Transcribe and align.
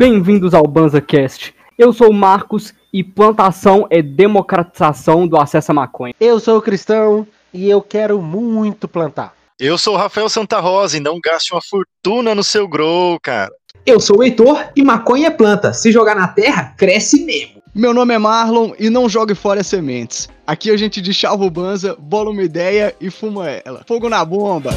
Bem-vindos 0.00 0.54
ao 0.54 0.66
BanzaCast. 0.66 1.54
Eu 1.76 1.92
sou 1.92 2.08
o 2.08 2.14
Marcos 2.14 2.72
e 2.90 3.04
plantação 3.04 3.86
é 3.90 4.00
democratização 4.00 5.28
do 5.28 5.36
acesso 5.36 5.72
à 5.72 5.74
maconha. 5.74 6.14
Eu 6.18 6.40
sou 6.40 6.56
o 6.56 6.62
Cristão 6.62 7.26
e 7.52 7.68
eu 7.68 7.82
quero 7.82 8.22
muito 8.22 8.88
plantar. 8.88 9.34
Eu 9.58 9.76
sou 9.76 9.92
o 9.92 9.98
Rafael 9.98 10.30
Santa 10.30 10.58
Rosa 10.58 10.96
e 10.96 11.00
não 11.00 11.20
gaste 11.22 11.52
uma 11.52 11.60
fortuna 11.60 12.34
no 12.34 12.42
seu 12.42 12.66
grow, 12.66 13.20
cara. 13.20 13.52
Eu 13.84 14.00
sou 14.00 14.20
o 14.20 14.22
Heitor 14.22 14.70
e 14.74 14.82
maconha 14.82 15.26
é 15.26 15.30
planta. 15.30 15.74
Se 15.74 15.92
jogar 15.92 16.14
na 16.14 16.28
terra, 16.28 16.74
cresce 16.78 17.22
mesmo. 17.26 17.62
Meu 17.74 17.92
nome 17.92 18.14
é 18.14 18.18
Marlon 18.18 18.72
e 18.78 18.88
não 18.88 19.06
jogue 19.06 19.34
fora 19.34 19.60
as 19.60 19.66
sementes. 19.66 20.30
Aqui 20.46 20.70
a 20.70 20.78
gente 20.78 21.02
deschalva 21.02 21.44
o 21.44 21.50
banza, 21.50 21.94
bola 21.98 22.30
uma 22.30 22.42
ideia 22.42 22.96
e 22.98 23.10
fuma 23.10 23.50
ela. 23.50 23.84
Fogo 23.86 24.08
na 24.08 24.24
bomba! 24.24 24.70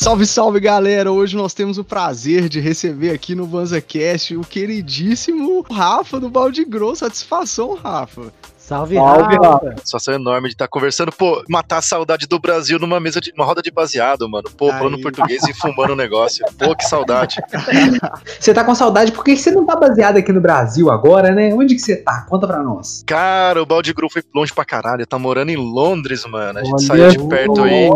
Salve, 0.00 0.24
salve 0.24 0.60
galera! 0.60 1.12
Hoje 1.12 1.36
nós 1.36 1.52
temos 1.52 1.76
o 1.76 1.84
prazer 1.84 2.48
de 2.48 2.58
receber 2.58 3.10
aqui 3.10 3.34
no 3.34 3.46
BanzaCast 3.46 4.34
o 4.34 4.40
queridíssimo 4.40 5.60
Rafa 5.60 6.18
do 6.18 6.30
Balde 6.30 6.64
Grosso. 6.64 7.00
Satisfação, 7.00 7.74
Rafa. 7.74 8.32
Salve, 8.70 8.94
Salve 8.94 9.36
Rafa. 9.36 9.70
Satisfação 9.78 10.14
enorme 10.14 10.46
de 10.46 10.54
estar 10.54 10.68
conversando. 10.68 11.10
Pô, 11.10 11.42
matar 11.48 11.78
a 11.78 11.82
saudade 11.82 12.28
do 12.28 12.38
Brasil 12.38 12.78
numa 12.78 13.00
mesa 13.00 13.20
de 13.20 13.32
uma 13.36 13.44
roda 13.44 13.60
de 13.60 13.68
baseado, 13.68 14.28
mano. 14.28 14.48
Pô, 14.56 14.70
falando 14.70 15.00
português 15.00 15.42
e 15.42 15.52
fumando 15.52 15.94
o 15.94 15.96
negócio. 15.96 16.46
Pô, 16.56 16.76
que 16.76 16.84
saudade. 16.84 17.40
você 18.38 18.54
tá 18.54 18.62
com 18.62 18.72
saudade 18.72 19.10
porque 19.10 19.36
você 19.36 19.50
não 19.50 19.66
tá 19.66 19.74
baseado 19.74 20.18
aqui 20.18 20.30
no 20.30 20.40
Brasil 20.40 20.88
agora, 20.88 21.32
né? 21.32 21.52
Onde 21.52 21.74
que 21.74 21.80
você 21.80 21.96
tá? 21.96 22.24
Conta 22.28 22.46
pra 22.46 22.62
nós. 22.62 23.02
Cara, 23.04 23.60
o 23.60 23.66
Balde 23.66 23.92
Gru 23.92 24.08
foi 24.08 24.22
longe 24.32 24.52
pra 24.52 24.64
caralho. 24.64 25.04
Tá 25.04 25.18
morando 25.18 25.50
em 25.50 25.56
Londres, 25.56 26.24
mano. 26.26 26.60
A 26.60 26.62
gente 26.62 26.88
Olha 26.92 27.10
saiu 27.10 27.10
de 27.10 27.28
perto 27.28 27.64
aí. 27.64 27.90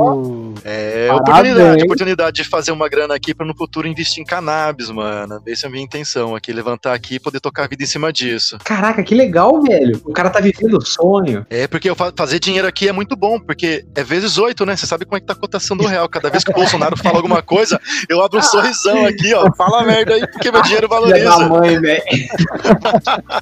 É, 0.65 1.09
oportunidade, 1.13 1.85
oportunidade 1.85 2.43
de 2.43 2.49
fazer 2.49 2.73
uma 2.73 2.89
grana 2.89 3.15
aqui 3.15 3.33
pra 3.33 3.47
no 3.47 3.55
futuro 3.55 3.87
investir 3.87 4.23
em 4.23 4.27
cannabis, 4.27 4.91
mano. 4.91 5.41
Essa 5.47 5.67
é 5.67 5.69
a 5.69 5.71
minha 5.71 5.85
intenção 5.85 6.35
aqui, 6.35 6.53
levantar 6.53 6.95
aqui 6.95 7.17
e 7.17 7.21
poder 7.21 7.39
tocar 7.39 7.65
a 7.65 7.69
vida 7.69 7.85
em 7.85 7.87
cima 7.87 8.13
disso. 8.13 8.59
Caraca, 8.65 9.05
que 9.05 9.15
legal, 9.15 9.63
velho. 9.63 10.01
O 10.05 10.13
cara 10.13 10.31
tá 10.31 10.41
vivendo 10.41 10.64
do 10.69 10.85
sonho. 10.85 11.47
É, 11.51 11.67
porque 11.67 11.89
eu 11.89 11.97
fazer 12.17 12.39
dinheiro 12.39 12.67
aqui 12.67 12.89
é 12.89 12.93
muito 12.93 13.17
bom, 13.17 13.39
porque 13.39 13.85
é 13.95 14.03
vezes 14.03 14.39
oito, 14.39 14.65
né? 14.65 14.77
Você 14.77 14.87
sabe 14.87 15.05
como 15.05 15.17
é 15.17 15.21
que 15.21 15.27
tá 15.27 15.33
a 15.33 15.37
cotação 15.37 15.77
do 15.77 15.87
real. 15.87 16.09
Cada 16.09 16.31
vez 16.31 16.45
que 16.45 16.51
o 16.51 16.55
Bolsonaro 16.55 16.97
fala 16.97 17.17
alguma 17.17 17.43
coisa, 17.43 17.81
eu 18.09 18.23
abro 18.23 18.39
um 18.39 18.43
sorrisão 18.43 19.07
aqui, 19.07 19.35
ó. 19.35 19.53
Fala 19.57 19.83
merda 19.83 20.15
aí, 20.15 20.27
porque 20.27 20.51
meu 20.51 20.63
dinheiro 20.63 20.89
valoriza. 20.89 21.49
Mãe, 21.49 21.79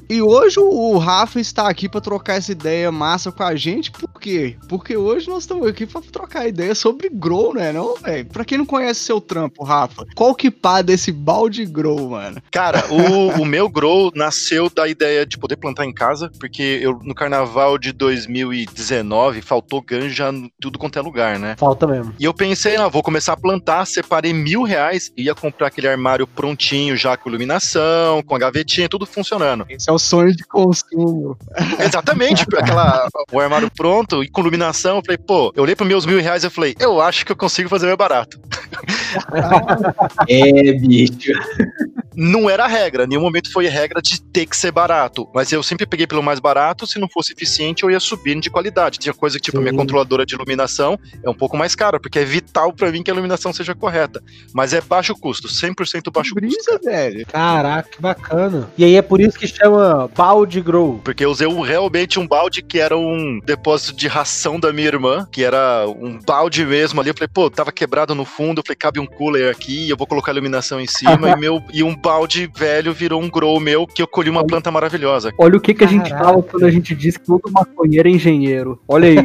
e 0.09 0.21
hoje 0.21 0.59
o 0.59 0.97
Rafa 0.97 1.39
está 1.39 1.67
aqui 1.67 1.87
para 1.89 2.01
trocar 2.01 2.35
essa 2.35 2.51
ideia 2.51 2.91
massa 2.91 3.31
com 3.31 3.43
a 3.43 3.55
gente, 3.55 3.91
por 3.91 4.09
quê? 4.23 4.55
Porque 4.69 4.95
hoje 4.95 5.27
nós 5.29 5.43
estamos 5.43 5.67
aqui 5.67 5.85
para 5.85 5.99
trocar 6.01 6.47
ideia 6.47 6.73
sobre 6.73 7.09
grow, 7.09 7.53
né, 7.53 7.73
não, 7.73 7.95
velho? 7.95 8.25
Pra 8.27 8.45
quem 8.45 8.57
não 8.57 8.65
conhece 8.65 9.01
seu 9.01 9.19
trampo, 9.19 9.65
Rafa, 9.65 10.05
qual 10.15 10.33
que 10.33 10.49
pá 10.49 10.81
desse 10.81 11.11
balde 11.11 11.65
grow, 11.65 12.09
mano? 12.11 12.41
Cara, 12.49 12.85
o, 12.89 13.41
o 13.43 13.45
meu 13.45 13.67
grow 13.67 14.11
nasceu 14.15 14.69
da 14.69 14.87
ideia 14.87 15.25
de 15.25 15.37
poder 15.37 15.57
plantar 15.57 15.85
em 15.85 15.93
casa, 15.93 16.31
porque 16.39 16.79
eu 16.81 16.97
no 17.03 17.13
carnaval 17.13 17.77
de 17.77 17.91
2019 17.91 19.41
faltou 19.41 19.81
ganja 19.81 20.29
em 20.29 20.49
tudo 20.59 20.79
quanto 20.79 20.97
é 20.97 21.01
lugar, 21.01 21.37
né? 21.37 21.55
Falta 21.57 21.85
mesmo. 21.85 22.13
E 22.17 22.23
eu 22.23 22.33
pensei, 22.33 22.77
não, 22.77 22.89
vou 22.89 23.03
começar 23.03 23.33
a 23.33 23.37
plantar, 23.37 23.85
separei 23.85 24.31
mil 24.31 24.63
reais, 24.63 25.11
ia 25.17 25.35
comprar 25.35 25.67
aquele 25.67 25.89
armário 25.89 26.25
prontinho, 26.25 26.95
já 26.95 27.17
com 27.17 27.27
iluminação, 27.27 28.23
com 28.23 28.35
a 28.35 28.39
gavetinha, 28.39 28.87
tudo 28.87 29.05
funcionando. 29.05 29.65
Esse 29.67 29.89
é 29.89 29.93
o 29.93 29.99
sonho 29.99 30.33
de 30.33 30.45
consumo. 30.45 31.37
Exatamente, 31.77 32.45
aquela, 32.57 33.09
o 33.29 33.39
armário 33.39 33.69
pronto 33.75 34.12
e 34.21 34.27
com 34.27 34.41
iluminação, 34.41 34.97
eu 34.97 35.03
falei, 35.03 35.17
pô, 35.17 35.53
eu 35.55 35.63
olhei 35.63 35.75
para 35.75 35.85
meus 35.85 36.05
mil 36.05 36.19
reais 36.19 36.43
e 36.43 36.49
falei, 36.49 36.75
eu 36.79 36.99
acho 36.99 37.25
que 37.25 37.31
eu 37.31 37.35
consigo 37.35 37.69
fazer 37.69 37.85
mais 37.85 37.97
barato. 37.97 38.39
é, 40.27 40.73
bicho. 40.73 41.31
Não 42.15 42.49
era 42.49 42.67
regra, 42.67 43.07
nenhum 43.07 43.21
momento 43.21 43.51
foi 43.51 43.67
regra 43.67 44.01
de 44.01 44.21
ter 44.21 44.45
que 44.45 44.55
ser 44.55 44.71
barato, 44.71 45.27
mas 45.33 45.51
eu 45.51 45.63
sempre 45.63 45.85
peguei 45.85 46.05
pelo 46.05 46.21
mais 46.21 46.39
barato, 46.39 46.85
se 46.85 46.99
não 46.99 47.07
fosse 47.07 47.33
eficiente, 47.33 47.83
eu 47.83 47.89
ia 47.89 47.99
subindo 47.99 48.41
de 48.41 48.49
qualidade. 48.49 48.99
Tinha 48.99 49.13
coisa 49.13 49.37
que, 49.37 49.45
tipo, 49.45 49.57
Sim. 49.57 49.63
minha 49.63 49.75
controladora 49.75 50.25
de 50.25 50.35
iluminação 50.35 50.99
é 51.23 51.29
um 51.29 51.33
pouco 51.33 51.57
mais 51.57 51.73
cara, 51.73 51.99
porque 51.99 52.19
é 52.19 52.25
vital 52.25 52.73
para 52.73 52.91
mim 52.91 53.01
que 53.01 53.09
a 53.09 53.13
iluminação 53.13 53.51
seja 53.51 53.73
correta. 53.73 54.21
Mas 54.53 54.73
é 54.73 54.81
baixo 54.81 55.15
custo, 55.15 55.47
100% 55.47 56.11
baixo 56.11 56.35
Brisa, 56.35 56.55
custo. 56.55 56.81
Cara. 56.81 56.91
velho. 56.91 57.25
Caraca, 57.25 57.89
que 57.89 58.01
bacana. 58.01 58.69
E 58.77 58.83
aí 58.83 58.95
é 58.95 59.01
por 59.01 59.19
isso 59.19 59.37
que 59.37 59.47
chama 59.47 60.09
balde 60.15 60.61
grow. 60.61 60.99
Porque 61.03 61.25
eu 61.25 61.31
usei 61.31 61.47
um, 61.47 61.61
realmente 61.61 62.19
um 62.19 62.27
balde 62.27 62.61
que 62.61 62.79
era 62.79 62.97
um 62.97 63.39
depósito 63.43 63.95
de 63.95 64.02
ração 64.07 64.59
da 64.59 64.73
minha 64.73 64.87
irmã, 64.87 65.27
que 65.31 65.43
era 65.43 65.85
um 65.87 66.19
balde 66.19 66.65
mesmo 66.65 66.99
ali. 66.99 67.09
Eu 67.09 67.13
falei, 67.13 67.29
pô, 67.33 67.49
tava 67.49 67.71
quebrado 67.71 68.13
no 68.15 68.25
fundo. 68.25 68.59
Eu 68.59 68.63
falei, 68.65 68.75
cabe 68.77 68.99
um 68.99 69.05
cooler 69.05 69.51
aqui, 69.51 69.89
eu 69.89 69.97
vou 69.97 70.07
colocar 70.07 70.31
a 70.31 70.33
iluminação 70.33 70.79
em 70.79 70.87
cima. 70.87 71.29
e, 71.35 71.35
meu, 71.35 71.63
e 71.73 71.83
um 71.83 71.95
balde 71.95 72.49
velho 72.55 72.93
virou 72.93 73.21
um 73.21 73.29
grow 73.29 73.59
meu, 73.59 73.85
que 73.87 74.01
eu 74.01 74.07
colhi 74.07 74.29
uma 74.29 74.45
planta 74.45 74.71
maravilhosa. 74.71 75.31
Olha 75.37 75.57
o 75.57 75.61
que, 75.61 75.73
que 75.73 75.83
a 75.83 75.87
gente 75.87 76.09
fala 76.09 76.41
quando 76.43 76.65
a 76.65 76.71
gente 76.71 76.95
diz 76.95 77.17
que 77.17 77.25
todo 77.25 77.51
maconheiro 77.51 78.07
é 78.07 78.11
engenheiro. 78.11 78.79
Olha 78.87 79.09
aí. 79.09 79.15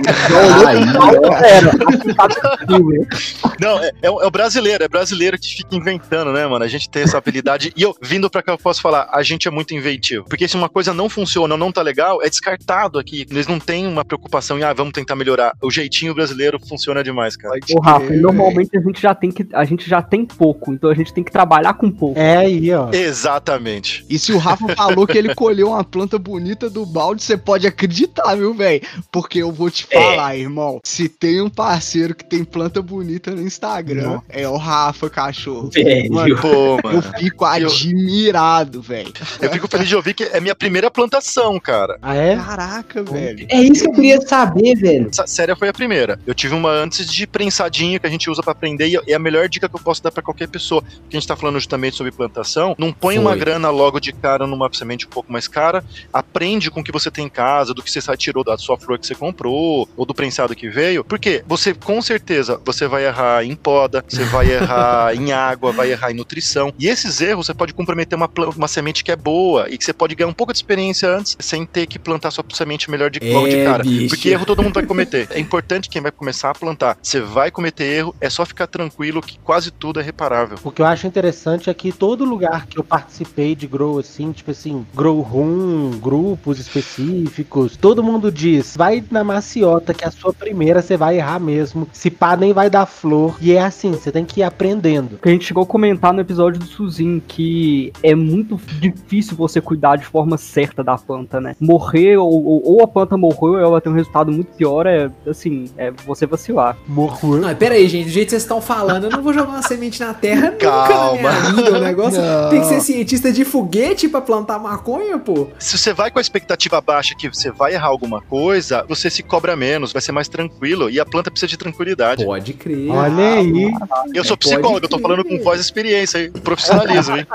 Não, 3.61 3.83
é, 3.83 3.91
é, 4.03 4.11
o 4.11 4.31
brasileiro, 4.31 4.85
é 4.85 4.89
brasileiro 4.89 5.39
que 5.39 5.57
fica 5.57 5.75
inventando, 5.75 6.33
né, 6.33 6.47
mano? 6.47 6.65
A 6.65 6.69
gente 6.69 6.89
tem 6.89 7.03
essa 7.03 7.19
habilidade. 7.19 7.73
E 7.77 7.83
eu, 7.83 7.95
vindo 8.03 8.31
pra 8.31 8.43
cá, 8.43 8.53
eu 8.53 8.59
posso 8.59 8.81
falar, 8.81 9.09
a 9.13 9.23
gente 9.23 9.49
é 9.49 9.51
muito 9.51 9.75
inventivo. 9.75 10.25
Porque 10.29 10.47
se 10.49 10.57
uma 10.57 10.69
coisa 10.69 10.95
não 10.95 11.09
funciona 11.09 11.55
ou 11.55 11.59
não 11.59 11.73
tá 11.73 11.83
legal, 11.83 12.23
é 12.23 12.29
descartado 12.29 12.99
aqui. 12.99 13.27
Eles 13.31 13.47
não 13.47 13.59
têm 13.59 13.87
uma 13.87 14.05
preocupação 14.05 14.59
em, 14.59 14.63
ah, 14.69 14.75
vamos 14.75 14.93
tentar 14.93 15.17
melhorar. 15.17 15.55
O 15.63 15.71
jeitinho 15.71 16.15
brasileiro 16.15 16.59
funciona 16.61 17.03
demais, 17.03 17.37
cara. 17.37 17.59
Ô, 17.75 17.81
Rafa, 17.81 18.13
normalmente 18.15 18.77
a 18.77 18.81
gente 18.81 19.01
já 19.01 19.15
tem 19.15 19.31
que. 19.31 19.47
A 19.55 19.65
gente 19.65 19.89
já 19.89 20.03
tem 20.03 20.25
pouco, 20.25 20.73
então 20.73 20.91
a 20.91 20.95
gente 20.95 21.13
tem 21.13 21.25
que 21.25 21.33
trabalhar 21.33 21.75
com 21.75 21.91
pouco. 21.91 22.19
É 22.19 22.37
aí, 22.37 22.73
ó. 22.73 22.91
Exatamente. 22.93 24.05
E 24.09 24.19
se 24.19 24.33
o 24.33 24.39
Rafa 24.39 24.75
falou 24.77 25.07
que 25.07 25.17
ele 25.17 25.35
colheu 25.35 25.69
uma 25.69 25.85
planta 25.85 26.19
bonita 26.19 26.69
do 26.69 26.85
balde, 26.85 27.23
você 27.23 27.37
pode 27.37 27.67
acreditar, 27.67 28.35
viu, 28.35 28.53
velho? 28.55 28.83
Porque 29.11 29.39
eu 29.39 29.51
vou 29.51 29.71
te 29.71 29.87
falar, 29.87 30.37
é. 30.37 30.41
irmão. 30.41 30.81
Se 30.85 31.09
tem 31.09 31.41
um 31.41 31.49
parceiro 31.49 32.15
que 32.15 32.25
tem 32.25 32.45
planta 32.45 32.83
bonita 32.83 33.31
no 33.31 33.43
Instagram, 33.43 34.03
Não. 34.03 34.23
é 34.29 34.49
o 34.49 34.57
Rafa 34.57 35.09
Cachorro. 35.09 35.71
Velho. 35.71 36.13
Mano, 36.13 36.37
Pô, 36.41 36.79
mano. 36.83 36.99
Eu 36.99 37.03
fico 37.19 37.45
admirado, 37.45 38.83
velho. 38.83 39.13
Eu 39.41 39.51
fico 39.51 39.69
feliz 39.69 39.89
de 39.89 39.97
ouvir 39.97 40.15
que 40.15 40.25
é 40.25 40.41
minha 40.41 40.55
primeira 40.55 40.91
plantação, 40.91 41.59
cara. 41.59 41.99
Ah, 42.03 42.15
é? 42.15 42.37
Caraca, 42.37 43.03
velho. 43.03 43.47
É 43.51 43.61
isso 43.61 43.85
que 43.85 43.91
eu 43.91 43.95
queria 43.95 44.21
saber, 44.21 44.58
velho. 44.75 45.09
Essa 45.11 45.27
séria 45.27 45.57
foi 45.57 45.69
a 45.69 45.73
primeira. 45.73 46.19
Eu 46.27 46.35
tive 46.35 46.55
uma 46.55 46.71
antes 46.71 47.11
de 47.11 47.27
prensadinha 47.27 47.99
que 47.99 48.07
a 48.07 48.11
gente 48.11 48.29
usa 48.31 48.43
para 48.43 48.53
aprender 48.53 48.89
e 48.89 49.13
é 49.13 49.15
a 49.15 49.19
melhor 49.19 49.49
dica 49.49 49.69
que 49.69 49.77
eu 49.77 49.81
posso 49.81 50.03
dar 50.03 50.11
para 50.11 50.23
qualquer 50.23 50.49
pessoa. 50.49 50.83
Porque 50.83 51.17
a 51.17 51.21
gente 51.21 51.29
tá 51.29 51.37
falando 51.37 51.59
justamente 51.59 51.97
sobre 51.97 52.13
plantação. 52.13 52.75
Não 52.79 52.93
põe 52.93 53.17
foi. 53.17 53.25
uma 53.25 53.37
grana 53.37 53.71
logo 53.71 54.01
de 54.01 54.13
cara 54.13 54.47
numa 54.47 54.69
semente 54.73 55.07
um 55.07 55.11
pouco 55.11 55.33
mais 55.33 55.49
cara. 55.49 55.85
Aprende 56.13 56.71
com 56.71 56.81
o 56.81 56.85
que 56.85 56.93
você 56.93 57.11
tem 57.11 57.27
em 57.27 57.29
casa, 57.29 57.73
do 57.73 57.83
que 57.83 57.91
você 57.91 58.01
tirou 58.17 58.43
da 58.43 58.59
sua 58.59 58.77
flor 58.77 58.99
que 58.99 59.07
você 59.07 59.15
comprou, 59.15 59.89
ou 59.97 60.07
do 60.07 60.15
prensado 60.15 60.55
que 60.55 60.69
veio, 60.69 61.05
porque 61.05 61.43
você, 61.47 61.73
com 61.73 62.01
certeza, 62.03 62.61
você 62.65 62.87
vai 62.87 63.07
errar 63.07 63.45
em 63.45 63.55
poda, 63.55 64.05
você 64.07 64.25
vai 64.25 64.51
errar 64.53 65.15
em 65.15 65.33
água, 65.33 65.73
vai 65.73 65.93
errar 65.93 66.11
em 66.11 66.15
nutrição, 66.15 66.73
e 66.79 66.89
esses 66.89 67.21
erros 67.21 67.47
você 67.47 67.55
pode 67.55 67.73
comprometer 67.73 68.17
uma, 68.17 68.31
uma 68.57 68.69
semente 68.69 69.05
que 69.05 69.13
é 69.13 69.17
boa, 69.17 69.69
e 69.71 69.79
que 69.79 69.85
você 69.85 69.93
pode 69.93 70.15
ganhar 70.15 70.29
um 70.29 70.35
pouco 70.35 70.53
de 70.53 70.59
experiência 70.59 71.09
antes, 71.09 71.37
sem 71.39 71.65
ter 71.65 71.87
que 71.87 71.99
plantar 71.99 72.31
sua 72.31 72.45
semente 72.53 72.91
melhor 72.91 73.11
de, 73.11 73.21
logo 73.21 73.47
é, 73.47 73.51
de 73.51 73.65
cara. 73.65 73.85
Bicho. 73.85 74.09
Porque 74.09 74.35
erro 74.39 74.47
todo 74.47 74.63
mundo 74.63 74.75
vai 74.75 74.87
cometer. 74.87 75.29
É 75.31 75.41
importante 75.41 75.89
quem 75.89 76.01
vai 76.01 76.11
começar 76.11 76.51
a 76.51 76.55
plantar. 76.55 76.97
Você 77.03 77.21
vai 77.21 77.51
cometer 77.51 77.85
erro, 77.85 78.15
é 78.21 78.31
só 78.31 78.47
ficar 78.47 78.67
tranquilo 78.67 79.21
que 79.21 79.39
quase 79.41 79.71
tudo 79.71 80.01
é 80.01 80.03
reparável. 80.03 80.59
O 80.63 80.71
que 80.71 80.81
eu 80.81 80.87
acho 80.87 81.07
interessante 81.07 81.69
é 81.69 81.75
que 81.75 81.93
todo 81.93 82.25
lugar 82.25 82.67
que 82.67 82.79
eu 82.79 82.85
participei 82.85 83.55
de 83.55 83.67
grow, 83.67 83.99
assim, 83.99 84.33
tipo 84.33 84.51
assim, 84.51 84.87
grow 84.95 85.21
room, 85.21 85.99
grupos 85.99 86.59
específicos, 86.59 87.77
todo 87.77 88.03
mundo 88.03 88.31
diz, 88.31 88.77
vai 88.77 89.05
na 89.11 89.25
maciota 89.25 89.93
que 89.93 90.05
a 90.05 90.11
sua 90.11 90.33
primeira 90.33 90.81
você 90.81 90.97
vai 90.97 91.17
errar 91.17 91.41
mesmo. 91.41 91.89
Se 91.93 92.11
pá, 92.11 92.37
nem 92.37 92.53
vai 92.53 92.71
dar 92.71 92.87
flor. 92.87 93.37
E 93.41 93.53
é 93.53 93.63
assim, 93.63 93.93
você 93.93 94.13
tem 94.13 94.25
que 94.25 94.41
ir 94.41 94.45
aprendendo. 94.45 95.19
A 95.23 95.29
gente 95.29 95.45
chegou 95.45 95.65
a 95.65 95.67
comentar 95.67 96.13
no 96.13 96.21
episódio 96.21 96.61
do 96.61 96.67
Suzin 96.67 97.21
que 97.27 97.93
é 98.03 98.15
muito 98.15 98.59
difícil 98.79 99.37
você 99.37 99.61
cuidar 99.61 99.97
de 99.97 100.05
forma 100.05 100.37
certa 100.37 100.85
da 100.85 100.97
planta, 100.97 101.41
né? 101.41 101.57
Morrer, 101.61 102.17
ou, 102.17 102.45
ou, 102.45 102.63
ou 102.65 102.83
a 102.83 102.89
planta 102.89 103.17
morreu, 103.17 103.55
ou 103.55 103.59
ela 103.59 103.81
tem 103.81 103.93
um 103.93 103.95
resultado 103.97 104.28
muito 104.33 104.53
pior, 104.57 104.87
é 104.87 105.11
assim, 105.27 105.71
é 105.77 105.91
você 105.91 106.27
vacilar. 106.27 106.77
Morreu. 106.87 107.37
Não, 107.37 107.55
pera 107.55 107.75
aí, 107.75 107.89
gente, 107.89 108.07
do 108.07 108.11
jeito 108.11 108.27
que 108.27 108.31
vocês 108.31 108.43
estão 108.43 108.61
falando, 108.61 109.05
eu 109.05 109.11
não 109.11 109.23
vou 109.23 109.33
jogar 109.33 109.51
uma 109.51 109.63
semente 109.63 110.01
na 110.01 110.15
terra 110.15 110.53
Calma. 110.53 111.13
nunca 111.17 111.33
na 111.33 111.41
minha 111.51 111.53
vida. 111.53 111.79
O 111.79 111.81
negócio, 111.81 112.21
Não. 112.21 112.51
Tem 112.51 112.61
que 112.61 112.67
ser 112.67 112.81
cientista 112.81 113.33
de 113.33 113.45
foguete 113.45 114.09
pra 114.09 114.21
plantar 114.21 114.59
maconha, 114.59 115.19
pô. 115.19 115.49
Se 115.59 115.77
você 115.79 115.93
vai 115.93 116.11
com 116.11 116.19
a 116.19 116.23
expectativa 116.23 116.81
baixa 116.81 117.15
que 117.15 117.29
você 117.29 117.51
vai 117.51 117.75
errar 117.75 117.89
alguma 117.89 118.21
coisa, 118.21 118.85
você 118.89 119.11
se 119.11 119.23
cobra 119.23 119.57
menos, 119.57 119.93
vai 119.93 120.03
ser 120.03 120.13
mais 120.13 120.29
tranquilo. 120.29 120.91
E 120.91 120.99
a 121.01 121.07
planta 121.07 121.31
precisa 121.31 121.49
de 121.49 121.57
tranquilidade. 121.57 122.25
Pode 122.25 122.53
crer. 122.55 122.91
Olha 122.91 123.35
aí. 123.35 123.73
eu 124.15 124.25
sou 124.25 124.37
pode 124.37 124.49
psicólogo, 124.51 124.85
eu 124.85 124.89
tô 124.89 124.99
falando 124.99 125.25
com 125.25 125.39
voz 125.43 125.59
e 125.59 125.63
experiência, 125.63 126.19
hein? 126.19 126.31
profissionalismo, 126.43 127.17
hein? 127.17 127.27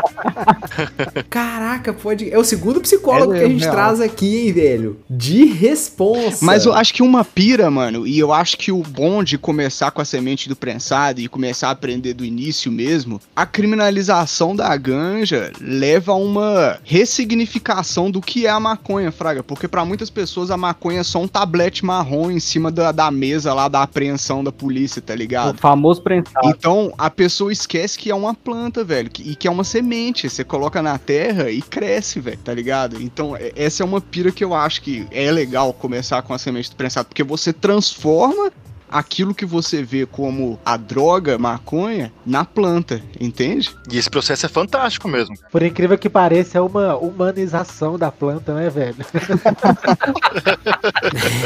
Caraca, 1.29 1.93
pode. 1.93 2.31
É 2.31 2.37
o 2.37 2.43
segundo 2.43 2.81
psicólogo 2.81 3.33
É 3.33 3.39
que 3.39 3.45
a 3.45 3.49
gente 3.49 3.61
real. 3.61 3.73
traz 3.73 4.01
aqui, 4.01 4.47
hein, 4.47 4.53
velho? 4.53 4.99
De 5.09 5.45
responsa. 5.45 6.45
Mas 6.45 6.65
eu 6.65 6.73
acho 6.83 6.93
que 6.93 7.01
uma 7.01 7.23
pira, 7.23 7.71
mano, 7.71 8.05
e 8.05 8.19
eu 8.19 8.33
acho 8.33 8.57
que 8.57 8.69
o 8.69 8.79
bom 8.83 9.23
de 9.23 9.37
começar 9.37 9.89
com 9.91 10.01
a 10.01 10.05
semente 10.05 10.49
do 10.49 10.55
prensado 10.55 11.21
e 11.21 11.29
começar 11.29 11.69
a 11.69 11.71
aprender 11.71 12.13
do 12.13 12.25
início 12.25 12.69
mesmo, 12.69 13.21
a 13.33 13.45
criminalização 13.45 14.53
da 14.53 14.75
ganja 14.75 15.49
leva 15.61 16.11
a 16.11 16.15
uma 16.15 16.77
ressignificação 16.83 18.11
do 18.11 18.19
que 18.19 18.45
é 18.45 18.49
a 18.49 18.59
maconha, 18.59 19.13
fraga. 19.13 19.41
Porque 19.41 19.65
pra 19.65 19.85
muitas 19.85 20.09
pessoas 20.09 20.51
a 20.51 20.57
maconha 20.57 20.99
é 20.99 21.03
só 21.03 21.21
um 21.21 21.27
tablete 21.27 21.85
marrom 21.85 22.29
em 22.29 22.39
cima 22.39 22.69
da, 22.69 22.91
da 22.91 23.09
mesa 23.09 23.53
lá 23.53 23.69
da 23.69 23.81
apreensão 23.81 24.43
da 24.43 24.51
polícia, 24.51 25.01
tá 25.01 25.13
O 25.13 25.15
ligado? 25.17 25.57
famoso 25.57 26.01
prensado. 26.01 26.45
Então 26.49 26.93
a 26.97 27.09
pessoa 27.09 27.51
esquece 27.53 27.97
que 27.97 28.11
é 28.11 28.15
uma 28.15 28.33
planta, 28.33 28.83
velho, 28.83 29.09
que- 29.09 29.23
e 29.23 29.35
que 29.37 29.47
é 29.47 29.51
uma 29.51 29.63
semente. 29.63 30.29
Você 30.29 30.43
coloca 30.43 30.81
na 30.81 30.97
terra 30.97 31.49
e 31.49 31.61
cresce, 31.61 32.19
velho, 32.19 32.39
tá 32.43 32.53
ligado? 32.53 33.01
Então 33.01 33.37
essa 33.55 33.83
é 33.83 33.85
uma 33.85 34.01
pira 34.01 34.33
que 34.33 34.43
eu 34.43 34.53
acho 34.53 34.81
que 34.81 35.07
é 35.11 35.31
legal 35.31 35.71
começar 35.71 36.21
com 36.23 36.33
a 36.33 36.37
semente 36.37 36.72
prensado, 36.75 37.07
porque 37.07 37.23
você 37.23 37.51
transforma 37.53 38.51
aquilo 38.93 39.33
que 39.33 39.45
você 39.45 39.81
vê 39.81 40.05
como 40.05 40.59
a 40.63 40.77
droga, 40.77 41.35
maconha, 41.39 42.13
na 42.23 42.45
planta, 42.45 43.01
entende? 43.19 43.71
E 43.91 43.97
esse 43.97 44.07
processo 44.09 44.45
é 44.45 44.49
fantástico 44.49 45.07
mesmo. 45.07 45.35
Por 45.51 45.63
incrível 45.63 45.97
que 45.97 46.07
pareça, 46.07 46.59
é 46.59 46.61
uma 46.61 46.95
humanização 46.95 47.97
da 47.97 48.11
planta, 48.11 48.53
né, 48.53 48.69
velho? 48.69 48.95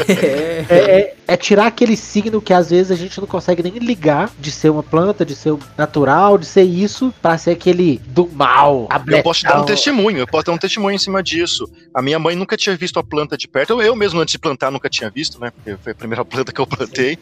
É. 0.08 0.64
É, 0.68 1.14
é- 1.26 1.36
tirar 1.36 1.66
aquele 1.66 1.96
signo 1.96 2.40
que 2.40 2.52
às 2.52 2.70
vezes 2.70 2.90
a 2.90 2.96
gente 2.96 3.20
não 3.20 3.26
consegue 3.26 3.62
nem 3.62 3.78
ligar 3.78 4.30
de 4.38 4.50
ser 4.50 4.70
uma 4.70 4.82
planta, 4.82 5.24
de 5.24 5.34
ser 5.34 5.56
natural, 5.76 6.36
de 6.36 6.46
ser 6.46 6.62
isso, 6.62 7.14
pra 7.22 7.38
ser 7.38 7.52
aquele 7.52 8.00
do 8.08 8.28
mal. 8.28 8.88
Eu 9.06 9.22
posso 9.22 9.40
te 9.40 9.46
dar 9.46 9.60
um 9.60 9.64
testemunho, 9.64 10.18
eu 10.18 10.26
posso 10.26 10.46
dar 10.46 10.52
um 10.52 10.58
testemunho 10.58 10.96
em 10.96 10.98
cima 10.98 11.22
disso. 11.22 11.70
A 11.98 12.02
minha 12.02 12.16
mãe 12.16 12.36
nunca 12.36 12.56
tinha 12.56 12.76
visto 12.76 12.96
a 13.00 13.02
planta 13.02 13.36
de 13.36 13.48
perto. 13.48 13.70
Eu, 13.72 13.82
eu 13.82 13.96
mesmo, 13.96 14.20
antes 14.20 14.30
de 14.30 14.38
plantar, 14.38 14.70
nunca 14.70 14.88
tinha 14.88 15.10
visto, 15.10 15.40
né? 15.40 15.50
Porque 15.50 15.76
foi 15.82 15.90
a 15.90 15.94
primeira 15.96 16.22
planta 16.24 16.52
que 16.52 16.60
eu 16.60 16.66
plantei. 16.66 17.18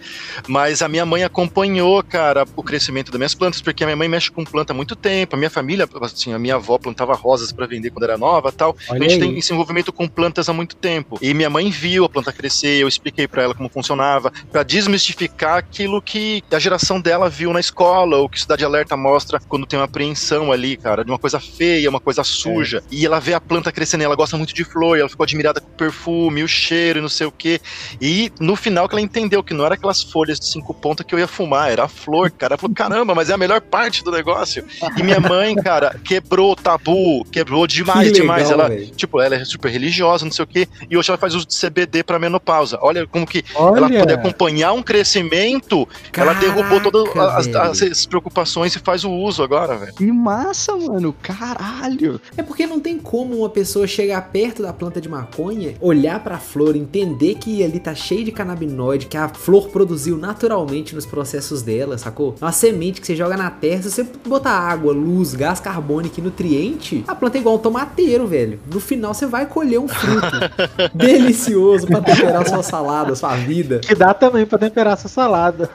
Mas 0.47 0.83
a 0.83 0.89
minha 0.89 1.07
mãe 1.07 1.25
acompanhou, 1.25 2.03
cara, 2.03 2.45
o 2.55 2.63
crescimento 2.63 3.11
das 3.11 3.19
minhas 3.19 3.35
plantas, 3.35 3.63
porque 3.63 3.83
a 3.83 3.87
minha 3.87 3.97
mãe 3.97 4.07
mexe 4.07 4.31
com 4.31 4.45
planta 4.45 4.75
há 4.75 4.77
muito 4.77 4.95
tempo. 4.95 5.35
A 5.35 5.39
minha 5.39 5.49
família, 5.49 5.89
assim, 6.03 6.35
a 6.35 6.39
minha 6.39 6.57
avó 6.57 6.77
plantava 6.77 7.15
rosas 7.15 7.53
pra 7.53 7.67
vender 7.67 7.89
quando 7.89 8.03
era 8.03 8.19
nova 8.19 8.53
tal. 8.53 8.77
Olha 8.91 9.01
a 9.01 9.09
gente 9.09 9.15
aí. 9.15 9.21
tem 9.21 9.39
esse 9.39 9.51
envolvimento 9.51 9.91
com 9.95 10.07
plantas 10.07 10.47
há 10.47 10.53
muito 10.53 10.77
tempo. 10.77 11.19
E 11.23 11.33
minha 11.33 11.49
mãe 11.49 11.71
viu 11.71 12.05
a 12.05 12.09
planta 12.11 12.31
crescer, 12.31 12.83
eu 12.83 12.87
expliquei 12.87 13.27
pra 13.27 13.45
ela 13.45 13.55
como 13.55 13.71
funcionava, 13.71 14.31
pra 14.53 14.63
desmistificar 14.63 15.57
aquilo 15.57 16.03
que 16.03 16.45
a 16.53 16.59
geração 16.59 17.01
dela 17.01 17.31
viu 17.31 17.51
na 17.51 17.61
escola, 17.61 18.19
ou 18.19 18.29
que 18.29 18.39
Cidade 18.39 18.63
Alerta 18.63 18.95
mostra 18.95 19.41
quando 19.49 19.65
tem 19.65 19.79
uma 19.79 19.87
apreensão 19.87 20.53
ali, 20.53 20.77
cara, 20.77 21.03
de 21.03 21.11
uma 21.11 21.19
coisa 21.19 21.41
feia, 21.41 21.89
uma 21.89 21.99
coisa 21.99 22.23
suja. 22.23 22.83
E 22.91 23.07
ela 23.07 23.19
vê 23.19 23.33
a 23.33 23.41
planta 23.41 23.73
crescendo, 23.73 24.03
e 24.03 24.05
ela 24.05 24.15
gosta 24.15 24.37
muito 24.37 24.53
de 24.53 24.66
flor, 24.67 24.97
e 24.97 25.01
ela 25.01 25.09
ficou 25.09 25.25
admirada 25.25 25.61
com 25.61 25.69
o 25.69 25.73
perfume, 25.73 26.43
o 26.43 26.49
cheiro 26.49 26.99
e 26.99 27.03
não 27.03 27.09
sei 27.09 27.27
o 27.27 27.33
quê. 27.33 27.61
E 28.01 28.31
no 28.41 28.57
final 28.57 28.89
que 28.89 28.95
ela 28.95 29.01
entendeu 29.03 29.43
que 29.43 29.55
não 29.55 29.65
era 29.65 29.75
aquelas 29.75 30.03
folhas 30.03 30.39
de 30.39 30.47
cinco 30.47 30.73
pontas 30.75 31.07
que 31.07 31.15
eu 31.15 31.19
ia 31.19 31.27
fumar, 31.29 31.71
era 31.71 31.85
a 31.85 31.89
flor, 31.89 32.31
cara. 32.31 32.55
Ela 32.55 32.59
falou, 32.59 32.75
caramba, 32.75 33.15
mas 33.15 33.31
é 33.31 33.35
a 33.35 33.39
melhor 33.39 33.61
parte 33.61 34.03
do 34.05 34.11
negócio. 34.11 34.65
E 34.97 35.03
minha 35.03 35.21
mãe, 35.21 35.55
cara, 35.55 35.99
quebrou 36.05 36.53
o 36.53 36.57
tabu, 36.57 37.25
quebrou 37.31 37.67
demais, 37.67 38.09
Que 38.09 38.15
demais. 38.21 38.49
legal, 38.51 38.61
Ela, 38.67 38.69
velho. 38.69 38.91
tipo, 38.91 39.21
ela 39.21 39.35
é 39.37 39.45
super 39.45 39.71
religiosa, 39.71 40.25
não 40.25 40.33
sei 40.33 40.45
o 40.45 40.49
quê, 40.49 40.69
e 40.91 40.97
hoje 40.97 41.11
ela 41.11 41.19
faz 41.19 41.35
uso 41.35 41.47
de 41.47 41.55
CBD 41.59 42.03
pra 42.03 42.19
menopausa. 42.19 42.79
Olha 42.83 43.07
como 43.07 43.27
que 43.27 43.45
ela 43.55 43.71
Olha, 43.87 44.01
poder 44.01 44.15
acompanhar 44.15 44.73
um 44.73 44.83
crescimento, 44.83 45.89
ela 46.13 46.33
derrubou 46.35 46.81
todas 46.81 47.13
Caraca, 47.13 47.37
as, 47.39 47.47
as- 47.83 47.83
as 47.83 48.07
preocupações 48.07 48.75
e 48.75 48.79
faz 48.79 49.05
o 49.05 49.11
uso 49.11 49.43
agora, 49.43 49.77
velho. 49.77 49.95
Que 49.95 50.11
massa, 50.11 50.77
mano, 50.77 51.13
caralho. 51.23 52.21
É 52.37 52.43
porque 52.43 52.67
não 52.67 52.81
tem 52.81 52.99
como 52.99 53.37
uma 53.39 53.49
pessoa 53.49 53.87
chegar 53.87 54.21
perto 54.31 54.46
da 54.55 54.73
planta 54.73 55.01
de 55.01 55.09
maconha, 55.09 55.75
olhar 55.81 56.23
pra 56.23 56.39
flor, 56.39 56.77
entender 56.77 57.35
que 57.37 57.63
ali 57.63 57.79
tá 57.79 57.95
cheio 57.95 58.25
de 58.25 58.33
canabinoide, 58.33 59.07
que 59.07 59.17
a 59.17 59.29
flor 59.29 59.69
produziu 59.69 60.17
naturalmente 60.17 60.95
nos 60.95 61.05
processos 61.07 61.63
dela, 61.63 61.99
sacou? 61.99 62.35
Uma 62.41 62.53
semente 62.53 63.01
que 63.01 63.07
você 63.07 63.17
joga 63.17 63.37
na 63.37 63.51
terra, 63.51 63.83
se 63.83 63.91
você 63.91 64.07
botar 64.27 64.53
água, 64.53 64.93
luz, 64.93 65.35
gás 65.35 65.61
carbônico 65.61 66.21
e 66.21 66.23
nutriente, 66.23 67.05
a 67.07 67.15
planta 67.15 67.39
é 67.39 67.41
igual 67.41 67.57
um 67.57 67.59
tomateiro, 67.59 68.27
velho. 68.27 68.61
No 68.73 68.81
final 68.81 69.13
você 69.13 69.27
vai 69.27 69.47
colher 69.47 69.79
um 69.79 69.89
fruto 69.89 70.37
delicioso 70.95 71.87
pra 71.87 72.01
temperar 72.01 72.49
sua 72.49 72.63
salada, 72.63 73.15
sua 73.15 73.35
vida. 73.37 73.81
que 73.81 73.95
dá 73.95 74.15
também 74.15 74.47
pra 74.47 74.59
temperar 74.59 74.95
essa 74.95 75.09
salada. 75.09 75.69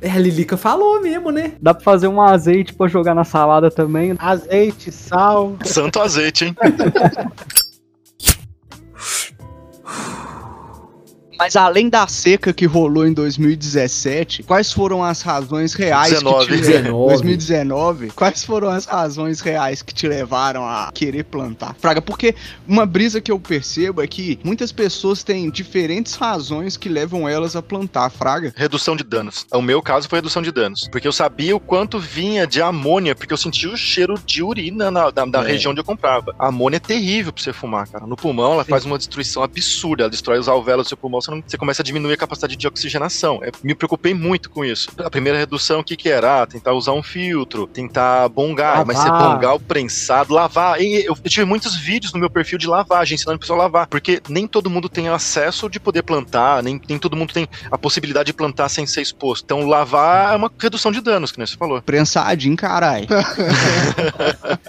É, 0.00 0.10
a 0.10 0.18
Lilica 0.18 0.56
falou 0.56 1.00
mesmo, 1.00 1.30
né? 1.30 1.52
Dá 1.60 1.72
pra 1.74 1.82
fazer 1.82 2.08
um 2.08 2.20
azeite 2.20 2.74
pra 2.74 2.88
jogar 2.88 3.14
na 3.14 3.24
salada 3.24 3.70
também. 3.70 4.14
Azeite, 4.18 4.92
sal. 4.92 5.56
Santo 5.64 6.00
azeite, 6.00 6.44
hein? 6.46 6.56
Whew. 9.86 10.24
Mas 11.38 11.56
além 11.56 11.88
da 11.88 12.06
seca 12.06 12.52
que 12.52 12.64
rolou 12.66 13.06
em 13.06 13.12
2017, 13.12 14.42
quais 14.44 14.72
foram 14.72 15.02
as 15.02 15.22
razões 15.22 15.74
reais 15.74 16.10
19. 16.10 16.46
que 16.46 16.54
te 16.54 16.60
19. 16.60 17.08
2019? 17.08 18.10
Quais 18.10 18.44
foram 18.44 18.68
as 18.70 18.84
razões 18.86 19.40
reais 19.40 19.82
que 19.82 19.92
te 19.94 20.06
levaram 20.06 20.64
a 20.64 20.90
querer 20.94 21.24
plantar? 21.24 21.74
Fraga, 21.78 22.00
porque 22.00 22.34
uma 22.66 22.86
brisa 22.86 23.20
que 23.20 23.32
eu 23.32 23.38
percebo 23.40 24.02
é 24.02 24.06
que 24.06 24.38
muitas 24.44 24.70
pessoas 24.72 25.22
têm 25.22 25.50
diferentes 25.50 26.14
razões 26.14 26.76
que 26.76 26.88
levam 26.88 27.28
elas 27.28 27.56
a 27.56 27.62
plantar, 27.62 28.10
fraga. 28.10 28.52
Redução 28.56 28.94
de 28.96 29.02
danos. 29.04 29.46
O 29.52 29.62
meu 29.62 29.82
caso 29.82 30.08
foi 30.08 30.18
redução 30.18 30.42
de 30.42 30.52
danos. 30.52 30.88
Porque 30.90 31.06
eu 31.08 31.12
sabia 31.12 31.54
o 31.56 31.60
quanto 31.60 31.98
vinha 31.98 32.46
de 32.46 32.60
amônia, 32.62 33.14
porque 33.14 33.32
eu 33.32 33.36
sentia 33.38 33.70
o 33.70 33.76
cheiro 33.76 34.14
de 34.24 34.42
urina 34.42 34.90
na, 34.90 35.10
da, 35.10 35.24
da 35.24 35.42
É. 35.42 35.46
região 35.52 35.72
onde 35.72 35.80
eu 35.80 35.84
comprava. 35.84 36.34
A 36.38 36.48
amônia 36.48 36.76
é 36.76 36.80
terrível 36.80 37.32
pra 37.32 37.42
você 37.42 37.52
fumar, 37.52 37.88
cara. 37.88 38.06
No 38.06 38.16
pulmão, 38.16 38.52
ela 38.54 38.64
faz 38.64 38.84
uma 38.84 38.98
destruição 38.98 39.42
absurda. 39.42 40.04
Ela 40.04 40.10
destrói 40.10 40.38
os 40.38 40.48
alvéolos 40.48 40.86
do 40.86 40.88
seu 40.88 40.96
pulmão, 40.96 41.20
você, 41.24 41.30
não- 41.30 41.42
você 41.46 41.56
começa 41.56 41.82
a 41.82 41.84
diminuir 41.84 42.14
a 42.14 42.16
capacidade 42.16 42.56
de 42.56 42.66
oxigenação. 42.66 43.40
É, 43.42 43.50
me 43.62 43.74
preocupei 43.74 44.14
muito 44.14 44.50
com 44.50 44.64
isso. 44.64 44.90
A 44.98 45.10
primeira 45.10 45.38
redução, 45.38 45.80
o 45.80 45.84
que 45.84 45.96
que 45.96 46.08
era? 46.08 46.42
Ah, 46.42 46.46
tentar 46.46 46.72
usar 46.72 46.92
um 46.92 47.02
filtro, 47.02 47.66
tentar 47.66 48.28
bongar, 48.28 48.84
mas 48.84 48.98
você 48.98 49.08
Lavar. 49.08 49.34
bongar 49.34 49.54
o 49.54 49.60
prensado, 49.60 50.32
lavar. 50.34 50.80
E 50.80 51.04
eu, 51.06 51.16
eu 51.24 51.30
tive 51.30 51.44
muitos 51.44 51.76
vídeos 51.76 52.12
no 52.12 52.18
meu 52.20 52.30
perfil 52.30 52.58
de 52.58 52.66
lavagem, 52.66 53.14
ensinando 53.16 53.36
a 53.36 53.38
pessoa 53.40 53.58
a 53.58 53.62
lavar. 53.62 53.86
Porque 53.86 54.20
nem 54.28 54.46
todo 54.46 54.68
mundo 54.70 54.88
tem 54.88 55.08
acesso 55.08 55.68
de 55.68 55.78
poder 55.80 56.02
plantar, 56.02 56.62
nem, 56.62 56.80
nem 56.88 56.98
todo 56.98 57.16
mundo 57.16 57.32
tem 57.32 57.46
a 57.70 57.78
possibilidade 57.78 58.26
de 58.26 58.32
plantar 58.32 58.68
sem 58.68 58.86
ser 58.86 59.00
exposto. 59.02 59.44
Então, 59.44 59.66
lavar 59.66 60.34
é 60.34 60.36
uma 60.36 60.50
redução 60.58 60.90
de 60.92 61.00
danos, 61.00 61.30
que 61.32 61.38
nem 61.38 61.46
você 61.46 61.56
falou. 61.56 61.80
Prensadinho, 61.82 62.56
carai. 62.56 63.06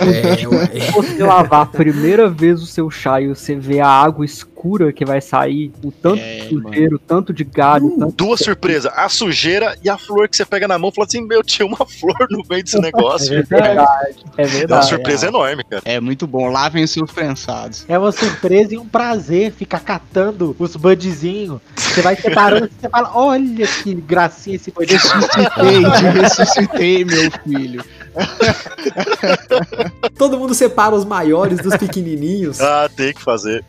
É, 0.00 0.46
ué. 0.48 0.90
você 0.92 1.22
lavar 1.22 1.62
a 1.62 1.66
primeira 1.66 2.28
vez 2.28 2.62
o 2.62 2.66
seu 2.66 2.90
chá 2.90 3.20
e 3.20 3.28
você 3.28 3.54
vê 3.54 3.80
a 3.80 3.88
água 3.88 4.24
escura 4.24 4.92
que 4.92 5.04
vai 5.04 5.20
sair, 5.20 5.70
o 5.84 5.90
tanto 5.92 6.20
É, 6.20 6.40
de 6.40 6.48
sujeira, 6.48 6.94
o 6.96 6.98
tanto 6.98 7.32
de 7.32 7.44
galho, 7.44 7.86
o 7.86 7.98
tanto 7.98 8.12
Duas 8.16 8.40
surpresas, 8.40 8.90
a 8.96 9.08
sujeira 9.08 9.76
e 9.84 9.88
a 9.88 9.96
flor 9.96 10.28
que 10.28 10.36
você 10.36 10.44
pega 10.44 10.66
na 10.66 10.78
mão, 10.78 10.90
fala 10.92 11.06
assim, 11.06 11.22
meu, 11.22 11.42
tinha 11.42 11.66
uma 11.66 11.78
flor 11.86 12.26
no 12.30 12.42
meio 12.48 12.62
desse 12.64 12.80
negócio. 12.80 13.34
É 13.38 13.42
verdade. 13.42 14.16
é 14.36 14.42
É 14.42 14.44
uma 14.44 14.48
verdade. 14.48 14.88
surpresa 14.88 15.26
enorme, 15.28 15.62
cara. 15.64 15.82
É 15.84 16.00
muito 16.00 16.26
bom, 16.26 16.48
lavem 16.50 16.86
seus 16.86 17.10
prensados. 17.12 17.84
É 17.88 17.98
uma 17.98 18.10
surpresa 18.12 18.74
e 18.74 18.78
um 18.78 18.86
prazer 18.86 19.52
ficar 19.52 19.80
catando 19.80 20.54
os 20.58 20.74
budzinhos. 20.76 21.60
Você 21.76 22.02
vai 22.02 22.16
separando 22.16 22.66
e 22.66 22.70
você 22.80 22.88
fala: 22.88 23.10
olha 23.14 23.66
que 23.66 23.94
gracinha 23.94 24.56
esse 24.56 24.70
bud. 24.70 24.92
Ressuscitei, 24.92 25.82
te 25.96 26.04
ressuscitei, 26.18 27.04
meu 27.04 27.30
filho. 27.44 27.84
Todo 30.16 30.38
mundo 30.38 30.54
separa 30.54 30.94
os 30.94 31.04
maiores 31.04 31.58
dos 31.60 31.76
pequenininhos. 31.76 32.60
Ah, 32.60 32.88
tem 32.94 33.12
que 33.12 33.22
fazer. 33.22 33.64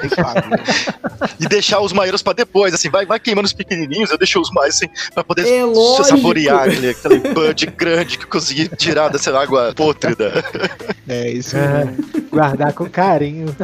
Tem 0.00 0.08
que 0.10 0.16
fazer. 0.16 0.96
E 1.40 1.46
deixar 1.48 1.80
os 1.80 1.92
maiores 1.92 2.22
pra 2.22 2.32
depois, 2.34 2.74
assim, 2.74 2.90
vai, 2.90 3.06
vai 3.06 3.18
queimando 3.18 3.46
os 3.46 3.52
pequenininhos, 3.52 4.10
eu 4.10 4.18
deixo 4.18 4.38
os 4.40 4.50
mais, 4.50 4.74
assim, 4.74 4.86
pra 5.14 5.24
poder 5.24 5.46
É 5.46 5.64
lógico. 5.64 6.04
saborear 6.04 6.68
aquele, 6.68 6.90
aquele 6.90 7.18
bud 7.32 7.66
grande 7.76 8.18
que 8.18 8.24
eu 8.24 8.28
consegui 8.28 8.68
tirar 8.68 9.08
dessa 9.08 9.36
água 9.38 9.72
pôtrida. 9.74 10.44
É 11.08 11.30
isso 11.30 11.56
aí. 11.56 12.22
Guardar 12.30 12.72
com 12.74 12.88
carinho. 12.88 13.54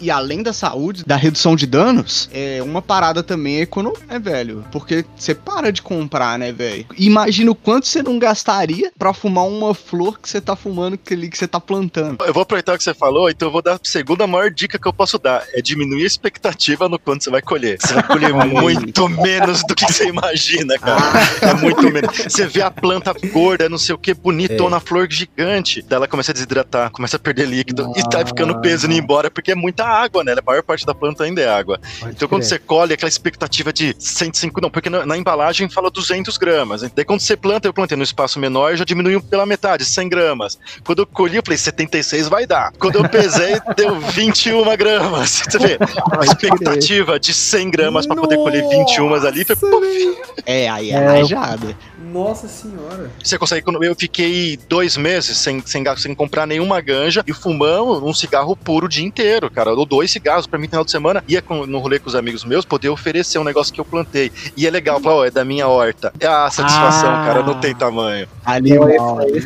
E 0.00 0.10
além 0.10 0.42
da 0.42 0.52
saúde, 0.52 1.04
da 1.04 1.16
redução 1.16 1.56
de 1.56 1.66
danos, 1.66 2.28
é 2.32 2.62
uma 2.62 2.82
parada 2.82 3.22
também 3.22 3.56
é 3.58 3.60
economia, 3.62 4.00
né, 4.08 4.18
velho? 4.18 4.64
Porque 4.70 5.04
você 5.16 5.34
para 5.34 5.70
de 5.72 5.80
comprar, 5.82 6.38
né, 6.38 6.52
velho? 6.52 6.86
Imagina 6.96 7.50
o 7.50 7.54
quanto 7.54 7.86
você 7.86 8.02
não 8.02 8.18
gastaria 8.18 8.92
pra 8.98 9.14
fumar 9.14 9.46
uma 9.46 9.74
flor 9.74 9.97
que 10.20 10.28
você 10.28 10.40
tá 10.40 10.54
fumando 10.54 10.98
ali, 11.10 11.28
que 11.28 11.38
você 11.38 11.48
tá 11.48 11.60
plantando. 11.60 12.24
Eu 12.24 12.32
vou 12.32 12.42
aproveitar 12.42 12.74
o 12.74 12.78
que 12.78 12.84
você 12.84 12.94
falou, 12.94 13.28
então 13.30 13.48
eu 13.48 13.52
vou 13.52 13.62
dar 13.62 13.74
a 13.74 13.80
segunda 13.82 14.26
maior 14.26 14.50
dica 14.50 14.78
que 14.78 14.86
eu 14.86 14.92
posso 14.92 15.18
dar. 15.18 15.44
É 15.52 15.60
diminuir 15.60 16.04
a 16.04 16.06
expectativa 16.06 16.88
no 16.88 16.98
quanto 16.98 17.24
você 17.24 17.30
vai 17.30 17.42
colher. 17.42 17.78
Você 17.80 17.94
vai 17.94 18.02
colher 18.02 18.32
muito 18.46 19.08
menos 19.08 19.62
do 19.64 19.74
que 19.74 19.84
você 19.84 20.08
imagina, 20.08 20.78
cara. 20.78 21.00
É 21.42 21.54
muito 21.54 21.82
menos. 21.90 22.16
Você 22.16 22.46
vê 22.46 22.62
a 22.62 22.70
planta 22.70 23.14
gorda, 23.32 23.68
não 23.68 23.78
sei 23.78 23.94
o 23.94 23.98
que, 23.98 24.14
bonitona, 24.14 24.80
flor 24.80 25.10
gigante. 25.10 25.82
Daí 25.82 25.96
ela 25.96 26.08
começa 26.08 26.32
a 26.32 26.34
desidratar, 26.34 26.90
começa 26.90 27.16
a 27.16 27.20
perder 27.20 27.46
líquido 27.46 27.92
e 27.96 28.02
tá 28.08 28.24
ficando 28.24 28.60
peso 28.60 28.86
indo 28.86 28.94
embora, 28.94 29.30
porque 29.30 29.52
é 29.52 29.54
muita 29.54 29.84
água, 29.84 30.22
né? 30.22 30.32
A 30.32 30.42
maior 30.42 30.62
parte 30.62 30.86
da 30.86 30.94
planta 30.94 31.24
ainda 31.24 31.40
é 31.40 31.48
água. 31.48 31.80
Então 32.06 32.28
quando 32.28 32.42
você 32.42 32.58
colhe, 32.58 32.94
aquela 32.94 33.08
expectativa 33.08 33.72
de 33.72 33.94
105, 33.98 34.60
não, 34.60 34.70
porque 34.70 34.90
na, 34.90 35.04
na 35.04 35.16
embalagem 35.16 35.68
fala 35.68 35.90
200 35.90 36.36
gramas. 36.36 36.82
Daí 36.82 37.04
quando 37.04 37.20
você 37.20 37.36
planta, 37.36 37.66
eu 37.66 37.72
plantei 37.72 37.96
no 37.96 38.04
espaço 38.04 38.38
menor, 38.38 38.76
já 38.76 38.84
diminuiu 38.84 39.20
pela 39.20 39.46
metade, 39.46 39.84
100 39.88 40.08
gramas. 40.08 40.58
Quando 40.84 41.00
eu 41.00 41.06
colhi, 41.06 41.36
eu 41.36 41.42
falei, 41.44 41.58
76 41.58 42.28
vai 42.28 42.46
dar. 42.46 42.72
Quando 42.78 42.96
eu 42.96 43.08
pesei, 43.08 43.60
deu 43.76 43.98
21 44.00 44.76
gramas. 44.76 45.42
Você 45.48 45.58
vê, 45.58 45.78
a 46.18 46.24
expectativa 46.24 47.18
de 47.18 47.32
100 47.34 47.70
gramas 47.70 48.06
pra 48.06 48.16
poder 48.16 48.36
colher 48.36 48.66
21 48.68 49.14
ali, 49.14 49.44
foi. 49.44 50.18
É, 50.46 50.68
aí 50.68 50.90
é, 50.90 50.94
É, 50.94 51.06
rajada. 51.20 51.76
Nossa 52.12 52.48
senhora. 52.48 53.10
Você 53.22 53.38
consegue. 53.38 53.62
quando 53.62 53.82
Eu 53.84 53.94
fiquei 53.94 54.58
dois 54.68 54.96
meses 54.96 55.36
sem, 55.38 55.60
sem, 55.64 55.84
sem 55.96 56.14
comprar 56.14 56.46
nenhuma 56.46 56.80
ganja 56.80 57.22
e 57.26 57.32
fumando 57.32 58.04
um 58.06 58.12
cigarro 58.14 58.56
puro 58.56 58.86
o 58.86 58.88
dia 58.88 59.04
inteiro, 59.04 59.50
cara. 59.50 59.72
Ou 59.72 59.86
dois 59.86 60.10
cigarros 60.10 60.46
pra 60.46 60.58
mim 60.58 60.64
no 60.66 60.70
final 60.70 60.84
de 60.84 60.90
semana. 60.90 61.22
Ia 61.28 61.40
com- 61.42 61.66
no 61.66 61.78
rolê 61.78 61.98
com 61.98 62.08
os 62.08 62.14
amigos 62.14 62.44
meus, 62.44 62.64
poder 62.64 62.88
oferecer 62.88 63.38
um 63.38 63.44
negócio 63.44 63.72
que 63.72 63.80
eu 63.80 63.84
plantei. 63.84 64.30
E 64.56 64.66
é 64.66 64.70
legal, 64.70 65.00
falar, 65.00 65.16
ó, 65.16 65.24
é 65.24 65.30
da 65.30 65.44
minha 65.44 65.66
horta. 65.68 66.12
É 66.20 66.26
a 66.26 66.50
satisfação, 66.50 67.10
Ah. 67.10 67.24
cara, 67.26 67.42
não 67.42 67.60
tem 67.60 67.74
tamanho. 67.74 68.26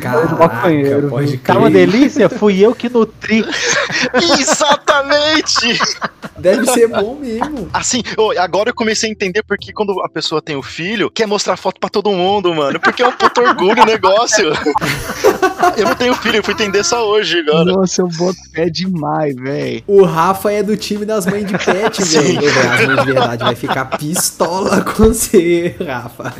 Caraca, 0.01 1.07
pode 1.09 1.37
Tá 1.39 1.57
uma 1.57 1.69
delícia? 1.69 2.29
Fui 2.29 2.59
eu 2.59 2.73
que 2.73 2.89
nutri. 2.89 3.43
Exatamente! 4.39 5.77
Deve 6.37 6.65
ser 6.71 6.87
bom 6.87 7.15
mesmo. 7.15 7.69
Assim, 7.73 8.01
agora 8.39 8.69
eu 8.69 8.73
comecei 8.75 9.09
a 9.09 9.11
entender 9.11 9.43
porque 9.43 9.71
quando 9.73 9.99
a 10.01 10.09
pessoa 10.09 10.41
tem 10.41 10.55
o 10.55 10.61
filho, 10.63 11.09
quer 11.11 11.25
mostrar 11.27 11.57
foto 11.57 11.79
pra 11.79 11.89
todo 11.89 12.11
mundo, 12.11 12.52
mano. 12.53 12.79
Porque 12.79 13.01
é 13.01 13.07
um 13.07 13.11
puto 13.11 13.41
orgulho 13.41 13.83
o 13.83 13.85
negócio. 13.85 14.51
eu 15.77 15.85
não 15.85 15.95
tenho 15.95 16.13
filho, 16.15 16.37
eu 16.37 16.43
fui 16.43 16.53
entender 16.53 16.83
só 16.83 17.07
hoje, 17.07 17.39
agora. 17.39 17.65
Nossa, 17.65 18.01
eu 18.01 18.07
boto 18.07 18.37
pé 18.51 18.69
demais, 18.69 19.35
velho. 19.35 19.83
O 19.87 20.03
Rafa 20.03 20.51
é 20.51 20.63
do 20.63 20.75
time 20.77 21.05
das 21.05 21.25
mães 21.25 21.45
de 21.45 21.57
pet, 21.57 22.01
velho. 22.03 22.39
As 22.49 22.85
mães 22.85 22.99
de 22.99 23.05
verdade 23.05 23.43
vai 23.43 23.55
ficar 23.55 23.85
pistola 23.97 24.81
com 24.85 25.05
você, 25.05 25.75
Rafa. 25.85 26.33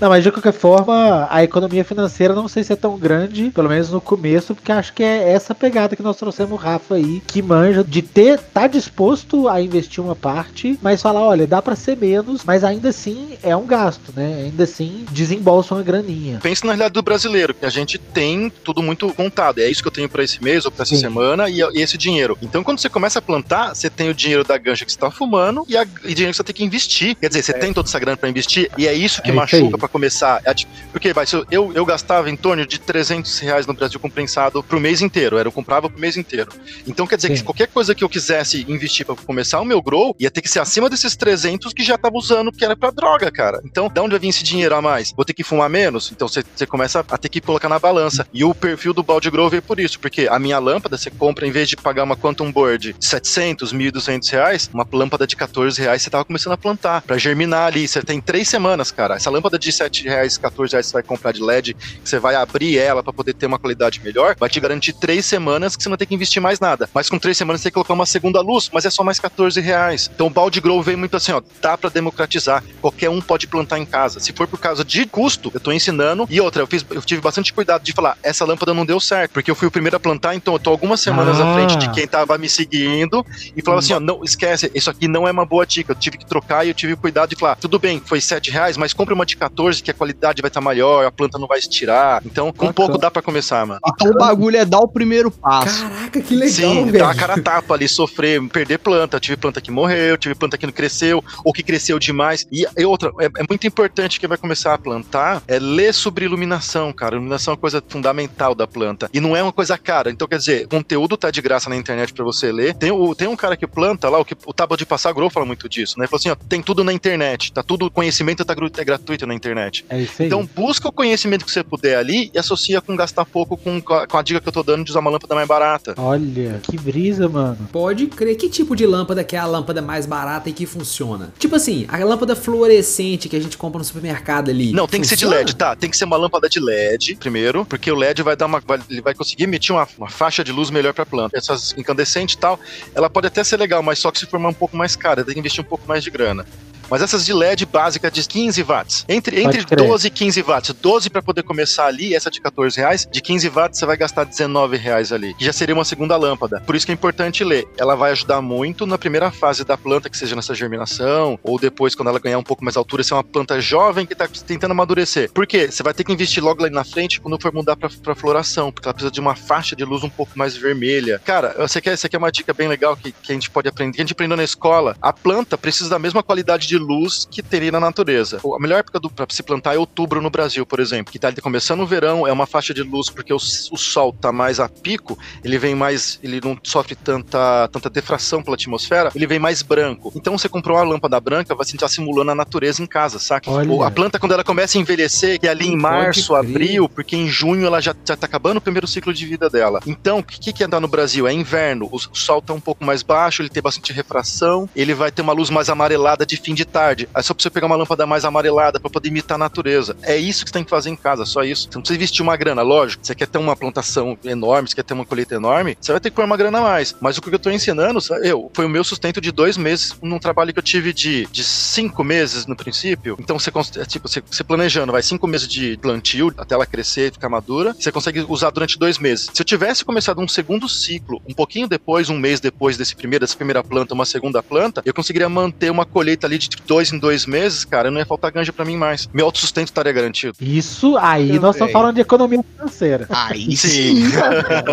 Não, 0.00 0.08
mas 0.08 0.24
de 0.24 0.30
qualquer 0.30 0.52
forma, 0.52 1.26
a 1.30 1.42
economia 1.42 1.84
financeira 1.84 2.34
não 2.34 2.48
sei 2.48 2.64
se 2.64 2.72
é 2.72 2.76
tão 2.76 2.98
grande, 2.98 3.50
pelo 3.50 3.68
menos 3.68 3.90
no 3.90 4.00
começo, 4.00 4.54
porque 4.54 4.72
acho 4.72 4.92
que 4.92 5.02
é 5.02 5.30
essa 5.30 5.54
pegada 5.54 5.96
que 5.96 6.02
nós 6.02 6.16
trouxemos 6.16 6.52
o 6.52 6.56
Rafa 6.56 6.96
aí, 6.96 7.22
que 7.26 7.40
manja 7.40 7.84
de 7.84 8.02
ter, 8.02 8.38
tá 8.38 8.66
disposto 8.66 9.48
a 9.48 9.60
investir 9.60 10.02
uma 10.02 10.16
parte, 10.16 10.78
mas 10.82 11.00
falar, 11.00 11.20
olha, 11.20 11.46
dá 11.46 11.62
pra 11.62 11.76
ser 11.76 11.96
menos, 11.96 12.42
mas 12.44 12.64
ainda 12.64 12.88
assim 12.88 13.36
é 13.42 13.56
um 13.56 13.66
gasto, 13.66 14.12
né? 14.14 14.44
Ainda 14.44 14.64
assim 14.64 15.04
desembolsa 15.14 15.74
uma 15.74 15.82
graninha. 15.82 16.38
Pensa 16.42 16.66
na 16.66 16.72
realidade 16.72 16.92
do 16.92 17.02
brasileiro, 17.02 17.54
que 17.54 17.64
a 17.64 17.70
gente 17.70 17.96
tem 17.98 18.50
tudo 18.62 18.82
muito 18.82 19.12
contado. 19.14 19.60
É 19.60 19.68
isso 19.68 19.80
que 19.80 19.88
eu 19.88 19.92
tenho 19.92 20.08
pra 20.08 20.22
esse 20.22 20.42
mês 20.42 20.64
ou 20.64 20.70
pra 20.70 20.82
essa 20.82 20.94
Sim. 20.94 21.00
semana 21.00 21.48
e, 21.48 21.60
e 21.60 21.80
esse 21.80 21.96
dinheiro. 21.96 22.36
Então, 22.42 22.62
quando 22.62 22.78
você 22.78 22.88
começa 22.88 23.18
a 23.18 23.22
plantar, 23.22 23.74
você 23.74 23.88
tem 23.88 24.10
o 24.10 24.14
dinheiro 24.14 24.44
da 24.44 24.58
ganja 24.58 24.84
que 24.84 24.92
você 24.92 24.98
tá 24.98 25.10
fumando 25.10 25.64
e, 25.68 25.76
a, 25.76 25.82
e 26.04 26.14
dinheiro 26.14 26.32
que 26.32 26.36
você 26.36 26.44
tem 26.44 26.54
que 26.54 26.64
investir. 26.64 27.16
Quer 27.16 27.28
dizer, 27.28 27.42
você 27.42 27.52
tem 27.52 27.72
toda 27.72 27.88
essa 27.88 27.98
grana 27.98 28.16
pra 28.16 28.28
investir 28.28 28.70
e 28.76 28.86
é 28.86 28.92
isso 28.92 29.22
que 29.22 29.30
É 29.30 29.32
machuca 29.32 29.78
pra 29.78 29.88
começar. 29.88 30.42
É, 30.44 30.52
tipo, 30.52 30.72
porque 30.92 31.12
vai, 31.12 31.26
se 31.26 31.36
eu, 31.50 31.72
eu, 31.72 31.84
gastava 31.84 32.28
em 32.28 32.36
torno 32.36 32.66
de 32.66 32.78
300 32.80 33.38
reais 33.38 33.66
no 33.66 33.74
Brasil 33.74 34.00
compensado 34.00 34.62
pro 34.62 34.80
mês 34.80 35.00
inteiro. 35.00 35.38
Era, 35.38 35.48
eu 35.48 35.52
comprava 35.52 35.88
pro 35.88 36.00
mês 36.00 36.16
inteiro. 36.16 36.50
Então, 36.86 37.06
quer 37.06 37.16
dizer 37.16 37.28
que 37.28 37.34
Sim. 37.36 37.40
se 37.40 37.44
qualquer 37.44 37.68
coisa 37.68 37.94
que 37.94 38.02
eu 38.02 38.08
quisesse 38.08 38.64
investir 38.68 39.06
pra 39.06 39.14
começar 39.14 39.60
o 39.60 39.64
meu 39.64 39.80
grow, 39.80 40.14
ia 40.18 40.30
ter 40.30 40.42
que 40.42 40.48
ser 40.48 40.60
acima 40.60 40.90
desses 40.90 41.14
300 41.16 41.72
que 41.72 41.84
já 41.84 41.96
tava 41.96 42.16
usando, 42.16 42.50
que 42.50 42.64
era 42.64 42.76
pra 42.76 42.90
droga, 42.90 43.30
cara. 43.30 43.60
Então, 43.64 43.88
da 43.88 44.02
onde 44.02 44.10
vai 44.10 44.20
vir 44.20 44.28
esse 44.28 44.42
dinheiro 44.42 44.74
a 44.74 44.82
mais? 44.82 45.03
Vou 45.12 45.24
ter 45.24 45.34
que 45.34 45.44
fumar 45.44 45.68
menos? 45.68 46.10
Então, 46.12 46.28
você 46.28 46.66
começa 46.66 47.04
a 47.08 47.18
ter 47.18 47.28
que 47.28 47.40
colocar 47.40 47.68
na 47.68 47.78
balança. 47.78 48.26
E 48.32 48.44
o 48.44 48.54
perfil 48.54 48.94
do 48.94 49.02
balde 49.02 49.30
grow 49.30 49.48
veio 49.48 49.62
por 49.62 49.80
isso, 49.80 49.98
porque 49.98 50.28
a 50.30 50.38
minha 50.38 50.58
lâmpada, 50.58 50.96
você 50.96 51.10
compra, 51.10 51.46
em 51.46 51.50
vez 51.50 51.68
de 51.68 51.76
pagar 51.76 52.04
uma 52.04 52.16
Quantum 52.16 52.50
Board 52.50 52.94
de 52.98 53.06
700, 53.06 53.72
1.200 53.72 54.30
reais, 54.30 54.70
uma 54.72 54.86
lâmpada 54.92 55.26
de 55.26 55.36
14 55.36 55.80
reais, 55.80 56.02
você 56.02 56.10
tava 56.10 56.24
começando 56.24 56.52
a 56.52 56.56
plantar, 56.56 57.02
pra 57.02 57.18
germinar 57.18 57.66
ali. 57.66 57.86
Você 57.86 58.02
tem 58.02 58.20
três 58.20 58.48
semanas, 58.48 58.90
cara. 58.90 59.16
Essa 59.16 59.30
lâmpada 59.30 59.58
de 59.58 59.70
7 59.72 60.04
reais, 60.04 60.38
14 60.38 60.72
reais 60.72 60.86
você 60.86 60.92
vai 60.92 61.02
comprar 61.02 61.32
de 61.32 61.42
LED, 61.42 61.76
você 62.02 62.18
vai 62.18 62.34
abrir 62.34 62.78
ela 62.78 63.02
pra 63.02 63.12
poder 63.12 63.34
ter 63.34 63.46
uma 63.46 63.58
qualidade 63.58 64.00
melhor, 64.02 64.36
vai 64.38 64.48
te 64.48 64.60
garantir 64.60 64.92
três 64.92 65.24
semanas 65.26 65.76
que 65.76 65.82
você 65.82 65.88
não 65.88 65.96
tem 65.96 66.06
que 66.06 66.14
investir 66.14 66.40
mais 66.40 66.60
nada. 66.60 66.88
Mas 66.92 67.08
com 67.08 67.18
três 67.18 67.36
semanas 67.36 67.60
você 67.60 67.64
tem 67.64 67.70
que 67.70 67.74
colocar 67.74 67.94
uma 67.94 68.06
segunda 68.06 68.40
luz, 68.40 68.70
mas 68.72 68.84
é 68.84 68.90
só 68.90 69.02
mais 69.02 69.18
14 69.18 69.60
reais. 69.60 70.10
Então 70.14 70.26
o 70.26 70.30
balde 70.30 70.60
grow 70.60 70.82
veio 70.82 70.98
muito 70.98 71.16
assim, 71.16 71.32
ó, 71.32 71.42
dá 71.60 71.76
pra 71.76 71.90
democratizar. 71.90 72.62
Qualquer 72.80 73.10
um 73.10 73.20
pode 73.20 73.46
plantar 73.46 73.78
em 73.78 73.86
casa. 73.86 74.20
Se 74.20 74.32
for 74.32 74.46
por 74.46 74.58
causa 74.58 74.84
de 74.84 74.93
custo, 75.06 75.50
eu 75.52 75.60
tô 75.60 75.72
ensinando. 75.72 76.26
E 76.30 76.40
outra, 76.40 76.62
eu, 76.62 76.66
fiz, 76.66 76.84
eu 76.90 77.02
tive 77.02 77.20
bastante 77.20 77.52
cuidado 77.52 77.82
de 77.82 77.92
falar, 77.92 78.16
essa 78.22 78.44
lâmpada 78.44 78.72
não 78.72 78.86
deu 78.86 79.00
certo, 79.00 79.32
porque 79.32 79.50
eu 79.50 79.54
fui 79.54 79.66
o 79.66 79.70
primeiro 79.70 79.96
a 79.96 80.00
plantar, 80.00 80.34
então 80.34 80.54
eu 80.54 80.58
tô 80.60 80.70
algumas 80.70 81.00
semanas 81.00 81.40
à 81.40 81.50
Ah. 81.50 81.54
frente 81.54 81.76
de 81.76 81.90
quem 81.92 82.06
tava 82.06 82.38
me 82.38 82.48
seguindo 82.48 83.24
e 83.56 83.62
falava 83.62 83.80
assim, 83.80 83.92
ó, 83.94 84.00
não, 84.00 84.22
esquece, 84.22 84.70
isso 84.74 84.88
aqui 84.88 85.08
não 85.08 85.26
é 85.26 85.30
uma 85.32 85.44
boa 85.44 85.66
dica. 85.66 85.92
Eu 85.92 85.96
tive 85.96 86.18
que 86.18 86.24
trocar 86.26 86.64
e 86.64 86.68
eu 86.68 86.74
tive 86.74 86.94
cuidado 86.96 87.30
de 87.30 87.36
falar, 87.36 87.56
tudo 87.56 87.78
bem, 87.78 88.00
foi 88.04 88.20
7 88.20 88.50
reais, 88.50 88.76
mas 88.76 88.92
compre 88.92 89.12
uma 89.14 89.26
de 89.26 89.36
14 89.36 89.82
que 89.82 89.90
a 89.90 89.94
qualidade 89.94 90.40
vai 90.40 90.48
estar 90.48 90.60
maior, 90.60 91.04
a 91.04 91.10
planta 91.10 91.38
não 91.38 91.46
vai 91.48 91.58
estirar. 91.58 92.22
Então, 92.24 92.46
com 92.52 92.66
Bacana. 92.66 92.72
pouco 92.74 92.98
dá 92.98 93.10
pra 93.10 93.22
começar, 93.22 93.66
mano. 93.66 93.80
Então 93.86 94.10
o 94.10 94.14
bagulho 94.18 94.56
é 94.56 94.64
dar 94.64 94.78
o 94.80 94.88
primeiro 94.88 95.30
passo. 95.30 95.82
Caraca, 95.88 96.20
que 96.20 96.34
legal, 96.34 96.54
Sim, 96.54 96.84
velho. 96.86 96.98
dar 96.98 97.10
a 97.10 97.14
cara 97.14 97.34
a 97.34 97.40
tapa 97.42 97.74
ali, 97.74 97.88
sofrer, 97.88 98.40
perder 98.48 98.78
planta. 98.78 99.16
Eu 99.16 99.20
tive 99.20 99.36
planta 99.36 99.60
que 99.60 99.70
morreu, 99.70 100.16
tive 100.18 100.34
planta 100.34 100.56
que 100.58 100.66
não 100.66 100.72
cresceu, 100.72 101.22
ou 101.44 101.52
que 101.52 101.62
cresceu 101.62 101.98
demais. 101.98 102.46
E, 102.52 102.66
e 102.76 102.84
outra, 102.84 103.10
é, 103.20 103.26
é 103.26 103.44
muito 103.48 103.66
importante 103.66 104.20
que 104.20 104.26
vai 104.26 104.36
começar 104.38 104.74
a 104.74 104.78
plantar, 104.84 105.42
é 105.48 105.58
ler 105.58 105.94
sobre 105.94 106.26
iluminação, 106.26 106.92
cara. 106.92 107.16
Iluminação 107.16 107.52
é 107.52 107.54
uma 107.54 107.60
coisa 107.60 107.82
fundamental 107.88 108.54
da 108.54 108.66
planta. 108.66 109.08
E 109.12 109.18
não 109.18 109.34
é 109.34 109.42
uma 109.42 109.52
coisa 109.52 109.78
cara. 109.78 110.10
Então, 110.10 110.28
quer 110.28 110.38
dizer, 110.38 110.66
o 110.66 110.68
conteúdo 110.68 111.16
tá 111.16 111.30
de 111.30 111.40
graça 111.40 111.70
na 111.70 111.76
internet 111.76 112.12
pra 112.12 112.24
você 112.24 112.52
ler. 112.52 112.74
Tem, 112.74 112.90
o, 112.90 113.14
tem 113.14 113.26
um 113.26 113.36
cara 113.36 113.56
que 113.56 113.66
planta 113.66 114.08
lá, 114.10 114.20
o, 114.20 114.24
que, 114.24 114.36
o 114.44 114.52
Tábua 114.52 114.76
de 114.76 114.84
Passar 114.84 115.12
Grow 115.12 115.30
fala 115.30 115.46
muito 115.46 115.68
disso, 115.68 115.98
né? 115.98 116.04
Ele 116.04 116.10
falou 116.10 116.20
assim, 116.20 116.30
ó, 116.30 116.36
tem 116.48 116.62
tudo 116.62 116.84
na 116.84 116.92
internet, 116.92 117.52
tá 117.52 117.62
tudo, 117.62 117.90
conhecimento 117.90 118.44
tá, 118.44 118.54
é 118.76 118.84
gratuito 118.84 119.26
na 119.26 119.34
internet. 119.34 119.84
É 119.88 120.00
isso 120.02 120.22
aí. 120.22 120.26
Então 120.26 120.48
busca 120.54 120.88
o 120.88 120.92
conhecimento 120.92 121.44
que 121.44 121.50
você 121.50 121.62
puder 121.62 121.96
ali 121.96 122.30
e 122.34 122.38
associa 122.38 122.80
com 122.80 122.94
gastar 122.94 123.24
pouco 123.24 123.56
com, 123.56 123.80
com 123.80 123.94
a, 123.94 124.06
com 124.06 124.18
a 124.18 124.22
dica 124.22 124.40
que 124.40 124.48
eu 124.48 124.52
tô 124.52 124.62
dando 124.62 124.84
de 124.84 124.90
usar 124.90 125.00
uma 125.00 125.10
lâmpada 125.10 125.34
mais 125.34 125.48
barata. 125.48 125.94
Olha, 125.96 126.60
que 126.62 126.76
brisa, 126.76 127.28
mano. 127.28 127.68
Pode 127.72 128.06
crer. 128.06 128.36
Que 128.36 128.48
tipo 128.48 128.76
de 128.76 128.86
lâmpada 128.86 129.24
que 129.24 129.36
é 129.36 129.38
a 129.38 129.46
lâmpada 129.46 129.80
mais 129.80 130.06
barata 130.06 130.50
e 130.50 130.52
que 130.52 130.66
funciona? 130.66 131.32
Tipo 131.38 131.56
assim, 131.56 131.86
a 131.88 131.96
lâmpada 132.04 132.36
fluorescente 132.36 133.28
que 133.28 133.36
a 133.36 133.40
gente 133.40 133.56
compra 133.56 133.78
no 133.78 133.84
supermercado 133.84 134.50
ali. 134.50 134.72
Não, 134.74 134.88
tem 134.88 135.00
que 135.00 135.06
ser 135.06 135.14
de? 135.14 135.24
LED, 135.24 135.54
tá? 135.54 135.76
Tem 135.76 135.88
que 135.88 135.96
ser 135.96 136.04
uma 136.04 136.16
lâmpada 136.16 136.48
de 136.48 136.58
LED, 136.58 137.14
primeiro, 137.14 137.64
porque 137.64 137.90
o 137.92 137.94
LED 137.94 138.22
vai 138.24 138.34
dar 138.34 138.46
uma. 138.46 138.58
vai- 138.58 138.80
ele 138.90 139.00
vai 139.00 139.14
conseguir 139.14 139.44
emitir 139.44 139.72
uma, 139.72 139.86
uma 139.96 140.08
faixa 140.08 140.42
de 140.42 140.50
luz 140.50 140.68
melhor 140.68 140.92
pra 140.92 141.06
planta. 141.06 141.38
Essas 141.38 141.72
incandescentes 141.78 142.34
e 142.34 142.38
tal, 142.38 142.58
ela 142.92 143.08
pode 143.08 143.28
até 143.28 143.44
ser 143.44 143.56
legal, 143.56 143.84
mas 143.84 144.00
só 144.00 144.10
que 144.10 144.18
se 144.18 144.26
formar 144.26 144.48
um 144.48 144.54
pouco 144.54 144.76
mais 144.76 144.96
cara, 144.96 145.22
tem 145.24 145.34
que 145.34 145.38
investir 145.38 145.60
um 145.64 145.68
pouco 145.68 145.86
mais 145.86 146.02
de 146.02 146.10
grana. 146.10 146.44
Mas 146.90 147.02
essas 147.02 147.24
de 147.24 147.32
LED 147.32 147.66
básica 147.66 148.10
de 148.10 148.26
15 148.26 148.62
watts. 148.62 149.04
Entre, 149.08 149.42
entre 149.42 149.64
crer. 149.64 149.86
12 149.86 150.06
e 150.06 150.10
15 150.10 150.42
watts. 150.42 150.72
12 150.72 151.10
para 151.10 151.22
poder 151.22 151.42
começar 151.42 151.86
ali, 151.86 152.14
essa 152.14 152.30
de 152.30 152.40
14 152.40 152.76
reais. 152.78 153.08
De 153.10 153.20
15 153.20 153.48
watts 153.48 153.78
você 153.78 153.86
vai 153.86 153.96
gastar 153.96 154.24
19 154.24 154.76
reais 154.76 155.12
ali. 155.12 155.34
Que 155.34 155.44
já 155.44 155.52
seria 155.52 155.74
uma 155.74 155.84
segunda 155.84 156.16
lâmpada. 156.16 156.60
Por 156.60 156.74
isso 156.74 156.86
que 156.86 156.92
é 156.92 156.94
importante 156.94 157.44
ler. 157.44 157.66
Ela 157.76 157.94
vai 157.94 158.12
ajudar 158.12 158.40
muito 158.40 158.86
na 158.86 158.98
primeira 158.98 159.30
fase 159.30 159.64
da 159.64 159.76
planta, 159.76 160.08
que 160.08 160.16
seja 160.16 160.36
nessa 160.36 160.54
germinação, 160.54 161.38
ou 161.42 161.58
depois, 161.58 161.94
quando 161.94 162.08
ela 162.08 162.18
ganhar 162.18 162.38
um 162.38 162.42
pouco 162.42 162.64
mais 162.64 162.76
altura, 162.76 163.02
ser 163.02 163.14
uma 163.14 163.24
planta 163.24 163.60
jovem 163.60 164.06
que 164.06 164.14
tá 164.14 164.28
tentando 164.46 164.72
amadurecer. 164.72 165.30
Por 165.32 165.46
quê? 165.46 165.70
Você 165.70 165.82
vai 165.82 165.94
ter 165.94 166.04
que 166.04 166.12
investir 166.12 166.42
logo 166.42 166.62
lá 166.62 166.70
na 166.70 166.84
frente 166.84 167.20
quando 167.20 167.40
for 167.40 167.52
mudar 167.52 167.76
pra, 167.76 167.88
pra 168.02 168.14
floração, 168.14 168.70
porque 168.70 168.86
ela 168.86 168.94
precisa 168.94 169.10
de 169.10 169.20
uma 169.20 169.34
faixa 169.34 169.74
de 169.76 169.84
luz 169.84 170.02
um 170.02 170.10
pouco 170.10 170.32
mais 170.36 170.56
vermelha. 170.56 171.20
Cara, 171.24 171.54
você 171.58 171.80
quer, 171.80 171.96
você 171.96 172.08
quer 172.08 172.18
uma 172.18 172.30
dica 172.30 172.52
bem 172.52 172.68
legal 172.68 172.96
que, 172.96 173.12
que 173.12 173.32
a 173.32 173.34
gente 173.34 173.50
pode 173.50 173.68
aprender, 173.68 173.92
que 173.92 174.00
a 174.00 174.04
gente 174.04 174.12
aprendeu 174.12 174.36
na 174.36 174.44
escola? 174.44 174.96
A 175.00 175.12
planta 175.12 175.56
precisa 175.56 175.90
da 175.90 175.98
mesma 175.98 176.22
qualidade 176.22 176.66
de 176.66 176.78
luz 176.84 177.26
que 177.30 177.42
teria 177.42 177.72
na 177.72 177.80
natureza. 177.80 178.40
A 178.44 178.60
melhor 178.60 178.78
época 178.78 179.00
para 179.14 179.26
se 179.30 179.42
plantar 179.42 179.74
é 179.74 179.78
outubro 179.78 180.20
no 180.20 180.30
Brasil, 180.30 180.64
por 180.66 180.80
exemplo, 180.80 181.12
que 181.12 181.18
tá 181.18 181.32
começando 181.42 181.80
o 181.80 181.86
verão, 181.86 182.26
é 182.26 182.32
uma 182.32 182.46
faixa 182.46 182.74
de 182.74 182.82
luz 182.82 183.10
porque 183.10 183.32
o, 183.32 183.36
o 183.36 183.76
sol 183.76 184.12
tá 184.12 184.32
mais 184.32 184.60
a 184.60 184.68
pico, 184.68 185.18
ele 185.42 185.58
vem 185.58 185.74
mais, 185.74 186.18
ele 186.22 186.40
não 186.42 186.58
sofre 186.62 186.94
tanta, 186.94 187.68
tanta 187.68 187.90
defração 187.90 188.42
pela 188.42 188.56
atmosfera, 188.56 189.10
ele 189.14 189.26
vem 189.26 189.38
mais 189.38 189.62
branco. 189.62 190.12
Então 190.14 190.36
você 190.36 190.48
comprou 190.48 190.76
uma 190.76 190.84
lâmpada 190.84 191.18
branca, 191.20 191.54
você 191.54 191.76
está 191.76 191.88
simulando 191.88 192.30
a 192.30 192.34
natureza 192.34 192.82
em 192.82 192.86
casa, 192.86 193.18
saca? 193.18 193.50
Olha. 193.50 193.86
A 193.86 193.90
planta 193.90 194.18
quando 194.18 194.32
ela 194.32 194.44
começa 194.44 194.78
a 194.78 194.80
envelhecer, 194.80 195.38
que 195.38 195.46
é 195.46 195.50
ali 195.50 195.66
em 195.66 195.76
março, 195.76 196.34
abril, 196.34 196.88
porque 196.88 197.16
em 197.16 197.28
junho 197.28 197.66
ela 197.66 197.80
já, 197.80 197.94
já 198.04 198.16
tá 198.16 198.26
acabando 198.26 198.58
o 198.58 198.60
primeiro 198.60 198.86
ciclo 198.86 199.12
de 199.12 199.26
vida 199.26 199.48
dela. 199.48 199.80
Então, 199.86 200.18
o 200.18 200.22
que, 200.22 200.52
que 200.52 200.62
é 200.62 200.66
andar 200.66 200.80
no 200.80 200.88
Brasil? 200.88 201.26
É 201.26 201.32
inverno, 201.32 201.88
o 201.90 201.98
sol 201.98 202.40
tá 202.40 202.52
um 202.52 202.60
pouco 202.60 202.84
mais 202.84 203.02
baixo, 203.02 203.42
ele 203.42 203.48
tem 203.48 203.62
bastante 203.62 203.92
refração, 203.92 204.68
ele 204.74 204.94
vai 204.94 205.10
ter 205.10 205.22
uma 205.22 205.32
luz 205.32 205.50
mais 205.50 205.68
amarelada 205.68 206.24
de 206.26 206.36
fim 206.36 206.54
de 206.54 206.63
tarde. 206.64 207.08
Aí 207.14 207.22
só 207.22 207.34
pra 207.34 207.42
você 207.42 207.50
pegar 207.50 207.66
uma 207.66 207.76
lâmpada 207.76 208.06
mais 208.06 208.24
amarelada 208.24 208.80
para 208.80 208.90
poder 208.90 209.08
imitar 209.08 209.36
a 209.36 209.38
natureza. 209.38 209.96
É 210.02 210.16
isso 210.16 210.44
que 210.44 210.50
você 210.50 210.54
tem 210.54 210.64
que 210.64 210.70
fazer 210.70 210.90
em 210.90 210.96
casa, 210.96 211.24
só 211.24 211.42
isso. 211.42 211.64
Você 211.64 211.76
não 211.76 211.82
precisa 211.82 211.96
investir 211.96 212.22
uma 212.22 212.36
grana, 212.36 212.62
lógico. 212.62 213.04
Você 213.04 213.14
quer 213.14 213.26
ter 213.26 213.38
uma 213.38 213.56
plantação 213.56 214.18
enorme, 214.24 214.68
você 214.68 214.76
quer 214.76 214.84
ter 214.84 214.94
uma 214.94 215.04
colheita 215.04 215.34
enorme, 215.34 215.76
você 215.80 215.92
vai 215.92 216.00
ter 216.00 216.10
que 216.10 216.16
pôr 216.16 216.24
uma 216.24 216.36
grana 216.36 216.58
a 216.58 216.62
mais. 216.62 216.94
Mas 217.00 217.18
o 217.18 217.22
que 217.22 217.34
eu 217.34 217.38
tô 217.38 217.50
ensinando, 217.50 217.98
eu, 218.22 218.50
foi 218.54 218.64
o 218.64 218.68
meu 218.68 218.84
sustento 218.84 219.20
de 219.20 219.30
dois 219.32 219.56
meses 219.56 219.96
num 220.02 220.18
trabalho 220.18 220.52
que 220.52 220.58
eu 220.58 220.62
tive 220.62 220.92
de, 220.92 221.26
de 221.26 221.44
cinco 221.44 222.04
meses 222.04 222.46
no 222.46 222.56
princípio. 222.56 223.16
Então 223.18 223.38
você, 223.38 223.50
é, 223.80 223.84
tipo, 223.84 224.08
você, 224.08 224.22
você 224.28 224.44
planejando, 224.44 224.92
vai 224.92 225.02
cinco 225.02 225.26
meses 225.26 225.48
de 225.48 225.76
plantio 225.78 226.32
até 226.38 226.54
ela 226.54 226.66
crescer 226.66 227.08
e 227.08 227.12
ficar 227.12 227.28
madura, 227.28 227.74
você 227.78 227.90
consegue 227.90 228.24
usar 228.28 228.50
durante 228.50 228.78
dois 228.78 228.98
meses. 228.98 229.28
Se 229.32 229.40
eu 229.42 229.44
tivesse 229.44 229.84
começado 229.84 230.20
um 230.20 230.28
segundo 230.28 230.68
ciclo, 230.68 231.20
um 231.28 231.34
pouquinho 231.34 231.68
depois, 231.68 232.08
um 232.08 232.18
mês 232.18 232.40
depois 232.40 232.76
desse 232.76 232.94
primeiro, 232.94 233.24
dessa 233.24 233.36
primeira 233.36 233.62
planta, 233.62 233.94
uma 233.94 234.04
segunda 234.04 234.42
planta, 234.42 234.82
eu 234.84 234.94
conseguiria 234.94 235.28
manter 235.28 235.70
uma 235.70 235.84
colheita 235.84 236.26
ali 236.26 236.38
de 236.38 236.48
dois 236.66 236.92
em 236.92 236.98
dois 236.98 237.26
meses, 237.26 237.64
cara, 237.64 237.90
não 237.90 237.98
ia 237.98 238.06
faltar 238.06 238.30
ganja 238.32 238.52
para 238.52 238.64
mim 238.64 238.76
mais. 238.76 239.08
Meu 239.12 239.26
autossustento 239.26 239.70
estaria 239.70 239.92
garantido. 239.92 240.36
Isso 240.40 240.96
aí, 240.96 241.38
nós 241.38 241.54
estamos 241.54 241.72
falando 241.72 241.94
de 241.94 242.00
economia 242.00 242.42
financeira. 242.56 243.06
Aí 243.10 243.56
sim. 243.56 244.04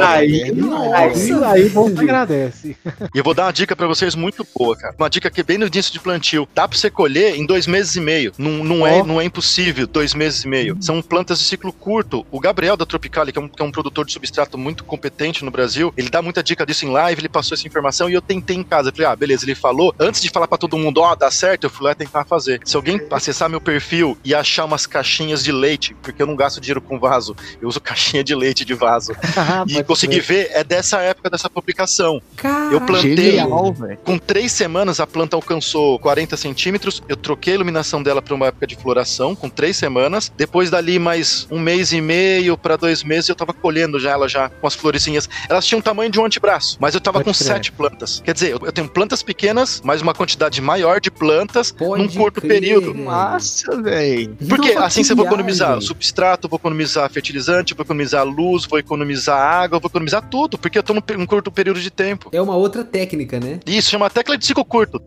aí, 0.03 0.51
aí, 0.93 1.31
aí, 1.45 1.69
você 1.69 1.99
agradece. 1.99 2.77
E 3.13 3.17
eu 3.17 3.23
vou 3.23 3.33
dar 3.33 3.45
uma 3.45 3.53
dica 3.53 3.75
para 3.75 3.87
vocês 3.87 4.15
muito 4.15 4.45
boa, 4.55 4.75
cara. 4.75 4.95
Uma 4.97 5.09
dica 5.09 5.29
que 5.29 5.41
é 5.41 5.43
bem 5.43 5.57
no 5.57 5.67
início 5.67 5.91
de 5.91 5.99
plantio. 5.99 6.47
Dá 6.53 6.67
pra 6.67 6.77
você 6.77 6.89
colher 6.89 7.35
em 7.35 7.45
dois 7.45 7.67
meses 7.67 7.95
e 7.95 8.01
meio. 8.01 8.31
Não, 8.37 8.63
não, 8.63 8.81
oh. 8.81 8.87
é, 8.87 9.03
não 9.03 9.21
é 9.21 9.25
impossível, 9.25 9.87
dois 9.87 10.13
meses 10.13 10.43
e 10.43 10.47
meio. 10.47 10.77
São 10.79 11.01
plantas 11.01 11.39
de 11.39 11.45
ciclo 11.45 11.73
curto. 11.73 12.25
O 12.31 12.39
Gabriel 12.39 12.77
da 12.77 12.85
Tropicali, 12.85 13.31
que 13.31 13.39
é 13.39 13.41
um, 13.41 13.47
que 13.47 13.61
é 13.61 13.65
um 13.65 13.71
produtor 13.71 14.05
de 14.05 14.13
substrato 14.13 14.57
muito 14.57 14.83
competente 14.83 15.43
no 15.43 15.51
Brasil, 15.51 15.93
ele 15.97 16.09
dá 16.09 16.21
muita 16.21 16.43
dica 16.43 16.65
disso 16.65 16.85
em 16.85 16.91
live, 16.91 17.21
ele 17.21 17.29
passou 17.29 17.55
essa 17.55 17.67
informação 17.67 18.09
e 18.09 18.13
eu 18.13 18.21
tentei 18.21 18.55
em 18.55 18.63
casa. 18.63 18.89
Eu 18.89 18.93
falei, 18.93 19.07
ah, 19.07 19.15
beleza, 19.15 19.45
ele 19.45 19.55
falou. 19.55 19.93
Antes 19.99 20.21
de 20.21 20.29
falar 20.29 20.47
para 20.47 20.57
todo 20.57 20.77
mundo, 20.77 20.99
ó, 21.01 21.11
oh, 21.11 21.15
dá 21.15 21.31
certo, 21.31 21.65
eu 21.65 21.69
fui 21.71 21.87
lá 21.87 21.95
tentar 21.95 22.25
fazer. 22.25 22.61
Se 22.65 22.75
alguém 22.75 23.01
acessar 23.11 23.49
meu 23.49 23.61
perfil 23.61 24.17
e 24.23 24.35
achar 24.35 24.65
umas 24.65 24.85
caixinhas 24.85 25.43
de 25.43 25.51
leite, 25.51 25.95
porque 26.01 26.21
eu 26.21 26.27
não 26.27 26.35
gasto 26.35 26.59
dinheiro 26.61 26.81
com 26.81 26.99
vaso, 26.99 27.35
eu 27.61 27.67
uso 27.67 27.79
caixinha 27.81 28.23
de 28.23 28.35
leite 28.35 28.63
de 28.65 28.73
vaso. 28.73 29.13
Ah, 29.43 29.63
e 29.67 29.83
consegui 29.83 30.19
ver, 30.19 30.49
é 30.51 30.63
dessa 30.63 30.99
época 30.99 31.29
dessa 31.29 31.49
publicação. 31.49 32.21
Caraca, 32.35 32.73
eu 32.73 32.81
plantei 32.81 33.31
genial, 33.37 33.73
com 34.03 34.17
três 34.17 34.51
semanas, 34.51 34.99
a 34.99 35.07
planta 35.07 35.35
alcançou 35.35 35.97
40 35.99 36.37
centímetros. 36.37 37.01
Eu 37.07 37.15
troquei 37.15 37.53
a 37.53 37.55
iluminação 37.55 38.03
dela 38.03 38.21
para 38.21 38.35
uma 38.35 38.47
época 38.47 38.67
de 38.67 38.75
floração, 38.75 39.35
com 39.35 39.49
três 39.49 39.77
semanas. 39.77 40.31
Depois 40.37 40.69
dali, 40.69 40.99
mais 40.99 41.47
um 41.49 41.59
mês 41.59 41.91
e 41.91 42.01
meio 42.01 42.57
para 42.57 42.75
dois 42.75 43.03
meses, 43.03 43.29
eu 43.29 43.35
tava 43.35 43.53
colhendo 43.53 43.99
já 43.99 44.11
ela 44.11 44.27
já 44.27 44.49
com 44.49 44.67
as 44.67 44.75
florezinhas. 44.75 45.27
Elas 45.49 45.65
tinham 45.65 45.79
o 45.79 45.83
tamanho 45.83 46.11
de 46.11 46.19
um 46.19 46.25
antebraço, 46.25 46.77
mas 46.79 46.93
eu 46.93 47.01
tava 47.01 47.19
Pode 47.19 47.25
com 47.25 47.33
crer. 47.37 47.53
sete 47.53 47.71
plantas. 47.71 48.21
Quer 48.23 48.33
dizer, 48.33 48.51
eu 48.51 48.71
tenho 48.71 48.87
plantas 48.87 49.23
pequenas, 49.23 49.81
mas 49.83 50.01
uma 50.01 50.13
quantidade 50.13 50.61
maior 50.61 50.99
de 50.99 51.09
plantas 51.09 51.60
Pode 51.69 52.03
num 52.03 52.09
curto 52.09 52.41
crer. 52.41 52.53
período. 52.53 52.95
Massa, 52.95 53.81
velho. 53.81 54.35
Porque 54.47 54.73
Nossa, 54.73 54.85
assim 54.85 55.03
você 55.03 55.13
vai 55.13 55.25
economizar 55.25 55.79
substrato, 55.81 56.47
vou 56.47 56.57
economizar 56.57 57.09
fertilizante, 57.11 57.73
vou 57.73 57.83
economizar 57.83 58.25
luz, 58.25 58.65
vou 58.65 58.79
economizar 58.79 59.37
água, 59.37 59.79
vou 59.79 59.89
economizar 59.89 60.27
tudo, 60.29 60.57
porque 60.57 60.77
eu 60.77 60.83
tô 60.83 60.93
num 60.93 61.25
curto 61.25 61.51
período 61.51 61.79
de 61.79 61.91
tempo. 61.91 62.29
É 62.31 62.41
uma 62.41 62.55
outra 62.55 62.83
técnica, 62.83 63.39
né? 63.39 63.59
Isso, 63.65 63.91
chama 63.91 64.09
tecla 64.09 64.37
de 64.37 64.45
ciclo 64.45 64.65
curto. 64.65 65.01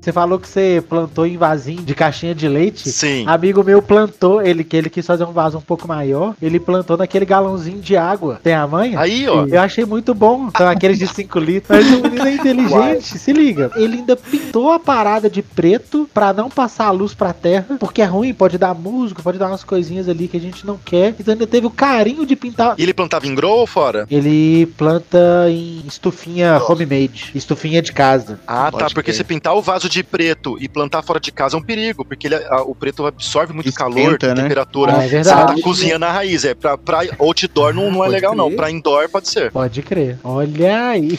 Você 0.00 0.12
falou 0.12 0.38
que 0.38 0.48
você 0.48 0.82
plantou 0.88 1.26
em 1.26 1.36
vasinho 1.36 1.82
de 1.82 1.94
caixinha 1.94 2.34
de 2.34 2.48
leite. 2.48 2.90
Sim. 2.90 3.24
Amigo 3.26 3.62
meu 3.62 3.82
plantou, 3.82 4.40
ele 4.40 4.64
que 4.64 4.74
ele 4.74 4.88
quis 4.88 5.06
fazer 5.06 5.24
um 5.24 5.32
vaso 5.32 5.58
um 5.58 5.60
pouco 5.60 5.86
maior, 5.86 6.34
ele 6.40 6.58
plantou 6.58 6.96
naquele 6.96 7.26
galãozinho 7.26 7.80
de 7.80 7.96
água. 7.96 8.40
Tem 8.42 8.54
a 8.54 8.66
manha? 8.66 8.98
Aí, 8.98 9.28
ó. 9.28 9.46
Eu 9.46 9.60
achei 9.60 9.84
muito 9.84 10.14
bom. 10.14 10.46
Então, 10.48 10.66
aqueles 10.68 10.98
de 10.98 11.06
5 11.06 11.38
litros. 11.38 11.68
Mas 11.68 11.86
o 11.92 12.02
menino 12.02 12.26
é 12.26 12.34
inteligente, 12.34 13.18
se 13.18 13.32
liga. 13.32 13.70
Ele 13.76 13.96
ainda 13.98 14.16
pintou 14.16 14.72
a 14.72 14.78
parada 14.78 15.28
de 15.28 15.42
preto 15.42 16.08
para 16.14 16.32
não 16.32 16.48
passar 16.48 16.86
a 16.86 16.90
luz 16.90 17.12
pra 17.12 17.34
terra, 17.34 17.76
porque 17.78 18.00
é 18.00 18.06
ruim, 18.06 18.32
pode 18.32 18.56
dar 18.56 18.74
musgo, 18.74 19.22
pode 19.22 19.38
dar 19.38 19.48
umas 19.48 19.62
coisinhas 19.64 20.08
ali 20.08 20.28
que 20.28 20.36
a 20.38 20.40
gente 20.40 20.66
não 20.66 20.78
quer. 20.78 21.14
Então 21.20 21.32
ainda 21.32 21.46
teve 21.46 21.66
o 21.66 21.70
carinho 21.70 22.24
de 22.24 22.34
pintar. 22.34 22.74
E 22.78 22.82
ele 22.82 22.94
plantava 22.94 23.26
em 23.26 23.34
grow 23.34 23.58
ou 23.58 23.66
fora? 23.66 24.06
Ele 24.10 24.64
planta 24.78 25.18
em 25.50 25.82
estufinha 25.86 26.58
homemade, 26.66 27.32
estufinha 27.34 27.82
de 27.82 27.92
casa. 27.92 28.40
Ah, 28.46 28.70
tá, 28.72 28.88
porque 28.94 29.12
se 29.12 29.22
pintar 29.24 29.54
o 29.54 29.60
vaso 29.60 29.89
de 29.90 30.02
preto 30.02 30.56
e 30.60 30.68
plantar 30.68 31.02
fora 31.02 31.20
de 31.20 31.32
casa 31.32 31.56
é 31.56 31.58
um 31.58 31.62
perigo, 31.62 32.04
porque 32.04 32.26
ele, 32.28 32.36
a, 32.36 32.62
o 32.62 32.74
preto 32.74 33.06
absorve 33.06 33.52
muito 33.52 33.68
Esquenta, 33.68 33.90
calor, 33.90 34.18
né? 34.20 34.42
temperatura. 34.42 34.96
Ah, 34.96 35.04
é 35.04 35.08
verdade. 35.08 35.52
Você 35.52 35.56
tá 35.56 35.62
cozinhando 35.62 36.04
a 36.04 36.12
raiz. 36.12 36.44
É 36.44 36.54
pra, 36.54 36.78
pra 36.78 37.00
outdoor 37.18 37.74
não, 37.74 37.90
não 37.90 38.04
é 38.04 38.08
legal, 38.08 38.32
crer. 38.32 38.38
não. 38.38 38.56
Pra 38.56 38.70
indoor 38.70 39.08
pode 39.08 39.28
ser. 39.28 39.50
Pode 39.50 39.82
crer. 39.82 40.18
Olha 40.22 40.88
aí. 40.90 41.18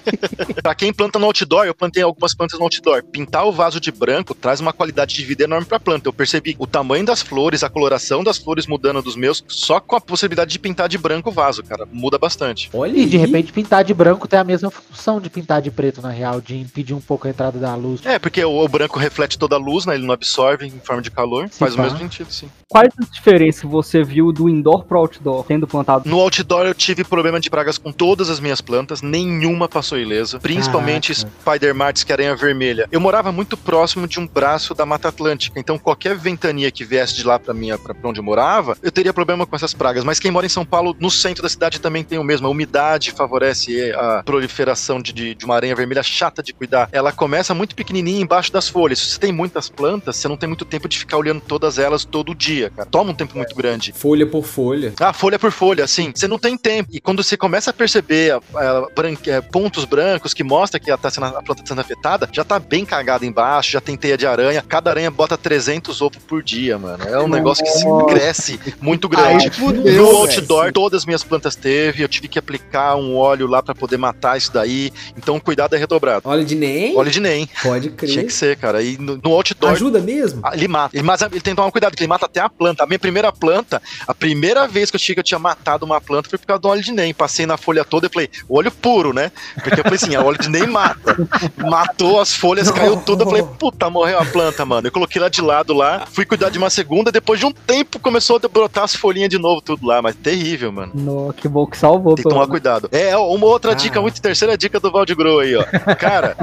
pra 0.62 0.74
quem 0.74 0.92
planta 0.92 1.18
no 1.18 1.26
outdoor, 1.26 1.64
eu 1.64 1.74
plantei 1.74 2.02
algumas 2.02 2.34
plantas 2.34 2.58
no 2.58 2.64
outdoor. 2.64 3.02
Pintar 3.04 3.46
o 3.46 3.52
vaso 3.52 3.80
de 3.80 3.90
branco 3.90 4.34
traz 4.34 4.60
uma 4.60 4.72
qualidade 4.72 5.14
de 5.14 5.24
vida 5.24 5.44
enorme 5.44 5.66
pra 5.66 5.80
planta. 5.80 6.08
Eu 6.08 6.12
percebi 6.12 6.54
o 6.58 6.66
tamanho 6.66 7.04
das 7.04 7.22
flores, 7.22 7.62
a 7.64 7.68
coloração 7.68 8.22
das 8.22 8.38
flores 8.38 8.66
mudando 8.66 9.02
dos 9.02 9.16
meus, 9.16 9.42
só 9.48 9.80
com 9.80 9.96
a 9.96 10.00
possibilidade 10.00 10.50
de 10.52 10.58
pintar 10.58 10.88
de 10.88 10.98
branco 10.98 11.30
o 11.30 11.32
vaso, 11.32 11.62
cara. 11.62 11.86
Muda 11.90 12.18
bastante. 12.18 12.68
Olha 12.72 12.96
e 12.98 13.06
de 13.06 13.16
repente 13.16 13.52
pintar 13.52 13.84
de 13.84 13.94
branco 13.94 14.28
tem 14.28 14.38
a 14.38 14.44
mesma 14.44 14.70
função 14.70 15.20
de 15.20 15.30
pintar 15.30 15.62
de 15.62 15.70
preto, 15.70 16.02
na 16.02 16.10
real, 16.10 16.40
de 16.40 16.56
impedir 16.58 16.94
um 16.94 17.00
pouco 17.00 17.26
a 17.26 17.30
entrada 17.30 17.58
da 17.58 17.74
luz. 17.74 18.00
É, 18.10 18.18
porque 18.18 18.44
o, 18.44 18.64
o, 18.64 18.68
branco 18.68 18.98
reflete 18.98 19.38
toda 19.38 19.54
a 19.54 19.58
luz, 19.58 19.86
né? 19.86 19.94
Ele 19.94 20.04
não 20.04 20.12
absorve 20.12 20.66
em 20.66 20.80
forma 20.80 21.00
de 21.00 21.10
calor. 21.10 21.48
Se 21.48 21.58
Faz 21.58 21.76
pá. 21.76 21.82
o 21.82 21.84
mesmo 21.84 21.98
sentido, 21.98 22.32
sim. 22.32 22.50
Quais 22.68 22.92
as 23.00 23.10
diferenças 23.10 23.62
você 23.68 24.02
viu 24.02 24.32
do 24.32 24.48
indoor 24.48 24.84
pro 24.84 24.98
outdoor, 24.98 25.44
tendo 25.44 25.66
plantado? 25.66 26.08
No 26.08 26.18
outdoor 26.20 26.66
eu 26.66 26.74
tive 26.74 27.04
problema 27.04 27.40
de 27.40 27.48
pragas 27.48 27.78
com 27.78 27.92
todas 27.92 28.28
as 28.28 28.40
minhas 28.40 28.60
plantas, 28.60 29.00
nenhuma 29.00 29.68
passou 29.68 29.98
ilesa. 29.98 30.40
Principalmente 30.40 31.14
Spider 31.14 31.74
Martins, 31.74 32.04
que 32.04 32.12
é 32.12 32.14
aranha 32.14 32.36
vermelha. 32.36 32.88
Eu 32.90 33.00
morava 33.00 33.32
muito 33.32 33.56
próximo 33.56 34.06
de 34.06 34.18
um 34.18 34.26
braço 34.26 34.74
da 34.74 34.84
Mata 34.86 35.08
Atlântica, 35.08 35.58
então 35.58 35.78
qualquer 35.78 36.16
ventania 36.16 36.70
que 36.70 36.84
viesse 36.84 37.14
de 37.14 37.24
lá 37.24 37.38
pra, 37.38 37.54
minha, 37.54 37.78
pra 37.78 37.94
onde 38.04 38.20
eu 38.20 38.24
morava, 38.24 38.76
eu 38.82 38.92
teria 38.92 39.12
problema 39.12 39.46
com 39.46 39.56
essas 39.56 39.74
pragas. 39.74 40.04
Mas 40.04 40.18
quem 40.18 40.30
mora 40.30 40.46
em 40.46 40.50
São 40.50 40.64
Paulo, 40.64 40.96
no 40.98 41.10
centro 41.10 41.42
da 41.42 41.48
cidade, 41.48 41.80
também 41.80 42.04
tem 42.04 42.18
o 42.18 42.24
mesmo. 42.24 42.46
A 42.46 42.50
umidade 42.50 43.12
favorece 43.12 43.92
a 43.92 44.22
proliferação 44.24 45.00
de, 45.00 45.12
de, 45.12 45.34
de 45.34 45.44
uma 45.44 45.56
aranha 45.56 45.74
vermelha 45.74 46.02
chata 46.02 46.42
de 46.42 46.52
cuidar. 46.52 46.88
Ela 46.92 47.12
começa 47.12 47.52
muito 47.52 47.74
pequenininha 47.74 47.99
embaixo 48.08 48.52
das 48.52 48.68
folhas. 48.68 48.98
Se 48.98 49.06
você 49.06 49.18
tem 49.18 49.32
muitas 49.32 49.68
plantas, 49.68 50.16
você 50.16 50.28
não 50.28 50.36
tem 50.36 50.48
muito 50.48 50.64
tempo 50.64 50.88
de 50.88 50.98
ficar 50.98 51.16
olhando 51.16 51.40
todas 51.40 51.78
elas 51.78 52.04
todo 52.04 52.34
dia, 52.34 52.70
cara. 52.70 52.88
Toma 52.88 53.10
um 53.10 53.14
tempo 53.14 53.36
muito 53.36 53.54
grande. 53.54 53.92
Folha 53.92 54.26
por 54.26 54.44
folha. 54.44 54.92
Ah, 55.00 55.12
folha 55.12 55.38
por 55.38 55.50
folha, 55.50 55.84
assim. 55.84 56.12
Você 56.14 56.26
não 56.26 56.38
tem 56.38 56.56
tempo. 56.56 56.90
E 56.92 57.00
quando 57.00 57.22
você 57.22 57.36
começa 57.36 57.70
a 57.70 57.72
perceber 57.72 58.32
a, 58.32 58.40
a 58.58 58.86
branca, 58.94 59.30
é, 59.30 59.40
pontos 59.40 59.84
brancos 59.84 60.32
que 60.32 60.42
mostra 60.42 60.80
que 60.80 60.90
a, 60.90 60.96
tá 60.96 61.10
sendo, 61.10 61.26
a 61.26 61.42
planta 61.42 61.62
está 61.62 61.66
sendo 61.66 61.80
afetada, 61.80 62.28
já 62.32 62.44
tá 62.44 62.58
bem 62.58 62.84
cagada 62.84 63.26
embaixo, 63.26 63.72
já 63.72 63.80
tem 63.80 63.96
teia 63.96 64.16
de 64.16 64.26
aranha. 64.26 64.64
Cada 64.66 64.90
aranha 64.90 65.10
bota 65.10 65.36
300 65.36 66.00
ovos 66.00 66.22
por 66.22 66.42
dia, 66.42 66.78
mano. 66.78 67.04
É 67.04 67.18
um 67.20 67.28
negócio 67.28 67.64
que 67.64 67.70
se 67.70 67.84
cresce 68.08 68.60
muito 68.80 69.08
grande. 69.08 69.46
Ai, 69.46 69.50
fudeu, 69.50 70.02
no 70.02 70.16
outdoor, 70.16 70.72
todas 70.72 70.98
as 70.98 71.06
minhas 71.06 71.22
plantas 71.22 71.54
teve. 71.54 72.02
Eu 72.02 72.08
tive 72.08 72.28
que 72.28 72.38
aplicar 72.38 72.96
um 72.96 73.16
óleo 73.16 73.46
lá 73.46 73.62
para 73.62 73.74
poder 73.74 73.96
matar 73.96 74.36
isso 74.36 74.52
daí. 74.52 74.92
Então, 75.16 75.38
cuidado 75.38 75.74
é 75.74 75.78
redobrado. 75.78 76.28
Óleo 76.28 76.44
de 76.44 76.54
NEM? 76.54 76.96
Óleo 76.96 77.10
de 77.10 77.20
NEM. 77.20 77.48
Pode 77.62 77.89
crer. 77.90 78.10
Tinha 78.10 78.24
que 78.24 78.32
ser, 78.32 78.56
cara. 78.56 78.82
E 78.82 78.96
no, 78.98 79.20
no 79.22 79.32
outdoor. 79.32 79.72
Ajuda 79.72 80.00
mesmo? 80.00 80.40
Ah, 80.42 80.54
ele 80.54 80.68
mata. 80.68 80.96
Ele, 80.96 81.02
mas 81.02 81.20
ele 81.22 81.30
tem 81.40 81.52
que 81.52 81.56
tomar 81.56 81.70
cuidado, 81.70 81.90
porque 81.92 82.02
ele 82.02 82.08
mata 82.08 82.26
até 82.26 82.40
a 82.40 82.48
planta. 82.48 82.84
A 82.84 82.86
minha 82.86 82.98
primeira 82.98 83.32
planta, 83.32 83.82
a 84.06 84.14
primeira 84.14 84.66
vez 84.66 84.90
que 84.90 84.96
eu 84.96 84.98
achei 84.98 85.14
que 85.14 85.20
eu 85.20 85.24
tinha 85.24 85.38
matado 85.38 85.84
uma 85.84 86.00
planta 86.00 86.28
foi 86.28 86.38
por 86.38 86.46
causa 86.46 86.60
do 86.60 86.68
óleo 86.68 86.82
de 86.82 86.92
NEM. 86.92 87.14
Passei 87.14 87.46
na 87.46 87.56
folha 87.56 87.84
toda 87.84 88.06
e 88.06 88.10
falei, 88.10 88.30
óleo 88.48 88.70
puro, 88.70 89.12
né? 89.12 89.32
Porque 89.62 89.80
eu 89.80 89.84
falei 89.84 89.96
assim, 89.96 90.14
a 90.14 90.22
óleo 90.22 90.38
de 90.38 90.48
NEM 90.48 90.66
mata. 90.66 91.16
Matou 91.56 92.20
as 92.20 92.34
folhas, 92.34 92.70
caiu 92.70 92.96
tudo. 92.98 93.22
Eu 93.22 93.26
falei, 93.26 93.42
puta, 93.58 93.88
morreu 93.90 94.18
a 94.18 94.24
planta, 94.24 94.64
mano. 94.64 94.86
Eu 94.86 94.92
coloquei 94.92 95.20
lá 95.20 95.28
de 95.28 95.40
lado 95.40 95.72
lá, 95.72 96.06
fui 96.10 96.24
cuidar 96.24 96.50
de 96.50 96.58
uma 96.58 96.70
segunda, 96.70 97.12
depois 97.12 97.38
de 97.38 97.46
um 97.46 97.52
tempo 97.52 97.98
começou 97.98 98.40
a 98.42 98.48
brotar 98.48 98.84
as 98.84 98.94
folhinhas 98.94 99.28
de 99.28 99.38
novo, 99.38 99.60
tudo 99.60 99.86
lá. 99.86 100.00
Mas 100.02 100.14
terrível, 100.16 100.72
mano. 100.72 100.92
No, 100.94 101.32
que 101.32 101.48
bom 101.48 101.66
que 101.66 101.76
salvou. 101.76 102.14
Tem 102.14 102.24
que 102.24 102.30
tomar 102.30 102.46
cuidado. 102.46 102.88
É, 102.92 103.16
uma 103.16 103.46
outra 103.46 103.74
dica, 103.74 104.00
muito 104.00 104.20
terceira 104.20 104.56
dica 104.56 104.80
do 104.80 104.90
Valdegrow 104.90 105.40
aí, 105.40 105.56
ó. 105.56 105.64
Cara, 105.98 106.36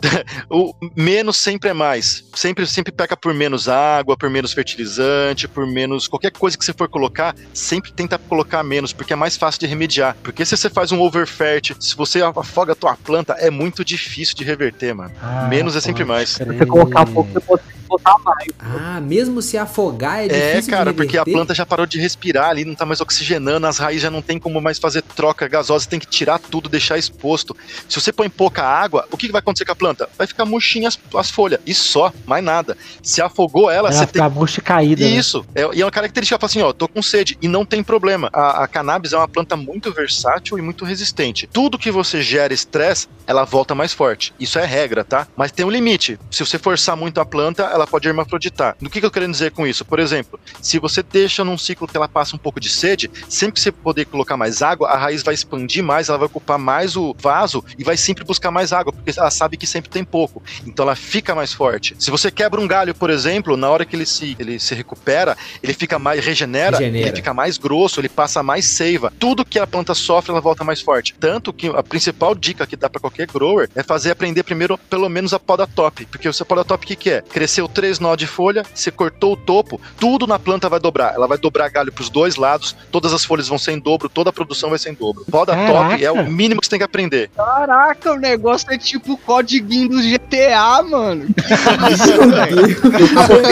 o 0.50 0.72
menos 0.94 1.36
sempre 1.36 1.70
é 1.70 1.72
mais. 1.72 2.24
Sempre, 2.34 2.66
sempre 2.66 2.92
peca 2.92 3.16
por 3.16 3.34
menos 3.34 3.68
água, 3.68 4.16
por 4.16 4.30
menos 4.30 4.52
fertilizante, 4.52 5.48
por 5.48 5.66
menos. 5.66 6.08
Qualquer 6.08 6.30
coisa 6.30 6.56
que 6.56 6.64
você 6.64 6.72
for 6.72 6.88
colocar, 6.88 7.34
sempre 7.52 7.92
tenta 7.92 8.18
colocar 8.18 8.62
menos, 8.62 8.92
porque 8.92 9.12
é 9.12 9.16
mais 9.16 9.36
fácil 9.36 9.60
de 9.60 9.66
remediar. 9.66 10.16
Porque 10.22 10.44
se 10.44 10.56
você 10.56 10.70
faz 10.70 10.92
um 10.92 11.00
overfert, 11.00 11.74
se 11.80 11.96
você 11.96 12.22
afoga 12.22 12.72
a 12.72 12.76
tua 12.76 12.96
planta, 12.96 13.34
é 13.34 13.50
muito 13.50 13.84
difícil 13.84 14.34
de 14.34 14.44
reverter, 14.44 14.94
mano. 14.94 15.12
Ah, 15.20 15.46
menos 15.48 15.76
é 15.76 15.80
sempre 15.80 16.04
mais. 16.04 16.30
Se 16.30 16.44
você 16.44 16.66
colocar 16.66 17.06
pouco, 17.06 17.32
você 17.32 17.40
pode 17.40 17.62
botar 17.88 18.16
mais. 18.18 18.48
Ah, 18.60 19.00
mesmo 19.00 19.40
se 19.42 19.56
afogar 19.58 20.20
é 20.20 20.26
É, 20.26 20.50
difícil 20.52 20.72
cara, 20.72 20.90
de 20.90 20.96
porque 20.96 21.16
a 21.18 21.24
planta 21.24 21.54
já 21.54 21.64
parou 21.66 21.86
de 21.86 21.98
respirar 21.98 22.50
ali, 22.50 22.64
não 22.64 22.74
tá 22.74 22.84
mais 22.86 23.00
oxigenando, 23.00 23.66
as 23.66 23.78
raízes 23.78 24.02
já 24.02 24.10
não 24.10 24.22
tem 24.22 24.38
como 24.38 24.60
mais 24.60 24.78
fazer 24.78 25.02
troca 25.02 25.48
gasosa, 25.48 25.88
tem 25.88 25.98
que 25.98 26.06
tirar 26.06 26.38
tudo, 26.38 26.68
deixar 26.68 26.98
exposto. 26.98 27.56
Se 27.88 28.00
você 28.00 28.12
põe 28.12 28.28
pouca 28.28 28.62
água, 28.62 29.06
o 29.10 29.16
que 29.16 29.26
que 29.26 29.32
vai 29.32 29.40
acontecer 29.40 29.64
com 29.64 29.72
a 29.72 29.76
planta? 29.76 30.08
Vai 30.16 30.26
ficar 30.26 30.44
murchinha 30.44 30.88
as, 30.88 30.98
as 31.16 31.30
folhas, 31.30 31.60
e 31.66 31.74
só, 31.74 32.12
mais 32.26 32.44
nada. 32.44 32.76
Se 33.02 33.20
afogou 33.22 33.70
ela, 33.70 33.88
Ela 33.88 33.92
você 33.98 34.06
tem 34.06 34.22
fica 34.22 34.28
murcha 34.28 34.60
e 34.60 34.62
caída. 34.62 35.04
né? 35.04 35.10
Isso, 35.10 35.44
é, 35.54 35.62
e 35.74 35.80
é 35.80 35.84
uma 35.84 35.90
característica, 35.90 36.38
fala 36.38 36.48
assim, 36.50 36.62
ó, 36.62 36.72
tô 36.72 36.86
com 36.88 37.02
sede, 37.02 37.36
e 37.40 37.48
não 37.48 37.64
tem 37.64 37.82
problema. 37.82 38.28
A, 38.32 38.64
a 38.64 38.68
cannabis 38.68 39.12
é 39.12 39.16
uma 39.16 39.28
planta 39.28 39.56
muito 39.56 39.92
versátil 39.92 40.58
e 40.58 40.62
muito 40.62 40.84
resistente. 40.84 41.46
Tudo 41.52 41.78
que 41.78 41.90
você 41.90 42.20
gera 42.22 42.52
estresse, 42.52 43.06
ela 43.26 43.44
volta 43.44 43.74
mais 43.74 43.92
forte. 43.92 44.32
Isso 44.38 44.58
é 44.58 44.64
regra, 44.64 45.04
tá? 45.04 45.26
Mas 45.36 45.52
tem 45.52 45.64
um 45.64 45.70
limite. 45.70 46.18
Se 46.30 46.44
você 46.44 46.58
forçar 46.58 46.96
muito 46.96 47.20
a 47.20 47.24
planta, 47.24 47.64
ela 47.78 47.86
pode 47.86 48.08
hermafroditar. 48.08 48.76
Do 48.80 48.90
que, 48.90 49.00
que 49.00 49.06
eu 49.06 49.10
quero 49.10 49.28
dizer 49.30 49.50
com 49.52 49.66
isso? 49.66 49.84
Por 49.84 49.98
exemplo, 49.98 50.38
se 50.60 50.78
você 50.78 51.02
deixa 51.02 51.44
num 51.44 51.58
ciclo 51.58 51.86
que 51.86 51.96
ela 51.96 52.08
passa 52.08 52.34
um 52.36 52.38
pouco 52.38 52.60
de 52.60 52.68
sede, 52.68 53.10
sempre 53.28 53.54
que 53.54 53.60
você 53.60 53.72
poder 53.72 54.06
colocar 54.06 54.36
mais 54.36 54.62
água, 54.62 54.88
a 54.88 54.96
raiz 54.96 55.22
vai 55.22 55.34
expandir 55.34 55.82
mais, 55.82 56.08
ela 56.08 56.18
vai 56.18 56.26
ocupar 56.26 56.58
mais 56.58 56.96
o 56.96 57.14
vaso 57.18 57.64
e 57.78 57.84
vai 57.84 57.96
sempre 57.96 58.24
buscar 58.24 58.50
mais 58.50 58.72
água, 58.72 58.92
porque 58.92 59.18
ela 59.18 59.30
sabe 59.30 59.56
que 59.56 59.66
sempre 59.66 59.90
tem 59.90 60.04
pouco. 60.04 60.42
Então 60.66 60.84
ela 60.84 60.96
fica 60.96 61.34
mais 61.34 61.52
forte. 61.52 61.94
Se 61.98 62.10
você 62.10 62.30
quebra 62.30 62.60
um 62.60 62.66
galho, 62.66 62.94
por 62.94 63.10
exemplo, 63.10 63.56
na 63.56 63.68
hora 63.70 63.84
que 63.84 63.94
ele 63.96 64.06
se, 64.06 64.36
ele 64.38 64.58
se 64.58 64.74
recupera, 64.74 65.36
ele 65.62 65.74
fica 65.74 65.98
mais, 65.98 66.24
regenera, 66.24 66.78
Regenera. 66.78 67.08
ele 67.08 67.16
fica 67.16 67.32
mais 67.34 67.58
grosso, 67.58 68.00
ele 68.00 68.08
passa 68.08 68.42
mais 68.42 68.64
seiva. 68.64 69.12
Tudo 69.18 69.44
que 69.44 69.58
a 69.58 69.66
planta 69.66 69.94
sofre, 69.94 70.30
ela 70.30 70.40
volta 70.40 70.64
mais 70.64 70.80
forte. 70.80 71.14
Tanto 71.18 71.52
que 71.52 71.68
a 71.68 71.82
principal 71.82 72.34
dica 72.34 72.66
que 72.66 72.76
dá 72.76 72.88
para 72.88 73.00
qualquer 73.00 73.26
grower 73.26 73.68
é 73.74 73.82
fazer 73.82 74.10
aprender 74.10 74.42
primeiro, 74.42 74.78
pelo 74.78 75.08
menos, 75.08 75.32
a 75.32 75.38
poda 75.38 75.66
top. 75.66 76.06
Porque 76.06 76.28
o 76.28 76.32
seu 76.32 76.46
poda 76.46 76.64
top, 76.64 76.84
o 76.84 76.88
que, 76.88 76.96
que 76.96 77.10
é? 77.10 77.22
Cresceu 77.22 77.67
três 77.68 77.98
nó 78.00 78.16
de 78.16 78.26
folha, 78.26 78.62
você 78.74 78.90
cortou 78.90 79.32
o 79.34 79.36
topo, 79.36 79.80
tudo 79.98 80.26
na 80.26 80.38
planta 80.38 80.68
vai 80.68 80.80
dobrar. 80.80 81.14
Ela 81.14 81.26
vai 81.26 81.38
dobrar 81.38 81.68
galho 81.70 81.92
pros 81.92 82.08
dois 82.10 82.36
lados, 82.36 82.74
todas 82.90 83.12
as 83.12 83.24
folhas 83.24 83.48
vão 83.48 83.58
ser 83.58 83.72
em 83.72 83.78
dobro, 83.78 84.08
toda 84.08 84.30
a 84.30 84.32
produção 84.32 84.70
vai 84.70 84.78
ser 84.78 84.90
em 84.90 84.94
dobro. 84.94 85.24
Poda 85.30 85.54
top 85.54 86.04
é 86.04 86.10
o 86.10 86.24
mínimo 86.30 86.60
que 86.60 86.66
você 86.66 86.70
tem 86.70 86.78
que 86.78 86.84
aprender. 86.84 87.30
Caraca, 87.36 88.12
o 88.12 88.16
negócio 88.16 88.66
é 88.72 88.78
tipo 88.78 89.12
o 89.12 89.18
codiguinho 89.18 89.88
do 89.88 90.02
GTA, 90.02 90.82
mano. 90.82 91.26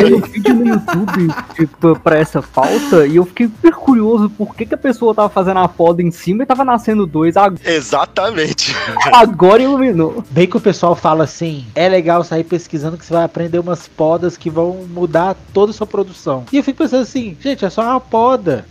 Eu 0.00 0.16
um 0.16 0.20
vídeo 0.20 0.54
no 0.54 0.66
YouTube 0.68 1.34
tipo, 1.54 1.98
pra 2.00 2.18
essa 2.18 2.42
pauta 2.42 3.06
e 3.06 3.16
eu 3.16 3.24
fiquei 3.26 3.46
super 3.46 3.72
curioso 3.74 4.28
por 4.30 4.54
que, 4.54 4.66
que 4.66 4.74
a 4.74 4.78
pessoa 4.78 5.14
tava 5.14 5.28
fazendo 5.28 5.58
a 5.60 5.68
poda 5.68 6.02
em 6.02 6.10
cima 6.10 6.42
e 6.42 6.46
tava 6.46 6.64
nascendo 6.64 7.06
dois. 7.06 7.36
Ag- 7.36 7.58
Exatamente. 7.64 8.74
Agora 9.12 9.62
iluminou. 9.62 10.24
Bem 10.30 10.46
que 10.46 10.56
o 10.56 10.60
pessoal 10.60 10.94
fala 10.94 11.24
assim, 11.24 11.66
é 11.74 11.88
legal 11.88 12.22
sair 12.24 12.44
pesquisando 12.44 12.96
que 12.96 13.04
você 13.04 13.12
vai 13.12 13.24
aprender 13.24 13.58
umas 13.58 13.86
podas 13.88 14.05
que 14.36 14.50
vão 14.50 14.86
mudar 14.88 15.36
toda 15.52 15.70
a 15.70 15.74
sua 15.74 15.86
produção. 15.86 16.44
E 16.52 16.56
eu 16.56 16.64
fico 16.64 16.78
pensando 16.78 17.02
assim, 17.02 17.36
gente, 17.40 17.64
é 17.64 17.70
só 17.70 17.82
uma 17.82 18.00
poda. 18.00 18.64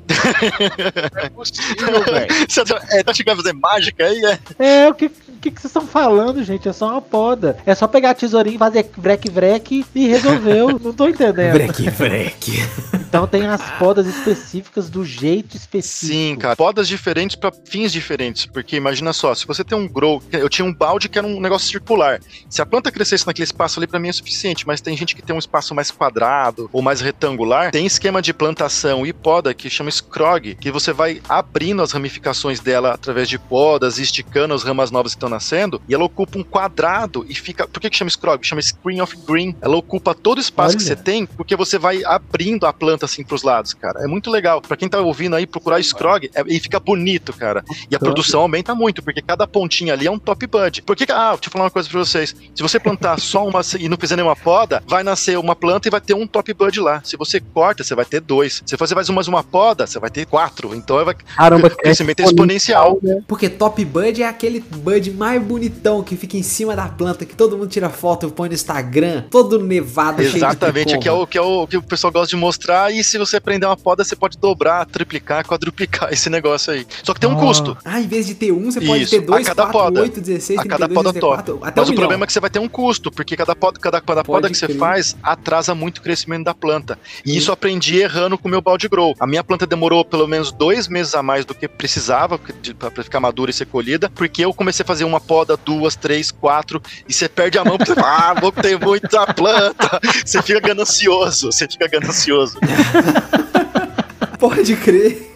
Não 1.13 1.21
é 1.21 1.29
possível, 1.29 2.03
velho. 2.03 2.27
Você 2.47 2.61
é, 2.91 3.03
tá 3.03 3.13
chegando 3.13 3.39
a 3.39 3.43
fazer 3.43 3.53
mágica 3.53 4.05
aí, 4.05 4.21
é? 4.25 4.39
É, 4.59 4.89
o 4.89 4.93
que, 4.93 5.09
que, 5.09 5.51
que 5.51 5.61
vocês 5.61 5.65
estão 5.65 5.85
falando, 5.85 6.43
gente? 6.43 6.67
É 6.67 6.73
só 6.73 6.91
uma 6.91 7.01
poda. 7.01 7.57
É 7.65 7.75
só 7.75 7.87
pegar 7.87 8.11
a 8.11 8.13
tesourinha, 8.13 8.57
fazer 8.57 8.89
vrec-vrec 8.97 9.85
e 9.93 10.07
resolveu. 10.07 10.79
Não 10.79 10.93
tô 10.93 11.07
entendendo. 11.07 11.53
Breque, 11.53 11.89
breque. 11.91 12.94
Então 13.15 13.27
tem 13.27 13.47
as 13.47 13.61
podas 13.79 14.05
específicas 14.07 14.89
do 14.89 15.05
jeito 15.05 15.55
específico. 15.55 16.13
Sim, 16.13 16.35
cara. 16.35 16.55
Podas 16.55 16.87
diferentes 16.87 17.35
para 17.35 17.51
fins 17.65 17.91
diferentes. 17.91 18.45
Porque 18.45 18.75
imagina 18.75 19.13
só, 19.13 19.33
se 19.33 19.47
você 19.47 19.63
tem 19.63 19.77
um 19.77 19.87
grow, 19.87 20.21
eu 20.31 20.49
tinha 20.49 20.65
um 20.65 20.73
balde 20.73 21.07
que 21.07 21.17
era 21.17 21.25
um 21.25 21.39
negócio 21.39 21.67
circular. 21.67 22.19
Se 22.49 22.61
a 22.61 22.65
planta 22.65 22.91
crescesse 22.91 23.25
naquele 23.25 23.45
espaço 23.45 23.79
ali, 23.79 23.87
para 23.87 23.99
mim 23.99 24.09
é 24.09 24.13
suficiente. 24.13 24.67
Mas 24.67 24.81
tem 24.81 24.97
gente 24.97 25.15
que 25.15 25.21
tem 25.21 25.35
um 25.35 25.39
espaço 25.39 25.73
mais 25.73 25.91
quadrado 25.91 26.69
ou 26.73 26.81
mais 26.81 26.99
retangular. 26.99 27.71
Tem 27.71 27.85
esquema 27.85 28.21
de 28.21 28.33
plantação 28.33 29.05
e 29.05 29.13
poda 29.13 29.53
que 29.53 29.69
chama 29.69 29.89
scrog, 29.89 30.55
que 30.55 30.71
você 30.71 30.91
vai 30.91 31.21
abrindo 31.29 31.81
as 31.81 31.93
ramificações 31.93 32.59
dela 32.59 32.93
através 32.93 33.29
de 33.29 33.39
podas 33.39 33.97
esticando 33.97 34.53
as 34.53 34.63
ramas 34.63 34.91
novas 34.91 35.13
que 35.13 35.17
estão 35.17 35.29
nascendo. 35.29 35.81
E 35.87 35.93
ela 35.93 36.03
ocupa 36.03 36.37
um 36.37 36.43
quadrado 36.43 37.25
e 37.29 37.33
fica. 37.33 37.65
Por 37.65 37.79
que, 37.79 37.89
que 37.89 37.97
chama 37.97 38.09
scrog? 38.09 38.45
Chama 38.45 38.61
screen 38.61 38.99
of 38.99 39.15
green. 39.25 39.55
Ela 39.61 39.77
ocupa 39.77 40.13
todo 40.13 40.37
o 40.37 40.41
espaço 40.41 40.75
que 40.75 40.83
Olha. 40.83 40.95
você 40.95 41.01
tem, 41.01 41.25
porque 41.25 41.55
você 41.55 41.77
vai 41.77 42.03
abrindo 42.03 42.65
a 42.65 42.73
planta 42.73 43.04
assim 43.05 43.23
pros 43.23 43.43
lados, 43.43 43.73
cara. 43.73 44.03
É 44.03 44.07
muito 44.07 44.29
legal. 44.29 44.61
Pra 44.61 44.75
quem 44.77 44.87
tá 44.89 44.99
ouvindo 44.99 45.35
aí, 45.35 45.45
procurar 45.47 45.81
scrog 45.83 46.29
é, 46.33 46.43
e 46.47 46.59
fica 46.59 46.79
bonito, 46.79 47.33
cara. 47.33 47.63
E 47.89 47.95
a 47.95 47.99
produção 47.99 48.41
aumenta 48.41 48.75
muito, 48.75 49.01
porque 49.03 49.21
cada 49.21 49.47
pontinha 49.47 49.93
ali 49.93 50.07
é 50.07 50.11
um 50.11 50.19
top 50.19 50.45
bud. 50.47 50.81
Por 50.81 50.95
que 50.95 51.05
que- 51.05 51.11
Ah, 51.11 51.31
deixa 51.33 51.47
eu 51.47 51.51
falar 51.51 51.65
uma 51.65 51.71
coisa 51.71 51.89
pra 51.89 51.99
vocês. 51.99 52.35
Se 52.53 52.61
você 52.61 52.79
plantar 52.79 53.17
só 53.21 53.47
uma 53.47 53.61
e 53.79 53.87
não 53.87 53.97
fizer 53.97 54.15
nenhuma 54.15 54.35
poda, 54.35 54.83
vai 54.87 55.03
nascer 55.03 55.37
uma 55.37 55.55
planta 55.55 55.87
e 55.87 55.91
vai 55.91 56.01
ter 56.01 56.13
um 56.13 56.27
top 56.27 56.53
bud 56.53 56.79
lá. 56.79 57.01
Se 57.03 57.15
você 57.17 57.39
corta, 57.39 57.83
você 57.83 57.95
vai 57.95 58.05
ter 58.05 58.19
dois. 58.19 58.61
Se 58.65 58.75
você 58.77 58.93
faz 58.95 59.09
mais 59.09 59.27
uma 59.27 59.43
poda, 59.43 59.85
você 59.87 59.99
vai 59.99 60.09
ter 60.09 60.25
quatro. 60.25 60.73
Então 60.75 61.03
vai, 61.05 61.15
Caramba, 61.35 61.67
o 61.67 61.71
crescimento 61.75 62.19
é 62.21 62.23
exponencial. 62.23 62.99
né? 63.01 63.21
Porque 63.27 63.49
top 63.49 63.83
bud 63.85 64.21
é 64.21 64.27
aquele 64.27 64.59
bud 64.59 65.11
mais 65.11 65.41
bonitão 65.41 66.03
que 66.03 66.15
fica 66.15 66.37
em 66.37 66.43
cima 66.43 66.75
da 66.75 66.87
planta, 66.87 67.25
que 67.25 67.35
todo 67.35 67.57
mundo 67.57 67.69
tira 67.69 67.89
foto 67.89 68.27
e 68.27 68.31
põe 68.31 68.49
no 68.49 68.55
Instagram, 68.55 69.23
todo 69.29 69.59
nevado, 69.63 70.21
Exatamente, 70.21 70.89
cheio 70.89 70.99
de 70.99 71.03
que 71.03 71.07
é, 71.07 71.11
o, 71.11 71.27
que 71.27 71.37
é 71.37 71.41
o 71.41 71.67
que 71.67 71.77
o 71.77 71.81
pessoal 71.81 72.11
gosta 72.11 72.27
de 72.27 72.35
mostrar. 72.35 72.91
E 72.99 73.03
se 73.03 73.17
você 73.17 73.39
prender 73.39 73.67
uma 73.67 73.75
poda, 73.77 74.03
você 74.03 74.15
pode 74.15 74.37
dobrar, 74.37 74.85
triplicar, 74.85 75.45
quadruplicar 75.45 76.09
esse 76.13 76.29
negócio 76.29 76.71
aí. 76.73 76.85
Só 77.03 77.13
que 77.13 77.19
tem 77.19 77.29
um 77.29 77.33
Ah. 77.33 77.39
custo. 77.39 77.77
Ah, 77.83 77.99
em 77.99 78.07
vez 78.07 78.25
de 78.25 78.35
ter 78.35 78.51
um, 78.51 78.71
você 78.71 78.79
pode 78.79 79.03
Isso, 79.03 79.11
ter 79.11 79.21
dois, 79.21 79.45
a 79.45 79.49
cada 79.49 79.63
quatro, 79.63 79.79
poda. 79.79 80.01
oito, 80.01 80.21
16, 80.21 80.59
A 80.59 80.63
cada 80.63 80.87
32, 80.87 80.93
poda 80.95 81.11
34, 81.11 81.59
até 81.61 81.81
Mas 81.81 81.89
um 81.89 81.93
o 81.93 81.95
problema 81.95 82.13
é 82.13 82.15
milhão. 82.17 82.27
que 82.27 82.33
você 82.33 82.39
vai 82.39 82.49
ter 82.49 82.59
um 82.59 82.67
custo, 82.69 83.11
porque 83.11 83.35
cada 83.35 83.55
poda, 83.55 83.79
cada, 83.79 83.99
cada 84.01 84.23
Pode 84.23 84.25
poda 84.25 84.49
que 84.49 84.57
você 84.57 84.67
crer. 84.67 84.77
faz 84.77 85.15
atrasa 85.21 85.75
muito 85.75 85.97
o 85.97 86.01
crescimento 86.01 86.45
da 86.45 86.53
planta. 86.53 86.97
E 87.25 87.35
isso 87.37 87.49
eu 87.49 87.53
aprendi 87.53 87.97
errando 87.97 88.37
com 88.37 88.47
o 88.47 88.51
meu 88.51 88.61
balde 88.61 88.87
grow. 88.87 89.13
A 89.19 89.27
minha 89.27 89.43
planta 89.43 89.65
demorou 89.67 90.05
pelo 90.05 90.27
menos 90.27 90.51
dois 90.51 90.87
meses 90.87 91.13
a 91.15 91.21
mais 91.23 91.43
do 91.45 91.53
que 91.53 91.67
precisava 91.67 92.39
para 92.79 93.03
ficar 93.03 93.19
madura 93.19 93.51
e 93.51 93.53
ser 93.53 93.65
colhida, 93.65 94.09
porque 94.13 94.43
eu 94.45 94.53
comecei 94.53 94.83
a 94.83 94.87
fazer 94.87 95.03
uma 95.03 95.19
poda, 95.19 95.57
duas, 95.57 95.95
três, 95.95 96.31
quatro, 96.31 96.81
e 97.09 97.13
você 97.13 97.27
perde 97.27 97.57
a 97.57 97.65
mão, 97.65 97.77
porque 97.77 97.93
você 97.93 97.99
ah, 97.99 98.33
vou 98.39 98.51
ter 98.51 98.79
muita 98.79 99.25
planta. 99.33 99.99
Você 100.25 100.41
fica 100.41 100.59
ganancioso, 100.59 101.51
você 101.51 101.67
fica 101.67 101.87
ganancioso. 101.87 102.57
Pode 104.39 104.75
crer. 104.77 105.33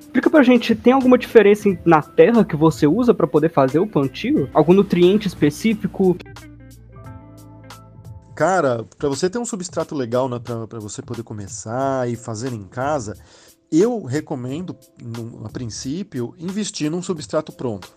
Explica 0.00 0.28
pra 0.30 0.42
gente, 0.42 0.74
tem 0.74 0.92
alguma 0.92 1.16
diferença 1.16 1.68
na 1.84 2.02
terra 2.02 2.44
que 2.44 2.56
você 2.56 2.86
usa 2.86 3.14
pra 3.14 3.26
poder 3.26 3.50
fazer 3.50 3.78
o 3.78 3.86
plantio? 3.86 4.48
Algum 4.52 4.74
nutriente 4.74 5.26
específico? 5.26 6.16
Cara, 8.34 8.84
para 8.98 9.08
você 9.08 9.28
ter 9.30 9.38
um 9.38 9.44
substrato 9.44 9.94
legal, 9.94 10.28
né, 10.28 10.38
para 10.38 10.80
você 10.80 11.00
poder 11.02 11.22
começar 11.22 12.08
e 12.10 12.16
fazer 12.16 12.52
em 12.52 12.64
casa, 12.64 13.14
eu 13.70 14.02
recomendo, 14.04 14.76
no- 15.02 15.46
a 15.46 15.48
princípio, 15.48 16.34
investir 16.38 16.90
num 16.90 17.02
substrato 17.02 17.52
pronto. 17.52 17.88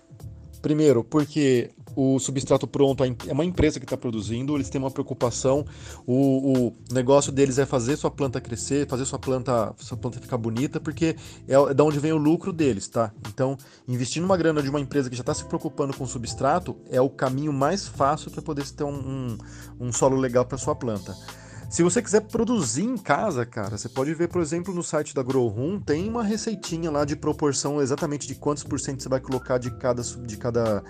Primeiro, 0.66 1.04
porque 1.04 1.70
o 1.96 2.18
substrato 2.18 2.66
pronto 2.66 3.04
é 3.04 3.32
uma 3.32 3.46
empresa 3.46 3.80
que 3.80 3.86
está 3.86 3.96
produzindo, 3.96 4.58
eles 4.58 4.68
têm 4.68 4.82
uma 4.82 4.90
preocupação, 4.90 5.64
o, 6.08 6.70
o 6.70 6.74
negócio 6.92 7.32
deles 7.32 7.60
é 7.60 7.68
fazer 7.68 7.96
sua 7.98 8.10
planta 8.10 8.42
crescer, 8.42 8.88
fazer 8.88 9.06
sua 9.06 9.20
planta, 9.20 9.76
sua 9.78 9.96
planta 9.96 10.20
ficar 10.20 10.38
bonita, 10.38 10.80
porque 10.80 11.16
é, 11.48 11.54
é 11.54 11.72
da 11.76 11.84
onde 11.84 12.00
vem 12.00 12.14
o 12.14 12.18
lucro 12.18 12.52
deles, 12.52 12.88
tá? 12.88 13.12
Então, 13.30 13.56
investir 13.88 14.24
numa 14.24 14.36
grana 14.36 14.60
de 14.60 14.68
uma 14.72 14.80
empresa 14.80 15.08
que 15.08 15.16
já 15.16 15.22
está 15.22 15.36
se 15.36 15.46
preocupando 15.46 15.96
com 15.96 16.04
o 16.04 16.08
substrato 16.08 16.76
é 16.90 17.00
o 17.00 17.12
caminho 17.12 17.54
mais 17.54 17.88
fácil 17.88 18.32
para 18.32 18.42
poder 18.42 18.68
ter 18.68 18.86
um, 18.86 18.90
um, 18.90 19.38
um 19.80 19.94
solo 19.94 20.18
legal 20.18 20.46
para 20.46 20.58
sua 20.58 20.74
planta. 20.74 21.16
Se 21.70 21.84
você 21.84 22.02
quiser 22.02 22.22
produzir 22.22 22.84
em 22.84 22.98
casa, 22.98 23.46
cara, 23.46 23.78
você 23.78 23.90
pode 23.90 24.14
ver, 24.14 24.30
por 24.30 24.42
exemplo, 24.42 24.74
no 24.74 24.84
site 24.84 25.14
da 25.14 25.24
Grow 25.24 25.48
Room, 25.48 25.80
tem 25.80 26.08
uma 26.08 26.24
receitinha 26.24 26.90
lá 26.90 27.04
de 27.04 27.16
proporção 27.16 27.82
exatamente 27.82 28.28
de 28.28 28.36
quantos 28.36 28.64
por 28.64 28.80
cento 28.80 29.02
você 29.04 29.10
vai 29.10 29.20
colocar 29.20 29.58
de 29.58 29.72
cada 29.72 30.02
de 30.02 30.38
cada 30.38 30.84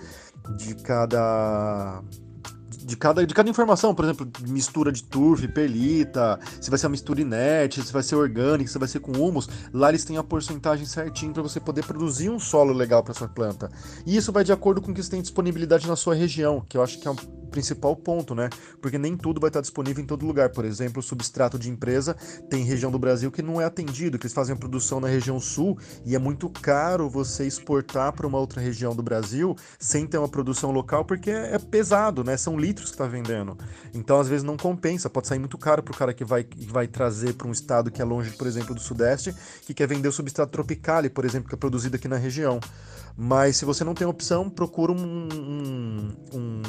de 0.56 0.74
cada 0.76 2.02
de 2.86 2.96
cada, 2.96 3.26
de 3.26 3.34
cada 3.34 3.50
informação, 3.50 3.92
por 3.92 4.04
exemplo, 4.04 4.28
mistura 4.48 4.92
de 4.92 5.02
turf, 5.02 5.46
perlita, 5.48 6.38
se 6.60 6.70
vai 6.70 6.78
ser 6.78 6.86
uma 6.86 6.92
mistura 6.92 7.20
inerte, 7.20 7.82
se 7.82 7.92
vai 7.92 8.02
ser 8.02 8.14
orgânica, 8.14 8.70
se 8.70 8.78
vai 8.78 8.86
ser 8.86 9.00
com 9.00 9.10
humus, 9.10 9.48
lá 9.72 9.88
eles 9.88 10.04
têm 10.04 10.16
a 10.16 10.22
porcentagem 10.22 10.86
certinho 10.86 11.32
para 11.32 11.42
você 11.42 11.58
poder 11.58 11.84
produzir 11.84 12.30
um 12.30 12.38
solo 12.38 12.72
legal 12.72 13.02
para 13.02 13.12
sua 13.12 13.26
planta. 13.26 13.68
E 14.06 14.16
isso 14.16 14.30
vai 14.30 14.44
de 14.44 14.52
acordo 14.52 14.80
com 14.80 14.92
o 14.92 14.94
que 14.94 15.02
você 15.02 15.10
tem 15.10 15.20
disponibilidade 15.20 15.88
na 15.88 15.96
sua 15.96 16.14
região, 16.14 16.64
que 16.68 16.78
eu 16.78 16.82
acho 16.82 17.00
que 17.00 17.08
é 17.08 17.10
um 17.10 17.16
principal 17.56 17.96
ponto, 17.96 18.34
né? 18.34 18.50
Porque 18.82 18.98
nem 18.98 19.16
tudo 19.16 19.40
vai 19.40 19.48
estar 19.48 19.62
disponível 19.62 20.04
em 20.04 20.06
todo 20.06 20.26
lugar. 20.26 20.50
Por 20.50 20.66
exemplo, 20.66 21.00
o 21.00 21.02
substrato 21.02 21.58
de 21.58 21.70
empresa 21.70 22.14
tem 22.50 22.62
região 22.64 22.90
do 22.90 22.98
Brasil 22.98 23.30
que 23.30 23.40
não 23.40 23.58
é 23.58 23.64
atendido, 23.64 24.18
que 24.18 24.26
eles 24.26 24.34
fazem 24.34 24.54
a 24.54 24.58
produção 24.58 25.00
na 25.00 25.08
região 25.08 25.40
sul 25.40 25.78
e 26.04 26.14
é 26.14 26.18
muito 26.18 26.50
caro 26.50 27.08
você 27.08 27.46
exportar 27.46 28.12
para 28.12 28.26
uma 28.26 28.38
outra 28.38 28.60
região 28.60 28.94
do 28.94 29.02
Brasil 29.02 29.56
sem 29.78 30.06
ter 30.06 30.18
uma 30.18 30.28
produção 30.28 30.70
local, 30.70 31.04
porque 31.04 31.30
é 31.30 31.58
pesado, 31.58 32.22
né? 32.22 32.36
São 32.36 32.58
litros 32.58 32.75
que 32.84 32.90
está 32.90 33.06
vendendo. 33.06 33.56
Então, 33.94 34.20
às 34.20 34.28
vezes, 34.28 34.42
não 34.42 34.56
compensa. 34.56 35.08
Pode 35.10 35.26
sair 35.26 35.38
muito 35.38 35.58
caro 35.58 35.82
para 35.82 35.92
o 35.92 35.96
cara 35.96 36.14
que 36.14 36.24
vai, 36.24 36.46
vai 36.68 36.86
trazer 36.86 37.34
para 37.34 37.48
um 37.48 37.52
estado 37.52 37.90
que 37.90 38.00
é 38.00 38.04
longe, 38.04 38.30
por 38.30 38.46
exemplo, 38.46 38.74
do 38.74 38.80
Sudeste, 38.80 39.34
que 39.62 39.74
quer 39.74 39.86
vender 39.86 40.08
o 40.08 40.12
substrato 40.12 40.52
tropicale, 40.52 41.08
por 41.08 41.24
exemplo, 41.24 41.48
que 41.48 41.54
é 41.54 41.58
produzido 41.58 41.96
aqui 41.96 42.08
na 42.08 42.16
região. 42.16 42.60
Mas 43.16 43.56
se 43.56 43.64
você 43.64 43.82
não 43.82 43.94
tem 43.94 44.06
opção, 44.06 44.50
procura 44.50 44.92
um, 44.92 44.96
um, 45.32 46.08
um, 46.34 46.62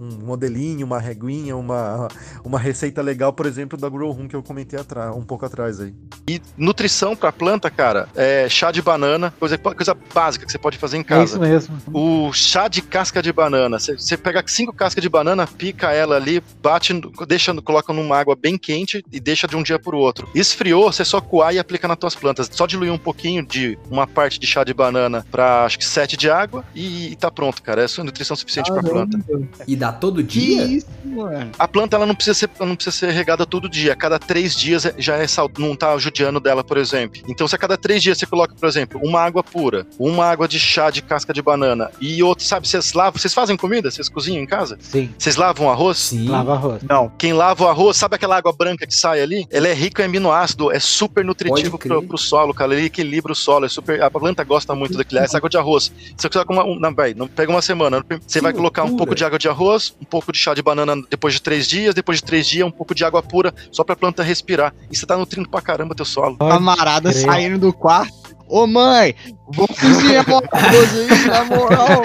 um 0.00 0.08
modelinho, 0.26 0.84
uma 0.84 0.98
reguinha, 0.98 1.56
uma, 1.56 2.08
uma 2.42 2.58
receita 2.58 3.00
legal, 3.00 3.32
por 3.32 3.46
exemplo, 3.46 3.78
da 3.78 3.88
Grow 3.88 4.10
Room 4.10 4.26
que 4.26 4.34
eu 4.34 4.42
comentei 4.42 4.78
atrás, 4.78 5.14
um 5.14 5.22
pouco 5.22 5.46
atrás 5.46 5.80
aí. 5.80 5.94
E 6.28 6.40
nutrição 6.56 7.14
para 7.14 7.30
planta, 7.30 7.70
cara, 7.70 8.08
é 8.16 8.48
chá 8.48 8.72
de 8.72 8.82
banana, 8.82 9.32
coisa, 9.38 9.56
coisa 9.56 9.96
básica 10.12 10.44
que 10.44 10.50
você 10.50 10.58
pode 10.58 10.78
fazer 10.78 10.96
em 10.96 11.00
É 11.00 11.04
casa. 11.04 11.24
isso 11.24 11.40
mesmo. 11.40 11.76
O 11.92 12.32
chá 12.32 12.66
de 12.66 12.82
casca 12.82 13.22
de 13.22 13.32
banana, 13.32 13.78
você- 13.78 13.96
você 13.96 14.16
pega 14.16 14.42
cinco 14.46 14.72
cascas 14.72 15.00
de 15.02 15.08
banana, 15.08 15.46
pica 15.46 15.92
ela 15.92 16.16
ali, 16.16 16.42
bate, 16.60 16.92
deixa, 17.28 17.54
coloca 17.62 17.92
numa 17.92 18.18
água 18.18 18.34
bem 18.34 18.58
quente 18.58 19.04
e 19.12 19.20
deixa 19.20 19.46
de 19.46 19.54
um 19.56 19.62
dia 19.62 19.78
pro 19.78 19.96
outro. 19.96 20.28
Esfriou, 20.34 20.90
você 20.92 21.04
só 21.04 21.20
coar 21.20 21.54
e 21.54 21.58
aplica 21.60 21.86
nas 21.86 21.98
tuas 21.98 22.16
plantas. 22.16 22.48
Só 22.50 22.66
diluir 22.66 22.92
um 22.92 22.98
pouquinho 22.98 23.46
de 23.46 23.78
uma 23.88 24.06
parte 24.08 24.40
de 24.40 24.46
chá 24.46 24.64
de 24.64 24.74
banana 24.74 25.24
para 25.30 25.64
acho 25.64 25.78
que 25.78 25.83
sete 25.86 26.16
de 26.16 26.30
água 26.30 26.64
e, 26.74 27.12
e 27.12 27.16
tá 27.16 27.30
pronto, 27.30 27.62
cara. 27.62 27.82
É 27.82 27.88
só 27.88 28.02
nutrição 28.04 28.36
suficiente 28.36 28.72
pra 28.72 28.82
planta. 28.82 29.18
E 29.66 29.76
dá 29.76 29.92
todo 29.92 30.22
Que 30.24 30.38
dia? 30.40 30.64
isso, 30.64 30.86
mano. 31.04 31.50
A 31.58 31.66
planta 31.68 31.96
ela 31.96 32.06
não 32.06 32.14
precisa 32.14 32.34
ser, 32.38 32.50
não 32.60 32.74
precisa 32.74 32.96
ser 32.96 33.10
regada 33.10 33.44
todo 33.46 33.68
dia. 33.68 33.92
A 33.92 33.96
cada 33.96 34.18
três 34.18 34.54
dias 34.54 34.84
é- 34.86 34.94
já 34.98 35.16
é 35.16 35.26
sal, 35.26 35.50
não 35.58 35.74
tá 35.76 35.96
judiando 35.98 36.40
dela, 36.40 36.62
por 36.64 36.76
exemplo. 36.76 37.20
Então, 37.28 37.46
se 37.48 37.54
a 37.54 37.58
cada 37.58 37.76
três 37.76 38.02
dias 38.02 38.18
você 38.18 38.26
coloca, 38.26 38.54
por 38.54 38.68
exemplo, 38.68 39.00
uma 39.02 39.20
água 39.20 39.42
pura, 39.42 39.86
uma 39.98 40.26
água 40.26 40.46
de 40.48 40.58
chá 40.58 40.90
de 40.90 41.02
casca 41.02 41.32
de 41.32 41.42
banana 41.42 41.90
e 42.00 42.22
outro, 42.22 42.44
sabe, 42.44 42.66
vocês 42.68 42.92
lavam, 42.92 43.18
vocês 43.18 43.34
fazem 43.34 43.56
comida? 43.56 43.90
Vocês 43.90 44.08
cozinham 44.08 44.42
em 44.42 44.46
casa? 44.46 44.78
Sim. 44.80 45.10
Vocês 45.18 45.36
lavam 45.36 45.70
arroz? 45.70 45.98
Sim. 45.98 46.28
Lava 46.28 46.52
arroz. 46.54 46.82
Não. 46.88 47.10
Quem 47.18 47.32
lava 47.32 47.64
o 47.64 47.68
arroz, 47.68 47.96
sabe 47.96 48.16
aquela 48.16 48.36
água 48.36 48.52
branca 48.52 48.86
que 48.86 48.94
sai 48.94 49.20
ali? 49.20 49.46
Ela 49.50 49.68
é 49.68 49.74
rica 49.74 50.02
em 50.02 50.06
aminoácido, 50.06 50.70
é 50.70 50.78
super 50.78 51.24
nutritivo 51.24 51.78
pro, 51.78 52.02
pro 52.02 52.18
solo, 52.18 52.54
cara. 52.54 52.72
Ele 52.74 52.86
equilibra 52.86 53.32
o 53.32 53.34
solo, 53.34 53.66
é 53.66 53.68
super. 53.68 54.02
A 54.02 54.10
planta 54.10 54.44
gosta 54.44 54.74
muito 54.74 54.96
daquilo. 54.96 55.20
Essa 55.20 55.36
água 55.38 55.48
de 55.50 55.56
arroz. 55.56 55.73
Você 56.16 56.28
coloca 56.28 56.52
uma. 56.52 56.64
um- 56.64 56.78
não, 56.78 57.26
pega 57.28 57.50
uma 57.50 57.62
semana. 57.62 58.04
Você 58.26 58.38
Que 58.38 58.42
vai 58.42 58.52
colocar 58.52 58.82
um 58.82 58.86
loucura. 58.86 58.98
pouco 58.98 59.14
de 59.14 59.24
água 59.24 59.38
de 59.38 59.48
arroz, 59.48 59.94
um 60.00 60.04
pouco 60.04 60.32
de 60.32 60.38
chá 60.38 60.54
de 60.54 60.62
banana 60.62 60.94
depois 61.10 61.34
de 61.34 61.42
três 61.42 61.66
dias, 61.68 61.94
depois 61.94 62.18
de 62.18 62.24
três 62.24 62.46
dias, 62.46 62.66
um 62.66 62.70
pouco 62.70 62.94
de 62.94 63.04
água 63.04 63.22
pura, 63.22 63.54
só 63.70 63.82
pra 63.84 63.94
planta 63.96 64.22
respirar. 64.22 64.74
E 64.90 64.96
você 64.96 65.06
tá 65.06 65.16
nutrindo 65.16 65.48
pra 65.48 65.60
caramba 65.60 65.94
teu 65.94 66.04
solo. 66.04 66.36
Camarada 66.36 67.10
crer. 67.12 67.22
saindo 67.24 67.58
do 67.58 67.72
quarto. 67.72 68.33
Ô 68.46 68.66
mãe, 68.66 69.14
vou 69.48 69.66
cozinhar 69.66 70.24
uma 70.28 70.42
coisa 70.42 71.00
aí, 71.00 71.24
na 71.26 71.44
moral. 71.44 72.02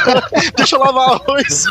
Deixa 0.56 0.76
eu 0.76 0.80
lavar 0.80 1.10
arroz. 1.10 1.64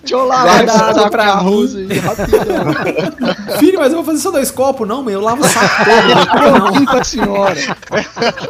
Deixa 0.00 0.14
eu 0.14 0.24
lavar 0.26 0.64
Guarda 0.64 0.72
água 0.72 1.10
pra 1.10 1.24
arroz 1.32 1.76
aí, 1.76 1.98
rapidão. 1.98 3.58
Filho, 3.58 3.78
mas 3.78 3.90
eu 3.92 3.96
vou 3.96 4.04
fazer 4.04 4.18
só 4.20 4.30
dois 4.30 4.50
copos? 4.50 4.88
Não, 4.88 5.02
mãe, 5.02 5.14
eu 5.14 5.20
lavo 5.20 5.42
o 5.42 5.48
saco 5.48 5.84
todo. 5.84 6.08
Não. 6.72 6.72
Puta 6.86 7.04
senhora. 7.04 7.54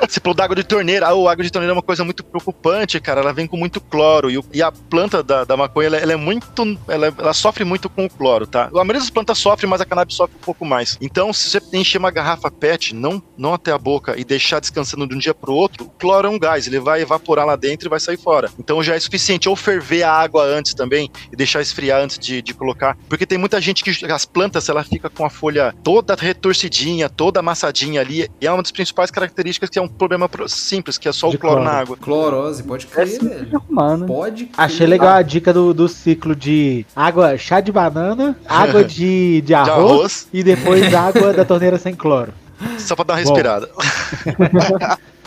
Você 0.09 0.21
falou 0.21 0.35
da 0.35 0.45
água 0.45 0.57
de 0.57 0.65
torneira. 0.65 1.07
Ah, 1.07 1.11
a 1.11 1.33
água 1.33 1.45
de 1.45 1.51
torneira 1.51 1.73
é 1.73 1.77
uma 1.77 1.83
coisa 1.83 2.05
muito 2.05 2.23
preocupante, 2.25 3.01
cara. 3.01 3.21
Ela 3.21 3.33
vem 3.33 3.47
com 3.47 3.57
muito 3.57 3.81
cloro. 3.81 4.31
E, 4.31 4.39
o- 4.39 4.45
e 4.53 4.63
a 4.63 4.71
planta 4.71 5.23
da, 5.23 5.45
da 5.45 5.57
maconha, 5.57 5.87
ela, 5.89 5.97
ela 5.97 6.13
é 6.13 6.17
muito. 6.17 6.79
Ela, 6.89 7.13
ela 7.19 7.33
sofre 7.35 7.65
muito 7.65 7.89
com 7.91 8.07
o 8.07 8.11
cloro, 8.11 8.47
tá? 8.47 8.67
A 8.69 8.71
maioria 8.85 9.01
das 9.01 9.11
plantas 9.11 9.39
sofre, 9.39 9.67
mas 9.67 9.81
a 9.81 9.85
cannabis 9.85 10.15
sofre 10.17 10.37
um 10.37 10.45
pouco 10.45 10.65
mais. 10.65 10.97
Então, 11.01 11.33
se 11.33 11.51
você 11.51 11.61
encher 11.73 11.99
uma 11.99 12.11
garrafa 12.11 12.51
PET, 12.51 12.95
não, 12.95 13.23
não 13.37 13.53
até 13.55 13.73
a 13.73 13.79
boca, 13.79 14.15
e 14.19 14.25
deixar 14.25 14.61
descansando 14.61 15.08
de 15.09 15.15
um 15.15 15.19
dia 15.19 15.35
pro 15.35 15.53
outro, 15.53 15.85
o 15.87 15.91
cloro 15.91 16.27
é 16.29 16.31
um 16.31 16.39
gás. 16.39 16.67
Ele 16.67 16.79
vai 16.81 17.01
evaporar 17.03 17.47
lá 17.47 17.57
dentro 17.57 17.89
e 17.89 17.91
vai 17.91 17.99
sair 18.01 18.19
fora. 18.19 18.51
Então 18.59 18.83
já 18.83 18.95
é 18.95 19.01
suficiente. 19.01 19.49
Ou 19.49 19.57
ferver 19.57 20.03
a 20.03 20.13
água 20.13 20.45
antes 20.45 20.75
também 20.75 21.11
e 21.33 21.37
deixar 21.37 21.61
esfriar 21.61 22.01
antes 22.01 22.19
de, 22.19 22.41
de 22.43 22.55
colocar. 22.55 22.97
Porque 23.09 23.27
tem 23.27 23.39
muita 23.39 23.61
gente 23.61 23.83
que 23.83 23.91
as 24.13 24.25
plantas, 24.25 24.69
ela 24.69 24.85
fica 24.85 25.09
com 25.11 25.25
a 25.25 25.31
folha 25.31 25.75
toda 25.83 26.15
retorcidinha, 26.15 27.09
toda 27.09 27.41
amassadinha 27.41 28.01
ali. 28.01 28.29
E 28.41 28.47
é 28.47 28.53
uma 28.53 28.63
das 28.63 28.71
principais 28.73 29.11
características 29.11 29.71
que 29.71 29.79
é 29.79 29.83
um 29.83 29.89
problema 29.89 30.29
pro- 30.29 30.49
simples, 30.49 30.99
que 30.99 31.09
é 31.09 31.13
só 31.13 31.29
De 31.31 31.37
o 31.37 31.39
cloro, 31.39 31.57
cloro. 31.57 31.71
na 31.71 31.79
água. 31.79 31.97
Clorose, 31.97 32.63
pode 32.63 32.87
É 32.87 32.89
crer, 32.89 33.07
simples 33.09 33.31
velho. 33.31 33.47
de 33.47 33.57
arrumar, 33.57 33.97
né? 33.97 34.07
Pode 34.07 34.51
Achei 34.57 34.77
crer. 34.79 34.89
legal 34.89 35.09
a 35.15 35.23
dica 35.23 35.53
do, 35.53 35.73
do 35.75 35.89
ciclo 35.89 36.35
de 36.35 36.85
água, 36.95 37.37
chá 37.39 37.61
de 37.61 37.71
banana, 37.73 38.39
água 38.47 38.83
de, 38.85 39.41
de 39.43 39.55
arroz, 39.55 39.77
arroz. 39.79 40.29
e 40.33 40.43
depois 40.43 40.93
água 40.95 41.33
da 41.33 41.45
torneira 41.45 41.79
sem 41.79 41.95
cloro. 41.95 42.33
Só 42.79 42.97
pra 42.97 43.05
dar 43.05 43.15
uma 43.15 43.23
Bom. 43.23 43.29
respirada. 43.31 43.69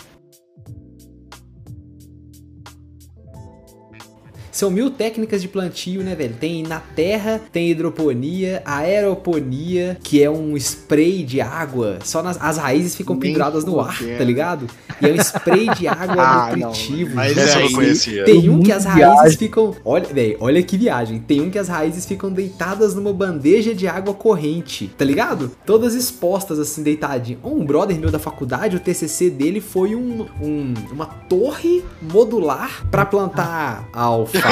São 4.61 4.69
mil 4.69 4.91
técnicas 4.91 5.41
de 5.41 5.47
plantio, 5.47 6.03
né, 6.03 6.13
velho? 6.13 6.35
Tem 6.39 6.61
na 6.61 6.79
terra, 6.79 7.41
tem 7.51 7.71
hidroponia, 7.71 8.61
aeroponia, 8.63 9.97
que 10.03 10.21
é 10.21 10.29
um 10.29 10.55
spray 10.55 11.23
de 11.23 11.41
água. 11.41 11.97
Só 12.03 12.21
nas 12.21 12.37
as 12.39 12.57
raízes 12.59 12.95
ficam 12.95 13.15
Nem 13.15 13.21
penduradas 13.31 13.65
no 13.65 13.79
ar, 13.79 13.95
fudendo. 13.97 14.19
tá 14.19 14.23
ligado? 14.23 14.67
E 15.01 15.07
é 15.07 15.13
um 15.13 15.15
spray 15.15 15.67
de 15.75 15.87
água 15.87 16.13
Ah, 16.21 16.55
não, 16.55 16.67
nutritivo. 16.67 17.15
mas 17.15 17.35
Essa 17.35 17.57
eu 17.59 17.65
não 17.65 17.71
conhecia. 17.73 18.23
Tem 18.23 18.49
um 18.51 18.61
que 18.61 18.71
as 18.71 18.85
raízes 18.85 19.09
viagem. 19.15 19.37
ficam. 19.39 19.75
Olha, 19.83 20.05
velho, 20.05 20.37
olha 20.39 20.61
que 20.61 20.77
viagem. 20.77 21.17
Tem 21.19 21.41
um 21.41 21.49
que 21.49 21.57
as 21.57 21.67
raízes 21.67 22.05
ficam 22.05 22.31
deitadas 22.31 22.93
numa 22.93 23.11
bandeja 23.11 23.73
de 23.73 23.87
água 23.87 24.13
corrente, 24.13 24.91
tá 24.95 25.03
ligado? 25.03 25.51
Todas 25.65 25.95
expostas 25.95 26.59
assim, 26.59 26.83
deitadinhas. 26.83 27.39
Um 27.43 27.65
brother 27.65 27.97
meu 27.99 28.11
da 28.11 28.19
faculdade, 28.19 28.75
o 28.75 28.79
TCC 28.79 29.31
dele 29.31 29.59
foi 29.59 29.95
um, 29.95 30.27
um- 30.39 30.73
uma 30.91 31.07
torre 31.07 31.83
modular 31.99 32.85
pra 32.91 33.05
plantar 33.05 33.89
alface. 33.91 34.50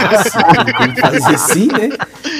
Que 0.93 1.01
fazer 1.01 1.35
assim, 1.35 1.67
né? 1.67 1.89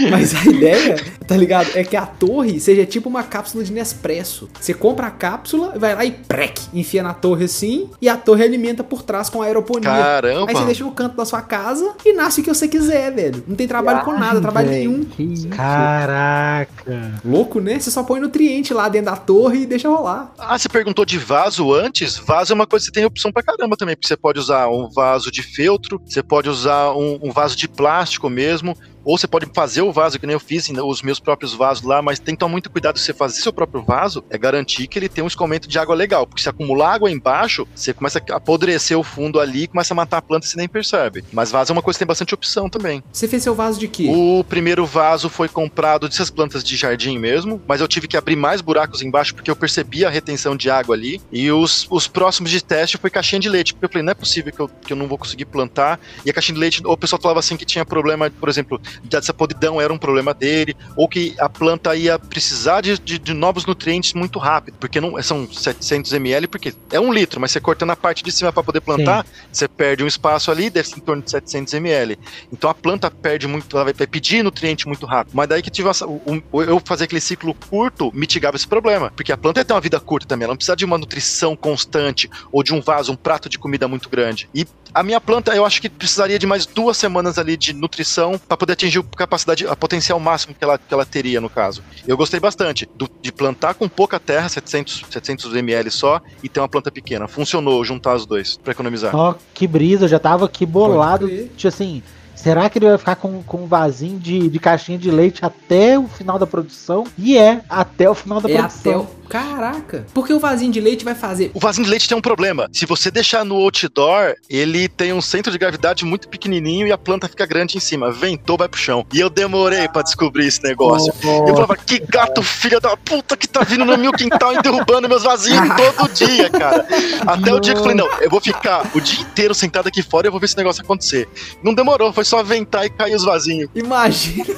Mas 0.10 0.36
a 0.36 0.50
ideia, 0.50 0.96
tá 1.30 1.38
ligado? 1.38 1.70
É 1.76 1.84
que 1.84 1.96
a 1.96 2.08
torre 2.08 2.60
seja 2.60 2.86
tipo 2.88 3.08
uma 3.08 3.24
cápsula 3.24 3.64
de 3.64 3.72
Nespresso. 3.72 4.50
Você 4.60 4.74
compra 4.74 5.08
a 5.08 5.12
cápsula, 5.12 5.78
vai 5.78 5.94
lá 5.94 6.04
e 6.04 6.12
prec, 6.12 6.60
enfia 6.74 7.04
na 7.04 7.14
torre 7.14 7.46
assim, 7.46 7.88
e 8.02 8.10
a 8.10 8.18
torre 8.18 8.44
alimenta 8.44 8.84
por 8.84 9.04
trás 9.04 9.30
com 9.30 9.44
aeroponia. 9.44 9.90
Caramba. 9.90 10.48
Aí 10.50 10.56
você 10.56 10.66
deixa 10.66 10.84
no 10.84 10.92
canto 10.92 11.16
da 11.16 11.26
sua 11.26 11.44
casa 11.44 11.94
e 12.04 12.14
nasce 12.14 12.42
o 12.42 12.44
que 12.44 12.50
você 12.50 12.68
quiser, 12.68 13.14
velho. 13.14 13.44
Não 13.48 13.56
tem 13.56 13.68
trabalho 13.68 14.04
com 14.04 14.18
nada, 14.18 14.42
trabalho 14.42 14.70
nenhum. 14.70 15.04
Que 15.04 15.22
isso? 15.22 15.48
Caraca. 15.50 17.22
Louco, 17.24 17.60
né? 17.60 17.80
Você 17.80 17.92
só 17.92 18.02
põe 18.02 18.20
nutriente 18.20 18.74
lá 18.74 18.90
dentro 18.90 19.12
da 19.12 19.18
torre 19.18 19.62
e 19.62 19.66
deixa 19.68 19.88
rolar. 19.88 20.34
Ah, 20.40 20.58
você 20.58 20.68
perguntou 20.68 21.06
de 21.06 21.20
vaso 21.20 21.72
antes? 21.72 22.18
Vaso 22.18 22.54
é 22.54 22.56
uma 22.56 22.66
coisa 22.66 22.86
que 22.86 22.88
você 22.88 22.94
tem 22.94 23.06
opção 23.06 23.32
pra 23.32 23.44
caramba 23.44 23.78
também, 23.78 23.96
porque 23.96 24.08
você 24.08 24.18
pode 24.18 24.40
usar 24.40 24.68
um 24.68 24.90
vaso 24.90 25.32
de 25.32 25.44
feltro, 25.44 26.02
você 26.04 26.24
pode 26.24 26.50
usar 26.50 26.92
um, 26.94 27.20
um 27.22 27.32
vaso 27.32 27.56
de 27.56 27.68
plástico 27.68 28.30
mesmo, 28.30 28.76
ou 29.04 29.18
você 29.18 29.28
pode 29.28 29.48
fazer 29.54 29.82
o 29.82 29.92
vaso, 29.92 30.20
que 30.20 30.26
nem 30.26 30.34
eu 30.34 30.40
fiz, 30.40 30.70
os 30.70 31.02
meus 31.02 31.20
próprios 31.20 31.54
vasos 31.54 31.84
lá, 31.84 32.02
mas 32.02 32.20
tem 32.20 32.36
que 32.36 32.40
tomar 32.40 32.52
muito 32.52 32.70
cuidado 32.70 32.98
se 32.98 33.06
você 33.06 33.14
fazer 33.14 33.42
seu 33.42 33.54
próprio 33.54 33.84
vaso, 33.84 34.24
é 34.30 34.38
garantir 34.38 34.88
que 34.88 35.00
ele 35.00 35.10
tem 35.10 35.24
um 35.24 35.28
escoamento 35.28 35.68
de 35.68 35.80
água 35.80 35.96
legal, 35.96 36.26
porque 36.26 36.42
se 36.42 36.50
acumular 36.50 36.94
água 36.94 37.12
embaixo, 37.12 37.68
você 37.76 37.94
começa 37.94 38.22
a 38.30 38.36
apodrecer 38.36 38.98
o 38.98 39.04
fundo 39.04 39.40
ali, 39.40 39.68
começa 39.68 39.94
a 39.94 39.96
matar 39.96 40.18
a 40.18 40.22
planta 40.22 40.46
e 40.46 40.50
você 40.50 40.58
nem 40.58 40.68
percebe. 40.68 41.24
Mas 41.32 41.52
vaso 41.52 41.72
é 41.72 41.74
uma 41.74 41.82
coisa 41.82 41.98
que 41.98 42.00
tem 42.00 42.08
bastante 42.08 42.34
opção 42.34 42.70
também. 42.70 43.04
Você 43.12 43.28
fez 43.28 43.44
seu 43.44 43.56
vaso 43.56 43.80
de 43.80 43.88
quê? 43.88 44.08
O 44.10 44.44
primeiro 44.44 44.86
vaso 44.86 45.30
foi 45.30 45.48
comprado 45.48 46.08
dessas 46.08 46.30
plantas 46.30 46.64
de 46.64 46.76
jardim 46.76 47.18
mesmo, 47.18 47.62
mas 47.68 47.82
eu 47.82 47.88
tive 47.88 48.08
que 48.08 48.18
abrir 48.18 48.36
mais 48.36 48.62
buracos 48.62 49.02
embaixo 49.02 49.34
porque 49.34 49.50
eu 49.50 49.56
percebi 49.56 50.06
a 50.06 50.10
retenção 50.10 50.56
de 50.56 50.70
água 50.70 50.96
ali. 50.96 51.22
E 51.32 51.52
os, 51.52 51.88
os 51.90 52.08
próximos 52.08 52.52
de 52.52 52.64
teste 52.64 52.98
foi 52.98 53.10
caixinha 53.10 53.40
de 53.40 53.50
leite, 53.50 53.74
porque 53.74 53.86
eu 53.86 53.90
falei, 53.90 54.04
não 54.04 54.12
é 54.12 54.16
possível 54.16 54.52
que 54.52 54.60
eu, 54.60 54.68
que 54.68 54.94
eu 54.94 54.98
não 54.98 55.08
vou 55.08 55.18
conseguir 55.18 55.46
plantar. 55.46 56.00
E 56.26 56.30
a 56.30 56.34
caixinha 56.34 56.54
de 56.56 56.60
leite, 56.60 56.82
o 56.86 56.98
pessoal 56.98 57.22
falava 57.22 57.40
assim 57.40 57.58
que 57.58 57.66
tinha 57.66 57.86
problema, 57.86 58.30
por 58.30 58.50
exemplo, 58.50 58.82
dessa 59.04 59.34
podridão 59.34 59.80
era 59.80 59.94
um 59.94 59.98
problema 59.98 60.34
dele, 60.34 60.76
ou 60.96 61.08
que 61.08 61.36
a 61.40 61.48
planta 61.48 61.96
ia 61.96 62.18
precisar 62.18 62.82
de, 62.82 62.98
de, 62.98 63.20
de 63.20 63.34
novos 63.34 63.66
nutrientes 63.66 64.14
muito 64.14 64.40
rápido, 64.40 64.78
porque 64.80 65.00
não 65.00 65.22
são 65.22 65.52
700 65.52 66.14
ml, 66.14 66.48
porque 66.48 66.74
é 66.92 67.00
um 67.00 67.14
litro, 67.14 67.40
mas 67.40 67.52
você 67.52 67.60
cortando 67.60 67.92
a 67.92 67.96
parte 67.96 68.24
de 68.24 68.32
cima 68.32 68.52
para 68.52 68.64
poder 68.64 68.82
plantar, 68.82 69.26
você 69.52 69.68
perde 69.68 70.04
um 70.04 70.08
espaço 70.08 70.50
ali, 70.50 70.70
deve 70.70 70.88
ser 70.88 70.98
em 70.98 71.02
torno 71.02 71.22
de 71.22 71.30
700 71.30 71.74
ml. 71.76 72.18
Então 72.52 72.70
a 72.70 72.74
planta 72.74 73.12
perde 73.12 73.48
muito, 73.48 73.76
ela 73.76 73.86
vai 73.86 73.94
vai 74.00 74.08
pedir 74.08 74.44
nutriente 74.44 74.88
muito 74.88 75.06
rápido. 75.06 75.36
Mas 75.36 75.48
daí 75.48 75.62
que 75.62 75.70
tive 75.70 75.90
eu 75.90 76.82
fazer 76.86 77.04
aquele 77.04 77.22
ciclo 77.22 77.54
curto 77.54 78.12
mitigava 78.14 78.56
esse 78.56 78.68
problema, 78.68 79.12
porque 79.16 79.32
a 79.32 79.38
planta 79.38 79.64
tem 79.64 79.76
uma 79.76 79.82
vida 79.82 80.00
curta 80.00 80.28
também, 80.28 80.46
ela 80.46 80.54
não 80.54 80.58
precisa 80.58 80.76
de 80.76 80.86
uma 80.86 80.98
nutrição 80.98 81.56
constante 81.56 82.30
ou 82.52 82.64
de 82.64 82.74
um 82.74 82.82
vaso, 82.82 83.12
um 83.12 83.16
prato 83.16 83.50
de 83.50 83.60
comida 83.60 83.88
muito 83.88 84.10
grande. 84.10 84.50
E 84.56 84.66
a 84.94 85.04
minha 85.04 85.22
planta, 85.22 85.56
eu 85.56 85.66
acho 85.66 85.82
que 85.82 85.90
precisaria 85.90 86.40
de 86.40 86.46
mais 86.48 86.66
duas 86.66 86.98
semanas 86.98 87.38
ali 87.38 87.56
de 87.56 87.74
nutrição 87.74 88.40
para 88.48 88.58
poder 88.58 88.74
atingir 88.74 89.00
a 89.00 89.18
capacidade, 89.18 89.68
a 89.68 89.76
potencial 89.76 90.20
máximo 90.20 90.54
que 90.56 90.64
ela, 90.64 90.78
que 90.78 90.94
ela 90.94 91.06
teria 91.06 91.40
no 91.40 91.50
caso. 91.50 91.84
Eu 92.08 92.18
gostei 92.18 92.40
bastante 92.40 92.88
do- 92.96 93.10
de 93.22 93.32
plantar 93.32 93.74
com 93.76 93.88
pouca 93.88 94.20
terra, 94.20 94.50
700, 94.50 95.04
700 95.10 95.56
ml 95.56 95.90
só, 95.92 96.22
e 96.44 96.50
ter 96.50 96.60
uma 96.60 96.68
planta 96.70 96.92
pequena. 96.92 97.28
Funcionou 97.28 97.84
juntar 97.86 98.16
os 98.16 98.26
dois 98.26 98.58
para 98.58 98.72
economizar. 98.72 99.16
Ó, 99.16 99.36
que 99.54 99.68
brisa, 99.68 100.06
eu 100.06 100.10
já 100.10 100.20
tava 100.20 100.46
aqui 100.46 100.66
bolado. 100.66 101.28
Tipo 101.28 101.68
assim, 101.68 102.02
Será 102.42 102.70
que 102.70 102.80
ele 102.80 102.88
vai 102.88 102.98
ficar 102.98 103.18
com, 103.18 103.44
com 103.44 103.64
um 103.64 103.68
vasinho 103.68 104.18
de, 104.18 104.48
de 104.48 104.60
caixinha 104.60 104.98
de 104.98 105.12
leite 105.12 105.44
até 105.44 106.00
o 106.00 106.08
final 106.08 106.40
da 106.40 106.48
produção? 106.48 107.04
E 107.18 107.38
é, 107.38 107.62
até 107.70 108.10
o 108.10 108.16
final 108.16 108.40
da 108.40 108.50
É 108.50 108.58
produção. 108.60 108.92
até 108.92 108.98
o... 108.98 109.20
Caraca. 109.30 110.08
Porque 110.12 110.34
o 110.34 110.40
vasinho 110.40 110.72
de 110.72 110.82
leite 110.82 111.06
vai 111.06 111.14
fazer... 111.14 111.52
O 111.54 111.60
vasinho 111.60 111.84
de 111.86 111.92
leite 111.92 112.08
tem 112.10 112.18
um 112.18 112.22
problema. 112.22 112.68
Se 112.74 112.88
você 112.88 113.12
deixar 113.12 113.46
no 113.46 113.56
outdoor, 113.58 114.34
ele 114.50 114.88
tem 114.88 115.14
um 115.14 115.22
centro 115.22 115.52
de 115.52 115.58
gravidade 115.60 116.04
muito 116.04 116.28
pequenininho 116.28 116.88
e 116.88 116.92
a 116.92 116.98
planta 116.98 117.28
fica 117.28 117.46
grande 117.46 117.78
em 117.78 117.80
cima. 117.80 118.12
Ventou, 118.12 118.58
vai 118.58 118.68
pro 118.68 118.80
chão. 118.80 119.06
E 119.14 119.20
eu 119.20 119.30
demorei 119.30 119.88
pra 119.88 120.02
descobrir 120.02 120.48
esse 120.48 120.64
negócio. 120.64 121.14
Eu 121.48 121.54
falava, 121.54 121.76
que 121.78 122.00
gato 122.00 122.42
filha 122.42 122.80
da 122.80 122.98
puta 122.98 123.38
que 123.38 123.48
tá 123.48 123.62
vindo 123.64 123.86
no 123.86 123.96
meu 124.00 124.12
quintal 124.14 124.56
e 124.56 124.62
derrubando 124.64 125.08
meus 125.08 125.22
vasinhos 125.22 125.68
todo 125.78 126.12
dia, 126.12 126.50
cara. 126.50 126.88
Até 127.28 127.54
o 127.54 127.60
dia 127.60 127.74
que 127.74 127.80
eu 127.80 127.84
falei, 127.84 127.98
não, 127.98 128.10
eu 128.22 128.32
vou 128.32 128.42
ficar 128.42 128.90
o 128.96 129.02
dia 129.02 129.22
inteiro 129.22 129.54
sentado 129.54 129.88
aqui 129.88 130.02
fora 130.02 130.26
e 130.26 130.30
eu 130.30 130.32
vou 130.32 130.40
ver 130.40 130.46
esse 130.46 130.58
negócio 130.58 130.82
acontecer. 130.82 131.30
Não 131.62 131.76
demorou, 131.76 132.12
foi 132.12 132.26
só 132.30 132.44
ventar 132.44 132.86
e 132.86 132.90
cair 132.90 133.16
os 133.16 133.24
vasinhos. 133.24 133.70
Imagina, 133.74 134.56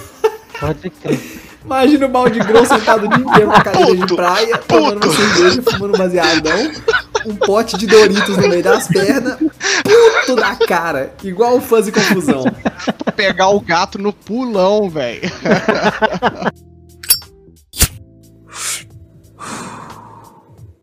Pode 0.60 0.90
crer. 0.90 1.20
imagina 1.64 2.06
o 2.06 2.10
balde 2.10 2.40
grosso 2.40 2.76
sentado 2.76 3.06
o 3.06 3.10
dia 3.10 3.26
inteiro 3.26 3.48
na 3.48 3.62
cadeira 3.62 3.92
de 3.94 4.02
Puto, 4.02 4.16
praia, 4.16 4.58
tomando 4.58 5.06
uma 5.06 5.14
cerveja, 5.16 5.62
fumando 5.64 5.96
um 5.96 5.98
baseadão, 5.98 6.72
um 7.26 7.36
pote 7.36 7.78
de 7.78 7.88
Doritos 7.88 8.38
no 8.38 8.48
meio 8.48 8.62
das 8.62 8.88
pernas, 8.88 9.38
puto 9.38 10.36
da 10.36 10.56
cara, 10.56 11.14
igual 11.24 11.58
o 11.58 11.62
fuzz 11.62 11.88
e 11.88 11.92
confusão. 11.92 12.44
Pegar 13.16 13.50
o 13.50 13.62
gato 13.62 13.98
no 13.98 14.12
pulão, 14.12 14.90
velho. 14.90 15.22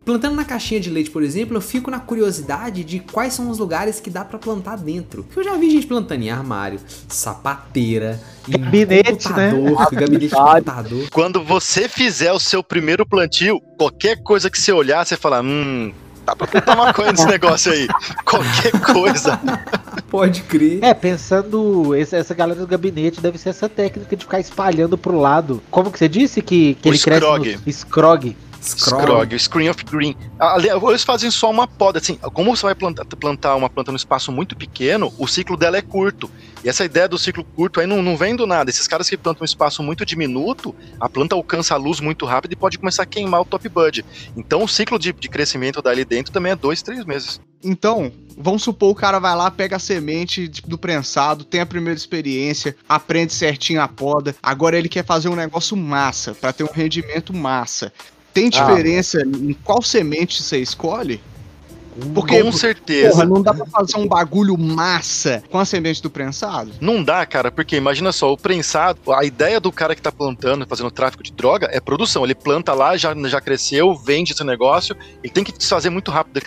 Plantando 0.09 0.37
na 0.37 0.45
caixinha 0.47 0.81
de 0.81 0.89
leite, 0.89 1.11
por 1.11 1.23
exemplo, 1.23 1.55
eu 1.55 1.61
fico 1.61 1.91
na 1.91 2.01
curiosidade 2.01 2.83
de 2.83 2.99
quais 2.99 3.35
são 3.35 3.51
os 3.51 3.59
lugares 3.59 4.01
que 4.01 4.09
dá 4.09 4.25
pra 4.25 4.39
plantar 4.39 4.79
dentro. 4.79 5.23
Porque 5.23 5.41
eu 5.41 5.45
já 5.45 5.55
vi 5.59 5.71
gente 5.71 5.87
plantando 5.87 6.23
em 6.23 6.31
armário, 6.31 6.81
sapateira, 7.07 8.19
em 8.49 8.53
Gabinete, 8.53 9.31
né? 9.35 9.53
gabinete 9.93 10.29
de 10.29 10.31
computador. 10.31 11.11
Quando 11.13 11.45
você 11.45 11.91
fizer 11.91 12.33
o 12.33 12.41
seu 12.41 12.65
primeiro 12.65 13.05
plantio, 13.05 13.61
qualquer 13.77 14.23
coisa 14.23 14.49
que 14.49 14.59
você 14.59 14.73
olhar, 14.73 15.05
você 15.05 15.15
fala, 15.15 15.43
hum, 15.43 15.93
dá 16.25 16.35
pra 16.35 16.47
plantar 16.47 16.75
maconha 16.75 17.13
nesse 17.13 17.27
negócio 17.29 17.71
aí. 17.71 17.87
Qualquer 18.25 18.81
coisa. 18.81 19.39
Pode 20.09 20.41
crer. 20.45 20.83
É, 20.83 20.95
pensando, 20.95 21.95
essa 21.95 22.33
galera 22.35 22.59
do 22.59 22.67
gabinete 22.67 23.21
deve 23.21 23.37
ser 23.37 23.51
essa 23.51 23.69
técnica 23.69 24.17
de 24.17 24.25
ficar 24.25 24.41
espalhando 24.41 24.97
pro 24.97 25.21
lado. 25.21 25.63
Como 25.71 25.93
que 25.93 25.99
você 25.99 26.09
disse 26.09 26.41
que, 26.41 26.79
que 26.81 26.89
O 26.89 26.93
ele 26.93 26.99
cresce 26.99 27.21
scrog. 27.21 27.59
no 27.67 27.73
scrog? 27.73 28.37
Scrog, 28.61 29.35
o 29.35 29.39
Screen 29.39 29.69
of 29.69 29.85
Green. 29.85 30.17
Ali, 30.39 30.69
Eles 30.69 31.05
fazem 31.05 31.31
só 31.31 31.51
uma 31.51 31.67
poda, 31.67 31.99
assim, 31.99 32.17
como 32.17 32.55
você 32.55 32.63
vai 32.63 32.75
plantar, 32.75 33.57
uma 33.57 33.71
planta 33.71 33.91
num 33.91 33.97
espaço 33.97 34.33
muito 34.33 34.57
pequeno, 34.57 35.13
o 35.19 35.27
ciclo 35.27 35.57
dela 35.57 35.77
é 35.77 35.83
curto. 35.83 36.31
E 36.65 36.69
essa 36.69 36.85
ideia 36.85 37.09
do 37.09 37.19
ciclo 37.19 37.45
curto 37.45 37.81
aí 37.81 37.87
não, 37.87 38.03
não 38.03 38.17
vem 38.17 38.35
do 38.35 38.47
nada. 38.47 38.69
Esses 38.71 38.89
caras 38.89 39.09
que 39.09 39.17
plantam 39.17 39.43
um 39.43 39.45
espaço 39.45 39.83
muito 39.83 40.05
diminuto, 40.05 40.75
a 41.01 41.09
planta 41.09 41.35
alcança 41.35 41.75
a 41.75 41.77
luz 41.77 42.01
muito 42.01 42.27
rápido 42.27 42.53
e 42.53 42.57
pode 42.57 42.79
começar 42.79 43.05
a 43.05 43.07
queimar 43.07 43.41
o 43.41 43.45
top 43.45 43.69
bud. 43.69 44.05
Então 44.37 44.63
o 44.63 44.69
ciclo 44.69 44.99
de, 44.99 45.13
de 45.13 45.29
crescimento 45.29 45.81
dali 45.81 46.05
dentro 46.05 46.33
também 46.33 46.53
é 46.53 46.57
dois, 46.57 46.83
três 46.83 47.05
meses. 47.05 47.41
Então, 47.63 48.13
vamos 48.37 48.63
supor 48.63 48.91
o 48.91 48.95
cara 48.95 49.19
vai 49.19 49.35
lá, 49.35 49.51
pega 49.51 49.77
a 49.77 49.81
semente 49.81 50.49
do 50.67 50.79
prensado, 50.79 51.45
tem 51.45 51.61
a 51.61 51.67
primeira 51.67 51.99
experiência, 51.99 52.77
aprende 52.89 53.33
certinho 53.33 53.83
a 53.83 53.89
poda. 53.89 54.35
Agora 54.43 54.79
ele 54.79 54.89
quer 54.89 55.05
fazer 55.05 55.29
um 55.29 55.35
negócio 55.35 55.77
massa, 55.77 56.35
pra 56.35 56.53
ter 56.53 56.63
um 56.63 56.73
rendimento 56.73 57.35
massa. 57.35 57.93
Tem 58.39 58.49
diferença 58.49 59.21
em 59.21 59.53
qual 59.53 59.83
semente 59.83 60.41
você 60.41 60.59
escolhe? 60.59 61.21
Porque, 62.15 62.43
Com 62.43 62.53
certeza. 62.53 63.11
porra, 63.11 63.25
não 63.25 63.43
dá 63.43 63.53
pra 63.53 63.67
fazer 63.67 63.97
um 63.97 64.07
bagulho 64.07 64.57
massa 64.57 65.43
com 65.51 65.59
a 65.59 65.65
semente 65.65 66.03
do 66.03 66.11
prensado? 66.11 66.71
Não 66.81 67.03
dá, 67.03 67.25
cara, 67.27 67.51
porque 67.51 67.77
imagina 67.77 68.13
só, 68.13 68.33
o 68.33 68.37
prensado, 68.37 69.01
a 69.13 69.25
ideia 69.25 69.61
do 69.61 69.73
cara 69.73 69.95
que 69.95 70.03
tá 70.03 70.13
plantando, 70.13 70.67
fazendo 70.67 70.91
tráfico 70.91 71.23
de 71.23 71.33
droga, 71.33 71.69
é 71.73 71.81
produção. 71.81 72.25
Ele 72.25 72.35
planta 72.35 72.73
lá, 72.73 72.97
já, 72.97 73.15
já 73.27 73.41
cresceu, 73.41 73.95
vende 73.97 74.33
esse 74.33 74.45
negócio, 74.45 74.97
ele 75.23 75.33
tem 75.33 75.45
que 75.45 75.53
desfazer 75.53 75.91
muito 75.91 76.11
rápido 76.11 76.41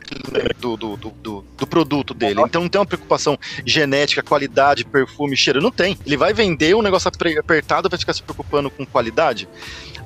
do, 0.59 0.77
do, 0.77 0.97
do, 0.97 1.09
do, 1.21 1.45
do 1.57 1.67
produto 1.67 2.13
dele. 2.13 2.41
Então 2.41 2.61
não 2.61 2.69
tem 2.69 2.79
uma 2.79 2.85
preocupação 2.85 3.37
genética, 3.65 4.23
qualidade, 4.23 4.85
perfume, 4.85 5.35
cheiro. 5.35 5.61
Não 5.61 5.71
tem. 5.71 5.97
Ele 6.05 6.17
vai 6.17 6.33
vender 6.33 6.75
um 6.75 6.81
negócio 6.81 7.09
apertado, 7.09 7.89
vai 7.89 7.99
ficar 7.99 8.13
se 8.13 8.23
preocupando 8.23 8.69
com 8.69 8.85
qualidade. 8.85 9.47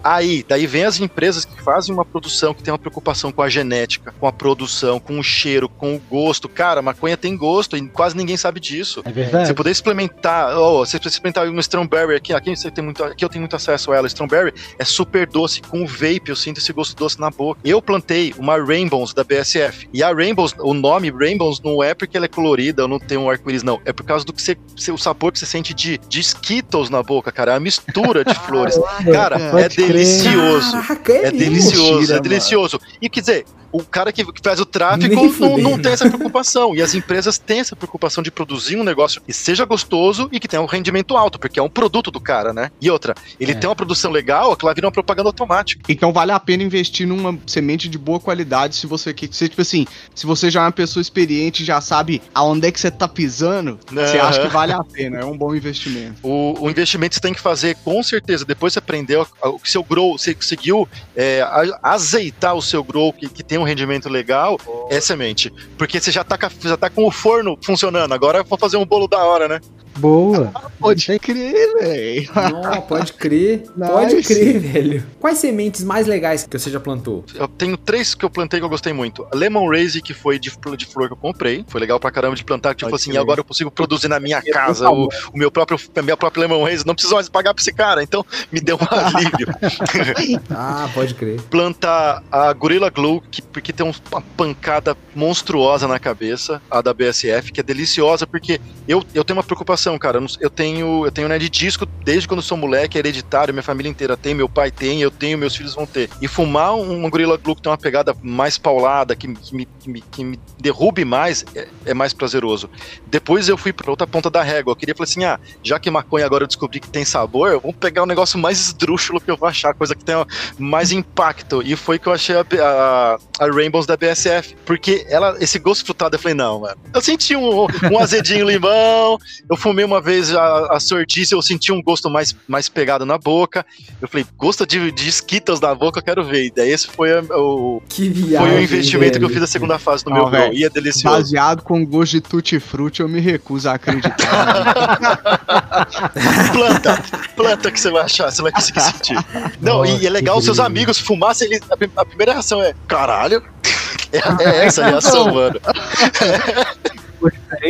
Aí, 0.05 0.45
daí 0.47 0.67
vem 0.67 0.83
as 0.83 0.99
empresas 0.99 1.45
que 1.45 1.59
fazem 1.63 1.91
uma 1.91 2.05
produção 2.05 2.53
que 2.53 2.61
tem 2.61 2.71
uma 2.71 2.77
preocupação 2.77 3.31
com 3.31 3.41
a 3.41 3.49
genética, 3.49 4.13
com 4.19 4.27
a 4.27 4.31
produção, 4.31 4.99
com 4.99 5.17
o 5.17 5.23
cheiro, 5.35 5.67
com 5.67 5.95
o 5.95 5.99
gosto. 5.99 6.47
Cara, 6.47 6.81
maconha 6.81 7.17
tem 7.17 7.35
gosto 7.35 7.75
e 7.77 7.87
quase 7.89 8.15
ninguém 8.15 8.37
sabe 8.37 8.59
disso. 8.59 9.01
É 9.05 9.11
verdade. 9.11 9.47
Você 9.47 9.53
poder 9.53 9.71
experimentar, 9.71 10.57
oh, 10.57 10.85
você 10.85 10.97
precisa 10.97 11.17
experimentar 11.17 11.47
uma 11.47 11.59
strawberry 11.59 12.15
aqui, 12.15 12.33
aqui, 12.33 12.55
você 12.55 12.71
tem 12.71 12.83
muito, 12.83 13.03
aqui 13.03 13.23
eu 13.23 13.29
tenho 13.29 13.41
muito 13.41 13.55
acesso 13.55 13.91
a 13.91 13.97
ela. 13.97 14.07
Strawberry 14.07 14.53
é 14.79 14.85
super 14.85 15.27
doce, 15.27 15.61
com 15.61 15.83
o 15.83 15.87
vape 15.87 16.29
eu 16.29 16.35
sinto 16.35 16.59
esse 16.59 16.71
gosto 16.71 16.95
doce 16.95 17.19
na 17.19 17.29
boca. 17.29 17.59
Eu 17.63 17.81
plantei 17.81 18.33
uma 18.37 18.57
Rainbows 18.57 19.13
da 19.13 19.23
BSF. 19.23 19.89
E 19.93 20.01
a 20.01 20.13
Rainbows, 20.13 20.55
o 20.59 20.73
nome 20.73 21.11
Rainbows 21.11 21.61
não 21.61 21.83
é 21.83 21.93
porque 21.93 22.15
ela 22.15 22.25
é 22.25 22.29
colorida 22.29 22.83
ou 22.83 22.87
não 22.87 22.99
tem 22.99 23.17
um 23.17 23.29
arco-íris, 23.29 23.63
não. 23.63 23.81
É 23.85 23.91
por 23.91 24.05
causa 24.05 24.25
do 24.25 24.33
que 24.33 24.41
você, 24.41 24.57
o 24.91 24.97
sabor 24.97 25.31
que 25.31 25.39
você 25.39 25.45
sente 25.45 25.73
de, 25.73 25.99
de 26.07 26.19
Skittles 26.19 26.89
na 26.89 27.03
boca, 27.03 27.31
cara. 27.31 27.53
É 27.53 27.55
a 27.55 27.59
mistura 27.59 28.23
de 28.23 28.33
flores. 28.45 28.79
Cara, 29.11 29.37
é 29.59 29.69
delicioso. 29.69 30.71
Caraca, 30.71 31.11
é, 31.11 31.25
É 31.25 31.31
delicioso, 31.31 31.93
Mentira, 31.99 32.17
é 32.17 32.19
delicioso. 32.19 32.81
E 33.01 33.09
quer 33.09 33.19
dizer, 33.19 33.45
o 33.71 33.83
cara 33.83 34.11
que 34.11 34.23
que 34.23 34.41
faz 34.41 34.59
o 34.59 34.65
tráfico 34.65 35.24
não, 35.39 35.57
não 35.57 35.81
tem 35.81 35.91
essa 35.91 36.07
preocupação. 36.09 36.75
E 36.75 36.81
as 36.81 36.93
empresas 36.93 37.37
têm 37.37 37.59
essa 37.59 37.75
preocupação 37.75 38.23
de 38.23 38.31
produzir 38.31 38.77
um 38.77 38.83
negócio 38.83 39.21
que 39.21 39.33
seja 39.33 39.65
gostoso 39.65 40.29
e 40.31 40.39
que 40.39 40.47
tenha 40.47 40.61
um 40.61 40.65
rendimento 40.65 41.15
alto, 41.17 41.39
porque 41.39 41.59
é 41.59 41.63
um 41.63 41.69
produto 41.69 42.11
do 42.11 42.19
cara, 42.19 42.53
né? 42.53 42.71
E 42.81 42.89
outra, 42.89 43.15
ele 43.39 43.51
É. 43.51 43.55
tem 43.55 43.69
uma 43.69 43.75
produção 43.75 44.11
legal, 44.11 44.51
aquela 44.51 44.73
vira 44.73 44.87
uma 44.87 44.91
propaganda 44.91 45.29
automática. 45.29 45.83
Então 45.89 46.11
vale 46.11 46.31
a 46.31 46.39
pena 46.39 46.63
investir 46.63 47.07
numa 47.07 47.37
semente 47.47 47.87
de 47.87 47.97
boa 47.97 48.19
qualidade 48.19 48.75
se 48.75 48.87
você 48.87 49.13
quer. 49.13 49.29
Se, 49.31 49.49
tipo 49.49 49.61
assim, 49.61 49.85
se 50.13 50.25
você 50.25 50.49
já 50.49 50.61
é 50.61 50.65
uma 50.65 50.71
pessoa 50.71 51.01
experiente 51.01 51.63
e 51.63 51.65
já 51.65 51.79
sabe 51.81 52.21
aonde 52.33 52.67
é 52.67 52.71
que 52.71 52.79
você 52.79 52.91
tá 52.91 53.07
pisando, 53.07 53.79
você 53.89 54.17
acha 54.19 54.41
que 54.41 54.47
vale 54.47 54.71
a 54.71 54.83
pena. 54.83 55.19
É 55.19 55.25
um 55.25 55.37
bom 55.37 55.55
investimento. 55.55 56.15
O, 56.23 56.55
o 56.59 56.69
investimento 56.69 57.15
você 57.15 57.21
tem 57.21 57.33
que 57.33 57.41
fazer 57.41 57.75
com 57.83 58.01
certeza. 58.03 58.45
Depois 58.45 58.73
você 58.73 58.79
aprendeu 58.79 59.27
o 59.41 59.59
seu 59.63 59.83
grow, 59.83 60.17
você 60.17 60.33
conseguiu 60.33 60.87
é, 61.15 61.41
azeitar 61.81 62.55
o 62.55 62.61
seu 62.61 62.83
grow 62.83 63.11
que, 63.13 63.29
que 63.29 63.43
tem 63.43 63.57
um 63.57 63.63
rendimento 63.63 64.09
legal, 64.09 64.59
é 64.89 64.99
semente. 65.15 65.51
Porque 65.77 65.99
você 65.99 66.11
já 66.11 66.23
tá, 66.23 66.37
já 66.61 66.77
tá 66.77 66.89
com 66.89 67.05
o 67.05 67.11
forno 67.11 67.57
funcionando. 67.63 68.13
Agora 68.13 68.43
vou 68.43 68.59
fazer 68.59 68.77
um 68.77 68.85
bolo 68.85 69.07
da 69.07 69.23
hora, 69.23 69.47
né? 69.47 69.61
Boa. 69.97 70.51
Pode 70.79 71.17
crer, 71.19 71.73
velho. 71.79 72.29
Não, 72.61 72.81
pode 72.81 73.13
crer. 73.13 73.63
Nice. 73.75 73.91
Pode 73.91 74.21
crer, 74.23 74.59
velho. 74.59 75.05
Quais 75.19 75.37
sementes 75.37 75.83
mais 75.83 76.05
legais 76.05 76.43
que 76.45 76.57
você 76.59 76.69
já 76.69 76.79
plantou? 76.79 77.23
Eu 77.33 77.47
tenho 77.47 77.77
três 77.77 78.13
que 78.13 78.23
eu 78.25 78.29
plantei 78.29 78.59
que 78.59 78.65
eu 78.65 78.69
gostei 78.69 78.91
muito. 78.93 79.25
A 79.31 79.35
Lemon 79.35 79.69
Raise, 79.69 80.01
que 80.01 80.13
foi 80.13 80.37
de, 80.37 80.51
de 80.77 80.85
flor 80.85 81.07
que 81.07 81.13
eu 81.13 81.17
comprei. 81.17 81.63
Foi 81.67 81.79
legal 81.79 81.99
pra 81.99 82.11
caramba 82.11 82.35
de 82.35 82.43
plantar. 82.43 82.75
Tipo 82.75 82.89
Pode 82.91 83.01
assim, 83.01 83.11
crer. 83.11 83.21
agora 83.21 83.39
eu 83.39 83.43
consigo 83.45 83.71
produzir 83.71 84.07
na 84.07 84.19
minha 84.19 84.41
casa 84.41 84.89
o, 84.89 85.07
o 85.33 85.37
meu 85.37 85.49
próprio, 85.49 85.79
a 85.95 86.01
minha 86.01 86.17
própria 86.17 86.41
Lemon 86.41 86.63
Raise. 86.63 86.85
Não 86.85 86.93
preciso 86.93 87.15
mais 87.15 87.29
pagar 87.29 87.53
pra 87.53 87.61
esse 87.61 87.73
cara. 87.73 88.03
Então 88.03 88.25
me 88.51 88.59
deu 88.59 88.75
um 88.77 88.79
alívio. 88.89 89.47
Ah, 90.49 90.89
pode 90.93 91.13
crer. 91.13 91.39
Plantar 91.49 92.23
a 92.31 92.51
Gorilla 92.53 92.89
Glue, 92.89 93.21
que, 93.31 93.41
porque 93.41 93.71
tem 93.73 93.85
um- 93.85 93.93
uma 94.11 94.21
pancada 94.21 94.95
monstruosa 95.15 95.87
na 95.87 95.99
cabeça, 95.99 96.61
a 96.69 96.81
da 96.81 96.93
BSF, 96.93 97.51
que 97.51 97.59
é 97.59 97.63
deliciosa, 97.63 98.25
porque 98.27 98.59
eu, 98.87 99.03
eu 99.13 99.23
tenho 99.23 99.37
uma 99.37 99.43
preocupação, 99.43 99.84
cara. 99.97 100.19
Eu 100.39 100.49
tenho, 100.49 101.05
eu 101.05 101.11
tenho 101.11 101.27
né, 101.27 101.37
de 101.37 101.49
disco 101.49 101.85
desde 101.85 102.27
quando 102.27 102.41
sou 102.41 102.57
moleque, 102.57 102.97
hereditário, 102.97 103.53
minha 103.53 103.63
família 103.63 103.89
inteira 103.89 104.15
tem, 104.15 104.33
meu 104.33 104.47
pai 104.47 104.71
tem, 104.71 105.01
eu 105.01 105.11
tenho, 105.11 105.37
meus 105.37 105.55
filhos 105.55 105.75
vão 105.75 105.85
ter. 105.85 106.09
E 106.21 106.27
fumar 106.27 106.75
um, 106.75 107.09
Gorilla 107.09 107.37
Glue 107.37 107.55
que 107.55 107.61
tem 107.61 107.71
uma 107.71 107.77
pegada 107.77 108.15
mais 108.21 108.57
paulada, 108.57 109.15
que, 109.15 109.33
que 109.33 109.55
me, 109.55 109.65
que, 109.79 109.89
me, 109.89 110.01
que 110.01 110.23
me 110.23 110.39
derrube 110.59 111.03
mais, 111.03 111.45
é, 111.55 111.67
é 111.85 111.93
mais 111.93 112.13
prazeroso. 112.13 112.69
Depois 113.07 113.49
eu 113.49 113.57
fui 113.57 113.73
pra 113.73 113.89
outra 113.89 114.07
ponta 114.07 114.29
da 114.29 114.41
régua. 114.41 114.71
Eu 114.71 114.75
queria 114.75 114.95
falar 114.95 115.05
assim: 115.05 115.23
ah, 115.23 115.39
já 115.63 115.79
que 115.79 115.89
maconha 115.89 116.25
agora 116.25 116.43
eu 116.43 116.47
descobri 116.47 116.79
que 116.79 116.89
tem 116.89 117.03
sabor, 117.03 117.59
vamos 117.59 117.77
pegar 117.77 118.03
um 118.03 118.07
negócio 118.07 118.39
mais 118.39 118.59
esdrúxulo 118.59 119.19
que 119.19 119.29
eu 119.29 119.37
vou 119.37 119.49
achar, 119.49 119.73
coisa 119.73 119.95
que 119.95 120.03
tenha 120.03 120.25
mais 120.57 120.91
impacto. 120.91 121.61
E 121.63 121.75
foi 121.75 121.99
que 121.99 122.07
eu 122.07 122.13
achei 122.13 122.35
a, 122.35 122.45
a, 122.61 123.17
a 123.39 123.51
Rainbows 123.51 123.85
da 123.85 123.97
BSF. 123.97 124.55
Porque 124.65 125.05
ela, 125.09 125.35
esse 125.39 125.59
gosto 125.59 125.85
frutado, 125.85 126.15
eu 126.15 126.19
falei, 126.19 126.35
não, 126.35 126.61
mano. 126.61 126.77
Eu 126.93 127.01
senti 127.01 127.35
um, 127.35 127.67
um 127.91 127.99
azedinho 127.99 128.47
limão, 128.47 129.17
eu 129.49 129.57
fumei 129.57 129.74
uma 129.83 129.99
vez 129.99 130.33
a, 130.33 130.75
a 130.75 130.79
sortice, 130.79 131.33
eu 131.33 131.41
senti 131.41 131.71
um 131.71 131.81
gosto 131.81 132.09
mais, 132.09 132.35
mais 132.47 132.69
pegado 132.69 133.05
na 133.05 133.17
boca. 133.17 133.65
Eu 134.01 134.07
falei, 134.07 134.25
gosto 134.37 134.65
de, 134.65 134.91
de 134.91 135.09
Skittles 135.09 135.59
na 135.59 135.73
boca, 135.75 135.99
eu 135.99 136.03
quero 136.03 136.23
ver. 136.23 136.45
E 136.45 136.51
daí 136.51 136.69
esse 136.71 136.87
foi 136.87 137.11
a- 137.11 137.21
o. 137.37 137.81
Que 137.89 138.07
viagem. 138.09 138.47
Foi 138.49 138.59
o 138.59 138.63
investimento 138.63 139.17
que 139.19 139.25
eu 139.25 139.27
velho. 139.27 139.33
fiz 139.33 139.41
na 139.41 139.47
segunda 139.47 139.77
fase 139.79 140.03
do 140.05 140.11
Não, 140.11 140.17
meu 140.17 140.29
velho. 140.29 140.53
E 140.53 140.63
é 140.63 140.69
delicioso. 140.69 141.17
Baseado 141.17 141.61
com 141.63 141.85
gosto 141.85 142.13
de 142.13 142.21
tutti-frutti, 142.21 143.01
eu 143.01 143.09
me 143.09 143.19
recuso 143.19 143.67
a 143.69 143.73
acreditar. 143.73 144.15
planta, 146.53 147.03
planta 147.35 147.71
que 147.71 147.79
você 147.79 147.91
vai 147.91 148.03
achar, 148.03 148.31
você 148.31 148.41
vai 148.41 148.51
conseguir 148.51 148.81
sentir. 148.81 149.15
Não, 149.61 149.79
Nossa, 149.79 149.91
e 149.91 150.07
é 150.07 150.09
legal 150.09 150.41
seus 150.41 150.59
amigos 150.59 150.99
fumassem, 150.99 151.47
eles, 151.47 151.61
a 151.95 152.05
primeira 152.05 152.33
reação 152.33 152.61
é, 152.61 152.73
caralho, 152.87 153.43
é, 154.11 154.43
é 154.43 154.65
essa 154.65 154.83
a 154.83 154.87
reação, 154.89 155.25
mano. 155.33 155.59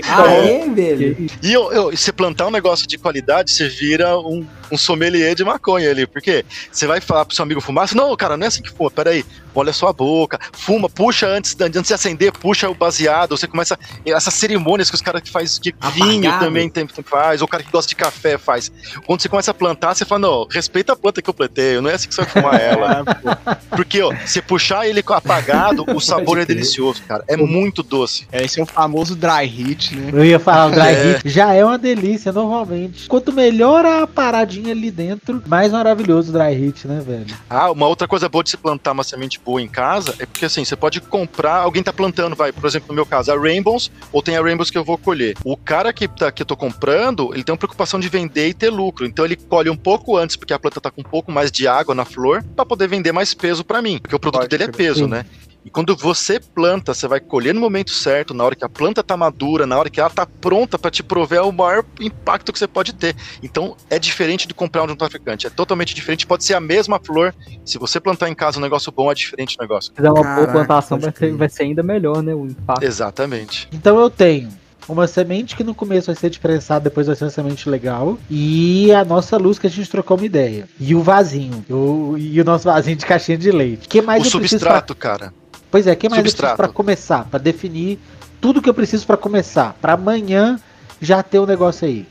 Ah, 0.08 0.28
é, 0.28 0.68
velho? 0.70 1.28
E 1.42 1.54
eu, 1.54 1.72
eu- 1.72 1.92
você 1.92 2.12
plantar 2.12 2.48
um 2.48 2.52
negócio 2.52 2.88
de 2.88 2.98
qualidade, 2.98 3.52
você 3.52 3.68
vira 3.68 4.18
um, 4.20 4.46
um 4.72 4.78
sommelier 4.78 5.36
de 5.36 5.44
maconha 5.44 5.90
ali. 5.92 6.06
Porque 6.08 6.46
você 6.72 6.88
vai 6.88 7.00
falar 7.02 7.26
pro 7.26 7.36
seu 7.36 7.44
amigo 7.44 7.62
fumar, 7.62 7.86
assim, 7.86 7.96
não, 7.96 8.16
cara, 8.16 8.36
não 8.38 8.46
é 8.46 8.48
assim 8.48 8.62
que 8.62 8.70
fuma, 8.72 8.90
peraí, 8.92 9.26
molha 9.54 9.72
sua 9.74 9.94
boca, 9.94 10.40
fuma, 10.52 10.90
puxa 10.90 11.28
antes, 11.28 11.56
antes 11.60 11.84
de 11.88 11.94
acender, 11.94 12.32
puxa 12.32 12.70
o 12.70 12.76
baseado, 12.76 13.38
você 13.38 13.48
começa. 13.48 13.78
Essas 14.06 14.34
cerimônias 14.34 14.90
que 14.90 14.96
os 14.96 15.02
caras 15.02 15.22
que 15.22 15.30
faz 15.32 15.58
que 15.60 15.74
vinho 15.94 16.22
Apagado. 16.28 16.46
também 16.46 16.70
tem, 16.70 16.86
tem- 16.86 17.04
faz, 17.04 17.42
ou 17.42 17.46
o 17.46 17.48
cara 17.50 17.64
que 17.64 17.72
gosta 17.72 17.88
de 17.90 17.96
café 17.96 18.38
faz. 18.38 18.72
Quando 19.06 19.22
você 19.22 19.30
começa 19.30 19.52
a 19.52 19.54
plantar, 19.54 19.96
você 19.96 20.04
fala, 20.06 20.20
não, 20.20 20.48
respeita 20.50 20.94
a 20.94 20.96
planta 20.96 21.22
que 21.22 21.30
eu 21.30 21.34
plantei, 21.34 21.80
não 21.80 21.90
é 21.90 21.94
assim 21.94 22.08
que 22.10 22.16
você 22.16 22.22
vai 22.24 22.30
fumar 22.32 22.60
ela. 22.60 23.04
Porque, 23.76 24.02
ó, 24.02 24.14
você 24.26 24.42
puxar 24.42 24.88
ele 24.88 25.04
apagado, 25.06 25.86
o 25.88 26.00
sabor 26.02 26.38
é 26.40 26.46
delicioso, 26.46 27.02
cara. 27.08 27.24
É 27.28 27.38
muito 27.38 27.82
doce. 27.84 28.28
Esse 28.32 28.60
é 28.60 28.64
o 28.64 28.66
famoso 28.66 29.16
dry 29.16 29.46
hit, 29.76 29.96
né? 29.96 30.10
Eu 30.14 30.26
ia 30.26 30.40
falar, 30.40 30.68
o 30.68 30.72
dry 30.76 30.82
É. 30.88 31.12
heat 31.12 31.30
já 31.30 31.54
é 31.54 31.64
uma 31.64 31.78
delícia, 31.78 32.32
normalmente. 32.32 33.08
Quanto 33.08 33.32
melhor 33.32 33.86
a 33.86 34.08
paradinha 34.08 34.72
ali 34.72 34.90
dentro, 34.92 35.42
mais 35.48 35.72
maravilhoso 35.72 36.30
o 36.30 36.34
dry 36.34 36.54
heat, 36.66 36.88
né, 36.88 37.02
velho? 37.06 37.36
Ah, 37.50 37.72
uma 37.72 37.88
outra 37.88 38.08
coisa 38.08 38.28
boa 38.30 38.44
de 38.44 38.50
se 38.52 38.58
plantar 38.58 38.92
uma 38.94 39.04
semente 39.04 39.40
boa 39.44 39.62
em 39.62 39.68
casa 39.68 40.16
é 40.20 40.26
porque 40.26 40.46
assim, 40.46 40.64
você 40.64 40.76
pode 40.76 41.02
comprar, 41.02 41.58
alguém 41.58 41.84
tá 41.84 41.92
plantando, 41.94 42.36
vai, 42.36 42.52
por 42.52 42.66
exemplo, 42.68 42.88
no 42.90 42.96
meu 42.96 43.06
caso, 43.06 43.32
a 43.32 43.38
Rainbows, 43.40 43.92
ou 44.12 44.22
tem 44.22 44.38
a 44.38 44.42
Rainbows 44.42 44.70
que 44.70 44.78
eu 44.78 44.84
vou 44.84 44.98
colher. 44.98 45.36
O 45.44 45.58
cara 45.58 45.92
que, 45.94 46.08
tá, 46.08 46.32
que 46.32 46.42
eu 46.42 46.46
tô 46.46 46.56
comprando, 46.56 47.34
ele 47.34 47.44
tem 47.44 47.52
uma 47.54 47.58
preocupação 47.58 48.00
de 48.00 48.10
vender 48.10 48.48
e 48.50 48.54
ter 48.54 48.70
lucro. 48.70 49.06
Então 49.06 49.26
ele 49.26 49.36
colhe 49.36 49.70
um 49.70 49.76
pouco 49.78 50.18
antes, 50.18 50.36
porque 50.36 50.54
a 50.54 50.60
planta 50.60 50.80
tá 50.82 50.90
com 50.92 51.02
um 51.02 51.04
pouco 51.04 51.32
mais 51.32 51.52
de 51.52 51.68
água 51.68 51.94
na 51.94 52.06
flor, 52.06 52.44
pra 52.56 52.66
poder 52.66 52.88
vender 52.88 53.12
mais 53.12 53.34
peso 53.34 53.64
pra 53.64 53.82
mim. 53.82 54.00
Porque 54.00 54.16
o 54.16 54.20
produto 54.20 54.42
Pode 54.42 54.50
dele 54.50 54.64
é 54.66 54.68
peso, 54.72 55.06
Sim. 55.06 55.10
né? 55.10 55.26
E 55.66 55.70
quando 55.72 55.96
você 55.96 56.40
planta, 56.40 56.94
você 56.94 57.08
vai 57.08 57.20
colher 57.20 57.52
no 57.52 57.60
momento 57.60 57.90
certo, 57.90 58.36
na 58.36 58.44
hora 58.44 58.56
que 58.56 58.64
a 58.64 58.70
planta 58.70 59.04
tá 59.04 59.18
madura, 59.18 59.66
na 59.66 59.76
hora 59.80 59.90
que 59.90 60.00
ela 60.00 60.12
tá 60.12 60.24
pronta 60.40 60.78
pra 60.78 60.92
te 60.92 61.02
prover 61.02 61.42
o 61.44 61.52
maior 61.52 61.84
impacto 62.00 62.54
que 62.54 62.60
você 62.60 62.68
pode 62.68 62.94
ter. 62.94 63.16
Então 63.42 63.76
é 63.90 63.98
diferente 63.98 64.48
de 64.48 64.54
comprar 64.54 64.84
um 64.84 64.88
de 64.88 64.94
um 64.94 64.96
traficante, 64.96 65.48
é 65.48 65.50
totalmente 65.50 65.96
diferente. 65.96 66.28
Pode 66.28 66.44
ser 66.44 66.54
a 66.54 66.60
mesma 66.60 67.00
flor. 67.04 67.34
Se 67.66 67.80
você 67.80 68.00
plantar 68.00 68.30
em 68.30 68.36
casa 68.36 68.60
um 68.60 68.62
negócio 68.62 68.92
bom, 68.92 69.12
é 69.12 69.16
diferente 69.16 69.56
o 69.60 69.62
negócio. 69.64 69.90
Se 69.92 69.96
fizer 69.96 70.12
uma 70.12 70.22
Caraca, 70.22 70.42
boa 70.42 70.52
plantação, 70.54 71.00
vai 71.00 71.12
ser, 71.12 71.34
vai 71.34 71.50
ser 71.50 71.64
ainda 71.64 71.82
melhor, 71.82 72.22
né? 72.22 72.36
O 72.36 72.46
impacto. 72.46 72.84
Exatamente. 72.84 73.68
Então 73.74 74.00
eu 74.00 74.10
tenho 74.12 74.50
uma 74.88 75.08
semente 75.08 75.56
que 75.56 75.64
no 75.64 75.74
começo 75.74 76.06
vai 76.06 76.16
ser 76.16 76.30
diferenciada, 76.30 76.84
depois 76.92 77.08
vai 77.08 77.16
ser 77.16 77.24
uma 77.24 77.32
semente 77.32 77.68
legal. 77.68 78.20
E 78.30 78.92
a 78.94 79.04
nossa 79.04 79.36
luz 79.36 79.58
que 79.58 79.66
a 79.66 79.70
gente 79.70 79.90
trocou 79.90 80.16
uma 80.16 80.28
ideia. 80.28 80.68
E 80.80 80.94
o 80.94 81.02
vasinho. 81.02 81.66
O- 81.68 82.16
e 82.20 82.40
o 82.40 82.46
nosso 82.46 82.66
vasinho 82.66 82.96
de 82.96 83.04
caixinha 83.04 83.36
de 83.36 83.50
leite. 83.52 83.88
que 83.88 84.00
mais 84.00 84.22
o 84.24 84.28
eu 84.28 84.40
preciso 84.40 84.60
pra- 84.64 84.76
substrato, 84.76 84.94
cara. 84.96 85.34
Pois 85.76 85.88
é, 85.88 85.92
o 85.92 85.98
que 85.98 86.08
mais 86.08 86.20
eu 86.20 86.24
preciso 86.24 86.38
Substrato. 86.38 86.56
pra 86.56 86.70
começar? 86.70 87.26
Pra 87.26 87.38
definir 87.38 88.00
tudo 88.40 88.62
que 88.62 88.70
eu 88.70 88.74
preciso 88.74 89.06
pra 89.06 89.18
começar. 89.18 89.76
Pra 89.82 89.92
amanhã 89.92 90.58
já 91.02 91.22
ter 91.22 91.38
o 91.38 91.46
negócio 91.46 91.86
aí. 91.86 92.08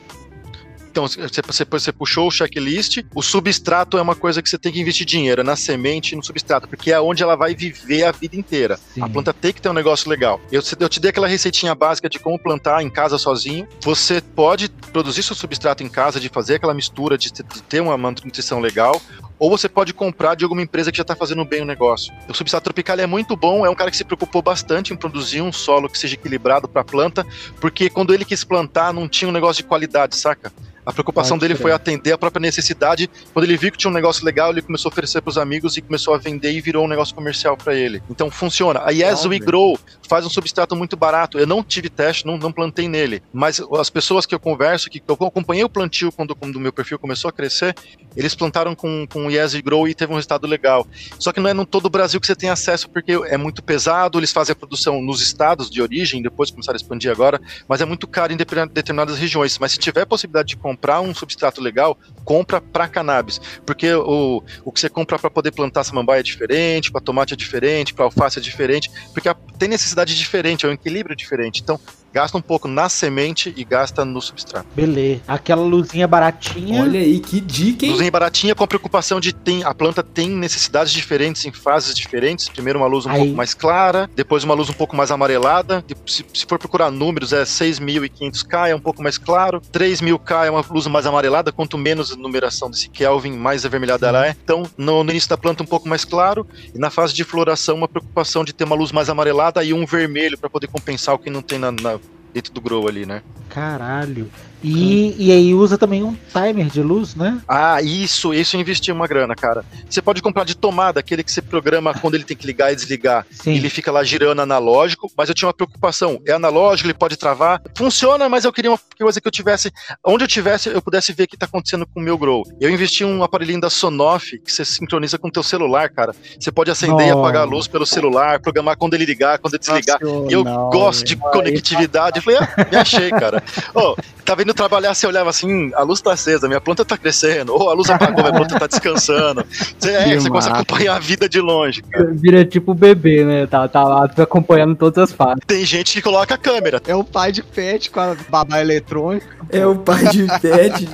Então, 0.95 1.09
você, 1.09 1.42
você, 1.45 1.64
você 1.68 1.92
puxou 1.92 2.28
o 2.28 2.30
checklist. 2.30 3.03
O 3.12 3.20
substrato 3.20 3.99
é 3.99 4.03
uma 4.03 4.14
coisa 4.14 4.40
que 4.40 4.49
você 4.49 4.57
tem 4.57 4.70
que 4.70 4.80
investir 4.80 5.05
dinheiro, 5.05 5.40
é 5.40 5.45
na 5.45 5.57
semente 5.57 6.12
e 6.12 6.16
no 6.16 6.22
substrato, 6.22 6.68
porque 6.68 6.92
é 6.92 7.01
onde 7.01 7.20
ela 7.20 7.34
vai 7.34 7.53
viver 7.53 8.05
a 8.05 8.12
vida 8.12 8.36
inteira. 8.36 8.78
Sim. 8.95 9.03
A 9.03 9.09
planta 9.09 9.34
tem 9.34 9.53
que 9.53 9.61
ter 9.61 9.68
um 9.68 9.72
negócio 9.72 10.09
legal. 10.09 10.40
Eu, 10.53 10.62
eu 10.78 10.88
te 10.88 11.01
dei 11.01 11.11
aquela 11.11 11.26
receitinha 11.26 11.74
básica 11.74 12.09
de 12.09 12.20
como 12.20 12.38
plantar 12.38 12.80
em 12.80 12.88
casa 12.88 13.18
sozinho. 13.18 13.66
Você 13.80 14.20
pode 14.20 14.68
produzir 14.92 15.24
seu 15.24 15.34
substrato 15.34 15.82
em 15.82 15.88
casa, 15.88 16.20
de 16.20 16.28
fazer 16.28 16.55
aquela 16.55 16.72
mistura, 16.72 17.18
de, 17.18 17.32
ter- 17.32 17.42
de 17.42 17.61
ter 17.64 17.80
uma 17.80 17.97
nutrição 17.97 18.61
legal. 18.61 19.03
Ou 19.36 19.51
você 19.51 19.68
pode 19.68 19.92
comprar 19.92 20.36
de 20.36 20.45
alguma 20.45 20.62
empresa 20.62 20.92
que 20.92 20.97
já 20.99 21.03
está 21.03 21.16
fazendo 21.16 21.45
bem 21.45 21.62
o 21.62 21.64
negócio. 21.64 22.14
O 22.28 22.34
substrato 22.34 22.62
tropical 22.62 23.01
é 23.01 23.07
muito 23.07 23.34
bom, 23.34 23.66
é 23.66 23.68
um 23.68 23.74
cara 23.74 23.90
que 23.90 23.97
se 23.97 24.05
preocupou 24.05 24.40
bastante 24.40 24.92
em 24.92 24.97
produzir 24.97 25.42
um 25.42 25.51
solo 25.53 25.88
que 25.88 25.99
seja 25.99 26.14
equilibrado 26.14 26.68
para 26.68 26.82
a 26.82 26.84
planta, 26.84 27.26
porque 27.61 27.90
quando 27.90 28.14
ele 28.14 28.24
quis 28.24 28.45
plantar 28.45 28.95
não 28.95 29.09
tinha 29.09 29.28
um 29.28 29.32
negócio 29.32 29.61
de 29.64 29.68
qualidade, 29.68 30.14
saca? 30.16 30.53
A 30.87 30.93
preocupação 30.93 31.37
Pode 31.37 31.41
dele 31.49 31.55
crer. 31.55 31.62
foi 31.62 31.72
atender 31.72 32.12
a 32.12 32.18
própria 32.18 32.41
necessidade. 32.41 33.09
Quando 33.32 33.45
ele 33.45 33.57
viu 33.57 33.72
que 33.72 33.78
tinha 33.78 33.91
um 33.91 33.95
negócio 33.95 34.24
legal, 34.24 34.51
ele 34.51 34.62
começou 34.62 34.89
a 34.89 34.93
oferecer 34.93 35.20
para 35.22 35.30
os 35.30 35.39
amigos 35.39 35.76
e 35.76 35.82
começou 35.82 36.14
a 36.14 36.18
vender 36.18 36.53
e 36.53 36.61
virou 36.61 36.85
um 36.85 36.89
negócio 36.89 37.14
comercial 37.14 37.57
para 37.57 37.74
ele. 37.74 38.03
Então 38.11 38.30
funciona. 38.30 38.80
A 38.85 38.91
Yes 38.91 39.24
We. 39.24 39.39
Grow 39.39 39.78
faz 40.09 40.26
um 40.26 40.30
substrato 40.30 40.76
muito 40.76 40.97
barato. 40.97 41.39
Eu 41.39 41.47
não 41.47 41.62
tive 41.62 41.89
teste, 41.89 42.26
não, 42.26 42.37
não 42.37 42.53
plantei 42.53 42.89
nele, 42.89 43.22
mas 43.32 43.61
as 43.78 43.89
pessoas 43.91 44.26
que 44.26 44.35
eu 44.35 44.41
converso, 44.41 44.91
que 44.91 45.03
eu 45.07 45.14
acompanhei 45.26 45.64
o 45.64 45.68
plantio 45.68 46.12
quando, 46.12 46.35
quando 46.37 46.57
o 46.57 46.61
meu 46.61 46.72
perfil 46.72 46.99
começou 46.99 47.28
a 47.28 47.32
crescer, 47.32 47.74
eles 48.16 48.35
plantaram 48.35 48.74
com, 48.74 49.07
com 49.11 49.30
Yes 49.30 49.55
We 49.55 49.62
Grow 49.62 49.89
e 49.89 49.95
teve 49.95 50.12
um 50.12 50.16
resultado 50.16 50.47
legal. 50.47 50.87
Só 51.18 51.32
que 51.32 51.41
não 51.41 51.49
é 51.49 51.55
no 51.55 51.64
todo 51.64 51.87
o 51.87 51.91
Brasil 51.91 52.20
que 52.20 52.26
você 52.26 52.37
tem 52.37 52.51
acesso, 52.51 52.89
porque 52.91 53.12
é 53.12 53.37
muito 53.37 53.62
pesado, 53.62 54.18
eles 54.18 54.30
fazem 54.32 54.53
a 54.53 54.57
produção 54.57 55.01
nos 55.03 55.20
estados 55.22 55.70
de 55.70 55.80
origem, 55.80 56.22
depois 56.22 56.51
começaram 56.51 56.76
a 56.76 56.80
expandir 56.80 57.11
agora, 57.11 57.41
mas 57.66 57.80
é 57.80 57.85
muito 57.85 58.07
caro 58.07 58.32
em 58.32 58.37
determin- 58.37 58.70
determinadas 58.72 59.18
regiões. 59.18 59.59
Mas 59.59 59.72
se 59.72 59.78
tiver 59.78 60.05
possibilidade 60.05 60.49
de 60.49 60.57
comprar 60.57 60.73
um 61.00 61.14
substrato 61.14 61.60
legal, 61.60 61.98
compra 62.24 62.60
para 62.60 62.88
cannabis, 62.88 63.40
porque 63.64 63.92
o, 63.92 64.42
o 64.64 64.72
que 64.72 64.80
você 64.80 64.88
compra 64.88 65.18
para 65.18 65.30
poder 65.30 65.52
plantar 65.52 65.84
samambaia 65.84 66.20
é 66.20 66.22
diferente, 66.22 66.90
para 66.90 67.00
tomate 67.00 67.34
é 67.34 67.36
diferente, 67.36 67.94
para 67.94 68.04
alface 68.04 68.38
é 68.38 68.42
diferente, 68.42 68.90
porque 69.12 69.28
tem 69.58 69.68
necessidade 69.68 70.16
diferente, 70.16 70.66
é 70.66 70.68
um 70.68 70.72
equilíbrio 70.72 71.16
diferente. 71.16 71.62
Então, 71.62 71.78
gasta 72.14 72.38
um 72.38 72.40
pouco 72.40 72.68
na 72.68 72.88
semente 72.88 73.52
e 73.56 73.64
gasta 73.64 74.04
no 74.04 74.22
substrato. 74.22 74.66
Beleza. 74.74 75.20
Aquela 75.26 75.62
luzinha 75.62 76.06
baratinha. 76.06 76.80
Olha 76.82 77.00
aí, 77.00 77.18
que 77.18 77.40
dica, 77.40 77.84
hein? 77.84 77.90
Luzinha 77.92 78.10
baratinha 78.10 78.54
com 78.54 78.62
a 78.62 78.66
preocupação 78.68 79.18
de 79.18 79.32
tem, 79.32 79.64
a 79.64 79.74
planta 79.74 80.00
tem 80.02 80.30
necessidades 80.30 80.92
diferentes 80.92 81.44
em 81.44 81.52
fases 81.52 81.94
diferentes. 81.94 82.48
Primeiro 82.48 82.78
uma 82.78 82.86
luz 82.86 83.04
um 83.04 83.10
Aí. 83.10 83.18
pouco 83.18 83.34
mais 83.34 83.52
clara, 83.52 84.08
depois 84.14 84.44
uma 84.44 84.54
luz 84.54 84.70
um 84.70 84.72
pouco 84.72 84.94
mais 84.96 85.10
amarelada. 85.10 85.84
Se, 86.06 86.24
se 86.32 86.46
for 86.46 86.58
procurar 86.58 86.90
números, 86.90 87.32
é 87.32 87.42
6.500K, 87.42 88.68
é 88.70 88.74
um 88.74 88.80
pouco 88.80 89.02
mais 89.02 89.18
claro. 89.18 89.60
3.000K 89.72 90.46
é 90.46 90.50
uma 90.50 90.64
luz 90.70 90.86
mais 90.86 91.06
amarelada. 91.06 91.50
Quanto 91.52 91.76
menos 91.76 92.12
a 92.12 92.16
numeração 92.16 92.70
desse 92.70 92.88
Kelvin, 92.88 93.32
mais 93.32 93.66
avermelhada 93.66 94.06
ela 94.08 94.26
é. 94.26 94.36
Então, 94.44 94.62
no, 94.76 95.02
no 95.02 95.10
início 95.10 95.28
da 95.28 95.36
planta 95.36 95.62
um 95.62 95.66
pouco 95.66 95.88
mais 95.88 96.04
claro. 96.04 96.46
E 96.74 96.78
na 96.78 96.90
fase 96.90 97.12
de 97.12 97.24
floração, 97.24 97.74
uma 97.76 97.88
preocupação 97.88 98.44
de 98.44 98.52
ter 98.52 98.64
uma 98.64 98.76
luz 98.76 98.92
mais 98.92 99.08
amarelada 99.08 99.64
e 99.64 99.72
um 99.72 99.84
vermelho 99.84 100.38
para 100.38 100.48
poder 100.50 100.68
compensar 100.68 101.14
o 101.14 101.18
que 101.18 101.30
não 101.30 101.42
tem 101.42 101.58
na- 101.58 101.72
na, 101.72 101.98
dentro 102.35 102.53
do 102.53 102.61
grow 102.61 102.89
ali, 102.89 103.07
né? 103.07 103.22
Caralho. 103.49 104.28
E, 104.64 105.14
e 105.18 105.30
aí 105.32 105.54
usa 105.54 105.76
também 105.76 106.02
um 106.02 106.16
timer 106.32 106.66
de 106.66 106.82
luz, 106.82 107.14
né? 107.14 107.40
Ah, 107.46 107.82
isso, 107.82 108.32
isso 108.32 108.56
eu 108.56 108.60
investi 108.60 108.90
uma 108.90 109.06
grana, 109.06 109.34
cara. 109.34 109.64
Você 109.88 110.00
pode 110.00 110.22
comprar 110.22 110.44
de 110.44 110.56
tomada, 110.56 111.00
aquele 111.00 111.22
que 111.22 111.30
você 111.30 111.42
programa 111.42 111.92
quando 112.00 112.14
ele 112.14 112.24
tem 112.24 112.36
que 112.36 112.46
ligar 112.46 112.72
e 112.72 112.76
desligar. 112.76 113.26
Sim. 113.30 113.54
Ele 113.54 113.68
fica 113.68 113.92
lá 113.92 114.02
girando 114.02 114.40
analógico, 114.40 115.10
mas 115.16 115.28
eu 115.28 115.34
tinha 115.34 115.46
uma 115.48 115.54
preocupação. 115.54 116.20
É 116.26 116.32
analógico, 116.32 116.86
ele 116.86 116.94
pode 116.94 117.16
travar. 117.16 117.60
Funciona, 117.76 118.28
mas 118.28 118.44
eu 118.44 118.52
queria 118.52 118.70
uma 118.70 118.80
coisa 118.98 119.20
que 119.20 119.28
eu 119.28 119.32
tivesse. 119.32 119.70
Onde 120.04 120.24
eu 120.24 120.28
tivesse, 120.28 120.68
eu 120.70 120.80
pudesse 120.82 121.12
ver 121.12 121.24
o 121.24 121.28
que 121.28 121.36
tá 121.36 121.46
acontecendo 121.46 121.86
com 121.86 122.00
o 122.00 122.02
meu 122.02 122.16
grow. 122.16 122.42
Eu 122.60 122.70
investi 122.70 123.04
em 123.04 123.06
um 123.06 123.22
aparelhinho 123.22 123.60
da 123.60 123.68
Sonoff 123.70 124.38
que 124.38 124.50
você 124.50 124.64
sincroniza 124.64 125.18
com 125.18 125.28
o 125.28 125.30
teu 125.30 125.42
celular, 125.42 125.90
cara. 125.90 126.14
Você 126.40 126.50
pode 126.50 126.70
acender 126.70 127.08
e 127.08 127.12
Oh. 127.12 127.18
apagar 127.20 127.42
a 127.42 127.44
luz 127.44 127.68
pelo 127.68 127.84
celular, 127.86 128.40
programar 128.40 128.76
quando 128.76 128.94
ele 128.94 129.04
ligar, 129.04 129.38
quando 129.38 129.54
ele 129.54 129.60
desligar. 129.60 129.98
E 130.02 130.32
eu 130.32 130.42
gosto 130.70 131.04
de 131.04 131.16
conectividade. 131.16 132.18
Eu 132.18 132.22
falei, 132.22 132.38
ah, 132.40 132.66
me 132.70 132.76
achei, 132.76 133.10
cara. 133.10 133.42
Ô, 133.74 133.94
tava 134.24 134.42
indo 134.55 134.57
trabalhar, 134.57 134.94
você 134.94 135.07
olhava 135.07 135.30
assim, 135.30 135.52
"Hum, 135.52 135.70
a 135.74 135.82
luz 135.82 136.00
tá 136.00 136.12
acesa, 136.12 136.46
minha 136.46 136.61
planta 136.61 136.84
tá 136.84 136.96
crescendo. 136.96 137.52
Ou 137.52 137.68
a 137.68 137.74
luz 137.74 137.90
apagou, 137.90 138.22
minha 138.22 138.32
planta 138.34 138.59
tá 138.59 138.66
descansando. 138.66 139.44
Você, 139.78 139.90
é, 139.90 140.05
Que 140.05 140.20
você 140.20 140.28
começa 140.28 140.48
a 140.48 140.50
massa. 140.52 140.62
acompanhar 140.62 140.96
a 140.96 140.98
vida 140.98 141.28
de 141.28 141.40
longe. 141.40 141.82
cara. 141.82 142.11
Vira 142.14 142.44
tipo 142.44 142.72
bebê, 142.72 143.24
né? 143.24 143.46
Tá, 143.46 143.66
tá 143.68 143.82
lá 143.84 144.05
acompanhando 144.18 144.74
todas 144.76 145.11
as 145.11 145.12
fases. 145.12 145.40
Tem 145.46 145.64
gente 145.64 145.92
que 145.92 146.00
coloca 146.02 146.34
a 146.34 146.38
câmera. 146.38 146.80
É 146.86 146.94
o 146.94 147.02
pai 147.05 147.32
de 147.32 147.42
pet 147.42 147.90
com 147.90 148.00
a 148.00 148.16
babá 148.28 148.61
eletrônica. 148.61 149.26
É 149.50 149.66
o 149.66 149.76
pai 149.76 150.05
de 150.09 150.26
pet. 150.40 150.88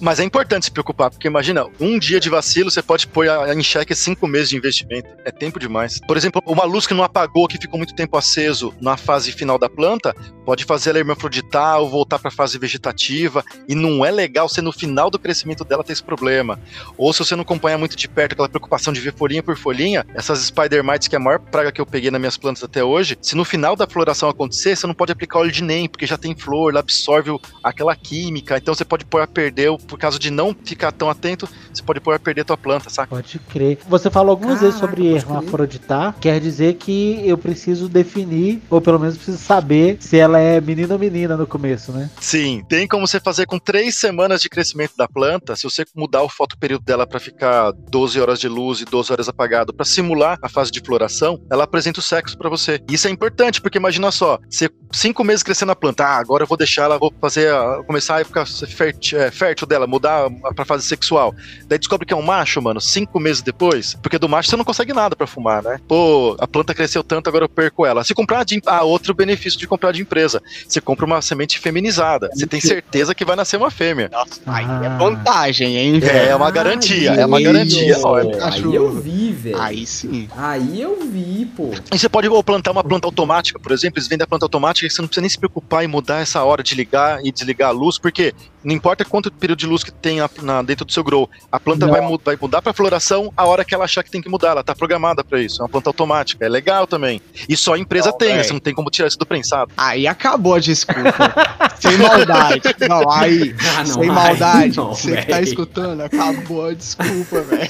Mas 0.00 0.20
é 0.20 0.24
importante 0.24 0.66
se 0.66 0.70
preocupar, 0.70 1.10
porque 1.10 1.26
imagina, 1.26 1.66
um 1.80 1.98
dia 1.98 2.20
de 2.20 2.28
vacilo 2.28 2.70
você 2.70 2.82
pode 2.82 3.06
pôr 3.06 3.28
a- 3.28 3.54
em 3.54 3.62
xeque 3.62 3.94
cinco 3.94 4.26
meses 4.26 4.50
de 4.50 4.56
investimento. 4.56 5.08
É 5.24 5.30
tempo 5.30 5.58
demais. 5.58 5.98
Por 6.06 6.16
exemplo, 6.16 6.42
uma 6.46 6.64
luz 6.64 6.86
que 6.86 6.92
não 6.94 7.02
apagou, 7.04 7.48
que 7.48 7.56
ficou 7.58 7.78
muito 7.78 7.94
tempo 7.94 8.16
aceso 8.16 8.74
na 8.80 8.96
fase 8.96 9.32
final 9.32 9.58
da 9.58 9.68
planta, 9.68 10.14
pode 10.44 10.64
fazer 10.64 10.90
ela 10.90 10.98
hermafroditar 10.98 11.78
ou 11.80 11.88
voltar 11.88 12.18
para 12.24 12.30
a 12.30 12.32
fase 12.32 12.58
vegetativa. 12.58 13.44
E 13.68 13.74
não 13.74 14.04
é 14.04 14.10
legal 14.10 14.48
você 14.48 14.62
no 14.62 14.72
final 14.72 15.10
do 15.10 15.18
crescimento 15.18 15.64
dela 15.64 15.84
ter 15.84 15.92
esse 15.92 16.02
problema. 16.02 16.58
Ou 16.96 17.12
se 17.12 17.18
você 17.18 17.36
não 17.36 17.42
acompanhar 17.42 17.76
muito 17.76 17.96
de 17.96 18.08
perto 18.08 18.32
aquela 18.32 18.48
preocupação 18.48 18.92
de 18.92 19.00
ver 19.00 19.12
folhinha 19.12 19.42
por 19.42 19.56
folhinha, 19.56 20.06
essas 20.14 20.38
spider 20.40 20.82
mites, 20.82 21.08
que 21.08 21.14
é 21.14 21.18
a 21.18 21.22
maior 21.22 21.38
praga 21.38 21.70
que 21.70 21.80
eu 21.80 21.86
peguei 21.86 22.10
nas 22.10 22.20
minhas 22.20 22.36
plantas 22.36 22.64
até 22.64 22.82
hoje, 22.82 23.18
se 23.20 23.36
no 23.36 23.44
final 23.44 23.76
da 23.76 23.86
floração 23.86 24.28
acontecer, 24.28 24.76
você 24.76 24.86
não 24.86 24.94
pode 24.94 25.12
aplicar 25.12 25.40
óleo 25.40 25.52
de 25.52 25.62
NEM, 25.62 25.88
porque 25.88 26.06
já 26.06 26.16
tem 26.16 26.34
flor, 26.34 26.70
ela 26.70 26.80
absorve 26.80 27.36
aquela 27.62 27.94
química, 27.94 28.56
então 28.56 28.74
você 28.74 28.84
pode 28.84 29.04
pôr 29.04 29.20
a 29.20 29.26
perder 29.26 29.76
por 29.86 29.98
causa 29.98 30.18
de 30.18 30.30
não 30.30 30.56
ficar 30.64 30.92
tão 30.92 31.10
atento, 31.10 31.48
você 31.72 31.82
pode 31.82 32.00
pôr 32.00 32.14
a 32.14 32.18
perder 32.18 32.42
a 32.42 32.44
tua 32.44 32.56
planta, 32.56 32.88
saca? 32.88 33.08
Pode 33.14 33.38
crer. 33.50 33.78
Você 33.88 34.10
falou 34.10 34.30
algumas 34.30 34.60
vezes 34.60 34.76
Caraca, 34.76 34.96
sobre 34.96 35.10
pode 35.10 35.24
crer. 35.24 35.36
hermafroditar. 35.36 36.14
Quer 36.20 36.40
dizer 36.40 36.74
que 36.74 37.20
eu 37.24 37.36
preciso 37.36 37.88
definir, 37.88 38.62
ou 38.70 38.80
pelo 38.80 38.98
menos 38.98 39.16
preciso 39.16 39.38
saber 39.38 39.96
se 40.00 40.16
ela 40.18 40.38
é 40.38 40.60
menino 40.60 40.92
ou 40.92 40.98
menina 40.98 41.36
no 41.36 41.46
começo, 41.46 41.92
né? 41.92 42.10
Sim, 42.20 42.64
tem 42.68 42.86
como 42.86 43.06
você 43.06 43.20
fazer 43.20 43.46
com 43.46 43.58
três 43.58 43.96
semanas 43.96 44.40
de 44.40 44.48
crescimento 44.48 44.96
da 44.96 45.08
planta, 45.08 45.56
se 45.56 45.64
você 45.64 45.84
mudar 45.94 46.22
o 46.22 46.28
fotoperíodo 46.28 46.84
dela 46.84 47.06
para 47.06 47.20
ficar 47.20 47.72
12 47.72 48.20
horas 48.20 48.40
de 48.40 48.48
luz 48.48 48.80
e 48.80 48.84
12 48.84 49.12
horas 49.12 49.28
apagado, 49.28 49.74
para 49.74 49.84
simular 49.84 50.38
a 50.42 50.48
fase 50.48 50.70
de 50.70 50.80
floração, 50.80 51.40
ela 51.50 51.64
apresenta 51.64 52.00
o 52.00 52.02
sexo 52.02 52.36
para 52.38 52.48
você. 52.48 52.80
Isso 52.88 53.06
é 53.08 53.10
importante, 53.10 53.60
porque 53.60 53.78
imagina 53.78 54.10
só, 54.10 54.38
você 54.48 54.70
cinco 54.92 55.24
meses 55.24 55.42
crescendo 55.42 55.72
a 55.72 55.76
planta, 55.76 56.04
ah, 56.04 56.18
agora 56.18 56.44
eu 56.44 56.46
vou 56.46 56.56
deixar 56.56 56.84
ela, 56.84 56.98
vou 56.98 57.12
fazer, 57.20 57.50
começar 57.86 58.16
a 58.16 58.20
época 58.20 58.46
fértil, 58.46 59.20
é, 59.20 59.30
fértil 59.30 59.66
dela, 59.66 59.86
mudar 59.86 60.30
pra 60.54 60.64
fase 60.64 60.86
sexual. 60.86 61.34
Daí 61.66 61.78
descobre 61.78 62.06
que 62.06 62.14
é 62.14 62.16
um 62.16 62.22
macho, 62.22 62.62
mano, 62.62 62.80
cinco 62.80 63.18
meses 63.18 63.42
depois, 63.42 63.94
porque 64.02 64.18
do 64.18 64.28
macho 64.28 64.48
você 64.48 64.56
não 64.56 64.64
consegue 64.64 64.92
nada 64.92 65.16
pra 65.16 65.26
fumar, 65.26 65.62
né? 65.62 65.78
Pô, 65.88 66.36
a 66.38 66.46
planta 66.46 66.74
cresceu 66.74 67.02
tanto, 67.02 67.28
agora 67.28 67.44
eu 67.44 67.48
perco 67.48 67.84
ela. 67.84 68.04
Se 68.04 68.14
comprar 68.14 68.44
de. 68.44 68.60
Ah, 68.66 68.84
outro 68.84 69.12
benefício 69.12 69.58
de 69.58 69.66
comprar 69.66 69.92
de 69.92 70.00
empresa. 70.00 70.42
Você 70.66 70.80
compra 70.80 71.04
uma 71.04 71.20
semente 71.20 71.58
feminizada. 71.58 72.03
Você 72.32 72.46
tem 72.46 72.60
certeza 72.60 73.14
que 73.14 73.24
vai 73.24 73.36
nascer 73.36 73.56
uma 73.56 73.70
fêmea. 73.70 74.08
Nossa, 74.12 74.40
aí 74.46 74.64
é 74.64 74.86
Ah. 74.86 74.96
vantagem, 74.98 75.76
hein, 75.76 75.96
É, 75.96 76.00
velho? 76.00 76.36
uma 76.36 76.50
garantia, 76.50 77.10
é 77.12 77.26
uma 77.26 77.40
garantia. 77.40 77.98
Ó, 78.02 78.12
Olha. 78.12 78.44
Aí 78.46 78.74
eu 78.74 78.90
vi, 79.00 79.32
velho. 79.32 79.60
Aí 79.60 79.86
sim. 79.86 80.28
Aí 80.36 80.80
eu 80.80 80.98
vi, 81.10 81.46
pô. 81.56 81.70
E 81.92 81.98
você 81.98 82.08
pode 82.08 82.28
plantar 82.44 82.70
uma 82.72 82.84
planta 82.84 83.06
automática, 83.06 83.58
por 83.58 83.72
exemplo, 83.72 83.98
eles 83.98 84.08
vendem 84.08 84.24
a 84.24 84.26
planta 84.26 84.44
automática, 84.44 84.86
que 84.86 84.92
você 84.94 85.00
não 85.02 85.08
precisa 85.08 85.22
nem 85.22 85.30
se 85.30 85.38
preocupar 85.38 85.84
em 85.84 85.88
mudar 85.88 86.20
essa 86.20 86.42
hora 86.44 86.62
de 86.62 86.74
ligar 86.74 87.24
e 87.24 87.32
desligar 87.32 87.68
a 87.70 87.72
luz, 87.72 87.98
porque 87.98 88.32
não 88.64 88.74
importa 88.74 89.04
quanto 89.04 89.30
período 89.30 89.58
de 89.58 89.66
luz 89.66 89.84
que 89.84 89.92
tem 89.92 90.18
na- 90.20 90.30
na- 90.42 90.62
dentro 90.62 90.84
do 90.84 90.92
seu 90.92 91.04
grow, 91.04 91.28
a 91.52 91.60
planta 91.60 91.86
vai, 91.86 92.00
mu- 92.00 92.20
vai 92.24 92.36
mudar 92.40 92.62
para 92.62 92.72
floração 92.72 93.32
a 93.36 93.44
hora 93.44 93.64
que 93.64 93.74
ela 93.74 93.84
achar 93.84 94.02
que 94.02 94.10
tem 94.10 94.22
que 94.22 94.28
mudar, 94.28 94.50
ela 94.50 94.64
tá 94.64 94.74
programada 94.74 95.22
para 95.22 95.40
isso, 95.40 95.60
é 95.60 95.64
uma 95.64 95.68
planta 95.68 95.90
automática, 95.90 96.44
é 96.44 96.48
legal 96.48 96.86
também. 96.86 97.20
E 97.48 97.56
só 97.56 97.74
a 97.74 97.78
empresa 97.78 98.10
Não, 98.10 98.18
tem, 98.18 98.28
né? 98.30 98.34
véi. 98.36 98.44
você 98.44 98.52
não 98.52 98.60
tem 98.60 98.74
como 98.74 98.90
tirar 98.90 99.08
isso 99.08 99.18
do 99.18 99.26
prensado. 99.26 99.70
Aí 99.76 100.06
acabou 100.06 100.54
a 100.54 100.60
desculpa. 100.60 101.02
Sem 101.78 101.98
maldade. 101.98 102.62
Não, 102.88 103.10
aí. 103.10 103.54
Ah, 103.76 103.78
não, 103.84 103.86
sem 103.86 104.06
maldade. 104.06 104.76
não, 104.76 104.94
Você 104.94 105.16
que 105.16 105.26
tá 105.26 105.40
escutando, 105.42 106.00
acabou 106.00 106.66
a 106.66 106.72
desculpa, 106.72 107.40
velho. 107.42 107.68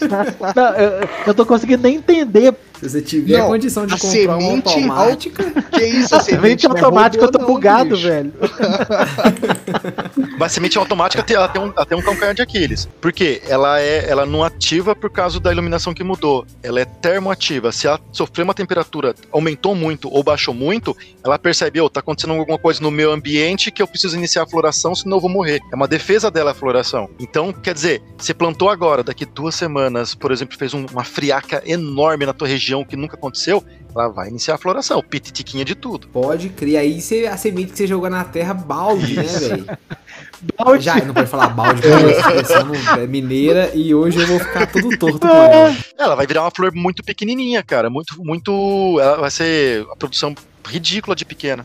Não, 0.54 0.66
eu, 0.76 1.08
eu 1.26 1.34
tô 1.34 1.44
conseguindo 1.44 1.82
nem 1.82 1.96
entender. 1.96 2.54
Se 2.80 2.90
você 2.90 3.00
tiver 3.00 3.38
Não, 3.38 3.46
condição 3.48 3.86
de 3.86 3.94
a 3.94 3.98
comprar 3.98 4.36
uma 4.36 4.40
semente 4.40 4.68
automática, 4.68 5.44
Que 5.72 5.84
isso, 5.84 6.14
A 6.14 6.20
semente 6.20 6.68
não 6.68 6.76
é 6.76 6.80
automática, 6.80 7.24
eu 7.24 7.30
tô 7.30 7.38
não, 7.38 7.46
bugado, 7.46 7.90
bicho. 7.90 8.02
velho. 8.08 8.32
Mas 10.38 10.52
a 10.52 10.54
semente 10.54 10.76
automática 10.78 11.22
tem, 11.22 11.36
ela 11.36 11.48
tem 11.48 11.62
um, 11.62 11.72
ela 11.74 11.86
tem 11.86 11.96
um 11.96 12.02
calcanhar 12.02 12.34
de 12.34 12.42
Aquiles. 12.42 12.88
Por 13.00 13.12
quê? 13.12 13.40
Ela, 13.46 13.80
é, 13.80 14.08
ela 14.08 14.26
não 14.26 14.42
ativa 14.42 14.94
por 14.94 15.10
causa 15.10 15.38
da 15.40 15.52
iluminação 15.52 15.94
que 15.94 16.02
mudou. 16.02 16.44
Ela 16.62 16.80
é 16.80 16.84
termoativa. 16.84 17.70
Se 17.72 17.86
ela 17.86 18.00
sofrer 18.12 18.42
uma 18.42 18.54
temperatura, 18.54 19.14
aumentou 19.32 19.74
muito 19.74 20.12
ou 20.12 20.22
baixou 20.22 20.52
muito, 20.52 20.96
ela 21.24 21.38
percebe, 21.38 21.80
oh, 21.80 21.88
tá 21.88 22.00
acontecendo 22.00 22.32
alguma 22.34 22.58
coisa 22.58 22.80
no 22.82 22.90
meu 22.90 23.12
ambiente 23.12 23.70
que 23.70 23.80
eu 23.82 23.86
preciso 23.86 24.16
iniciar 24.16 24.42
a 24.42 24.46
floração, 24.46 24.94
senão 24.94 25.16
eu 25.16 25.20
vou 25.20 25.30
morrer. 25.30 25.60
É 25.72 25.76
uma 25.76 25.88
defesa 25.88 26.30
dela 26.30 26.50
a 26.50 26.54
floração. 26.54 27.08
Então, 27.18 27.52
quer 27.52 27.74
dizer, 27.74 28.02
você 28.18 28.34
plantou 28.34 28.68
agora, 28.68 29.02
daqui 29.02 29.24
duas 29.24 29.54
semanas, 29.54 30.14
por 30.14 30.32
exemplo, 30.32 30.56
fez 30.58 30.74
um- 30.74 30.86
uma 30.92 31.04
friaca 31.04 31.62
enorme 31.64 32.26
na 32.26 32.32
tua 32.32 32.48
região 32.48 32.63
que 32.86 32.96
nunca 32.96 33.16
aconteceu, 33.16 33.62
ela 33.90 34.08
vai 34.08 34.28
iniciar 34.28 34.54
a 34.54 34.58
floração. 34.58 35.02
Pititiquinha 35.02 35.64
de 35.64 35.74
tudo. 35.74 36.08
pode 36.08 36.48
criar. 36.48 36.80
Aí 36.80 37.00
você, 37.00 37.26
a 37.26 37.36
semente 37.36 37.72
que 37.72 37.78
você 37.78 37.86
jogou 37.86 38.08
na 38.08 38.24
terra, 38.24 38.54
balde, 38.54 39.16
né, 39.16 39.22
velho? 39.22 39.66
Balde. 40.58 40.84
Já, 40.84 40.96
não 40.96 41.14
pode 41.14 41.28
falar 41.28 41.48
balde, 41.48 41.80
porque 41.82 43.00
é 43.00 43.06
mineira 43.06 43.70
e 43.74 43.94
hoje 43.94 44.20
eu 44.20 44.26
vou 44.26 44.38
ficar 44.38 44.66
todo 44.66 44.96
torto 44.98 45.20
com 45.20 45.28
ela. 45.28 45.76
Ela 45.98 46.14
vai 46.14 46.26
virar 46.26 46.42
uma 46.42 46.50
flor 46.50 46.72
muito 46.74 47.02
pequenininha, 47.02 47.62
cara. 47.62 47.88
Muito, 47.88 48.22
muito. 48.22 48.98
Ela 49.00 49.20
vai 49.20 49.30
ser 49.30 49.86
a 49.90 49.96
produção 49.96 50.34
ridícula 50.66 51.14
de 51.14 51.24
pequena. 51.24 51.64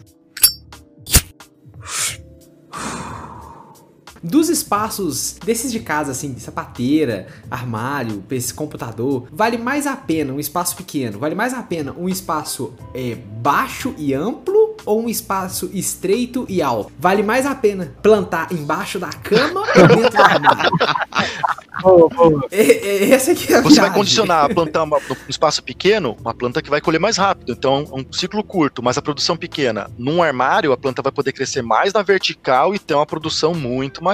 Dos 4.24 4.50
espaços 4.50 5.36
desses 5.46 5.72
de 5.72 5.80
casa, 5.80 6.12
assim, 6.12 6.38
sapateira, 6.38 7.28
armário, 7.50 8.24
PC, 8.28 8.54
computador, 8.54 9.28
vale 9.32 9.58
mais 9.58 9.88
a 9.88 9.96
pena 9.96 10.34
um 10.34 10.40
espaço 10.40 10.76
pequeno? 10.76 11.20
Vale 11.20 11.36
mais 11.36 11.54
a 11.54 11.62
pena 11.64 11.94
um 11.98 12.10
espaço 12.10 12.74
é, 12.94 13.16
baixo 13.16 13.94
e 13.98 14.14
amplo 14.14 14.76
ou 14.86 15.04
um 15.04 15.10
espaço 15.10 15.70
estreito 15.74 16.46
e 16.50 16.62
alto? 16.62 16.92
Vale 17.00 17.24
mais 17.24 17.46
a 17.46 17.56
pena 17.56 17.94
plantar 18.02 18.52
embaixo 18.52 19.00
da 19.00 19.10
cama 19.10 19.62
ou 19.62 19.88
dentro 19.88 20.12
do 20.18 20.22
armário? 20.22 20.72
Boa, 21.82 22.10
boa. 22.10 22.46
É, 22.52 22.62
é, 22.62 23.12
essa 23.12 23.32
aqui 23.32 23.54
é 23.54 23.58
a 23.58 23.62
Você 23.62 23.76
vai 23.76 23.86
viagem. 23.86 23.94
condicionar 23.94 24.44
a 24.46 24.54
plantar 24.54 24.84
uma, 24.84 25.00
num 25.08 25.16
espaço 25.30 25.64
pequeno, 25.64 26.18
uma 26.20 26.34
planta 26.34 26.62
que 26.62 26.70
vai 26.70 26.82
colher 26.82 27.00
mais 27.00 27.16
rápido. 27.16 27.54
Então, 27.54 27.86
é 27.90 27.96
um 27.96 28.06
ciclo 28.12 28.44
curto, 28.44 28.84
mas 28.84 28.98
a 28.98 29.02
produção 29.02 29.38
pequena. 29.38 29.90
Num 29.98 30.22
armário, 30.22 30.74
a 30.74 30.78
planta 30.78 31.02
vai 31.02 31.12
poder 31.12 31.32
crescer 31.32 31.62
mais 31.62 31.94
na 31.94 32.02
vertical 32.02 32.76
e 32.76 32.80
ter 32.80 32.96
uma 32.96 33.06
produção 33.06 33.54
muito 33.54 34.04
maior. 34.04 34.09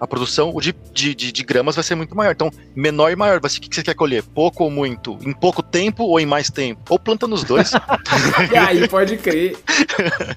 A 0.00 0.06
produção 0.06 0.52
de, 0.60 0.72
de, 0.92 1.12
de, 1.12 1.32
de 1.32 1.42
gramas 1.42 1.74
vai 1.74 1.82
ser 1.82 1.96
muito 1.96 2.16
maior. 2.16 2.30
Então, 2.32 2.50
menor 2.74 3.10
e 3.10 3.16
maior. 3.16 3.40
Vai 3.40 3.50
ser 3.50 3.58
o 3.58 3.62
que 3.62 3.68
que 3.68 3.74
você 3.74 3.82
quer 3.82 3.94
colher? 3.94 4.22
Pouco 4.22 4.62
ou 4.64 4.70
muito? 4.70 5.18
Em 5.22 5.32
pouco 5.32 5.60
tempo 5.60 6.04
ou 6.04 6.20
em 6.20 6.26
mais 6.26 6.48
tempo? 6.50 6.80
Ou 6.88 6.98
planta 7.00 7.26
nos 7.26 7.42
dois. 7.44 7.72
E 8.52 8.56
aí, 8.56 8.86
pode 8.88 9.16
crer. 9.16 9.56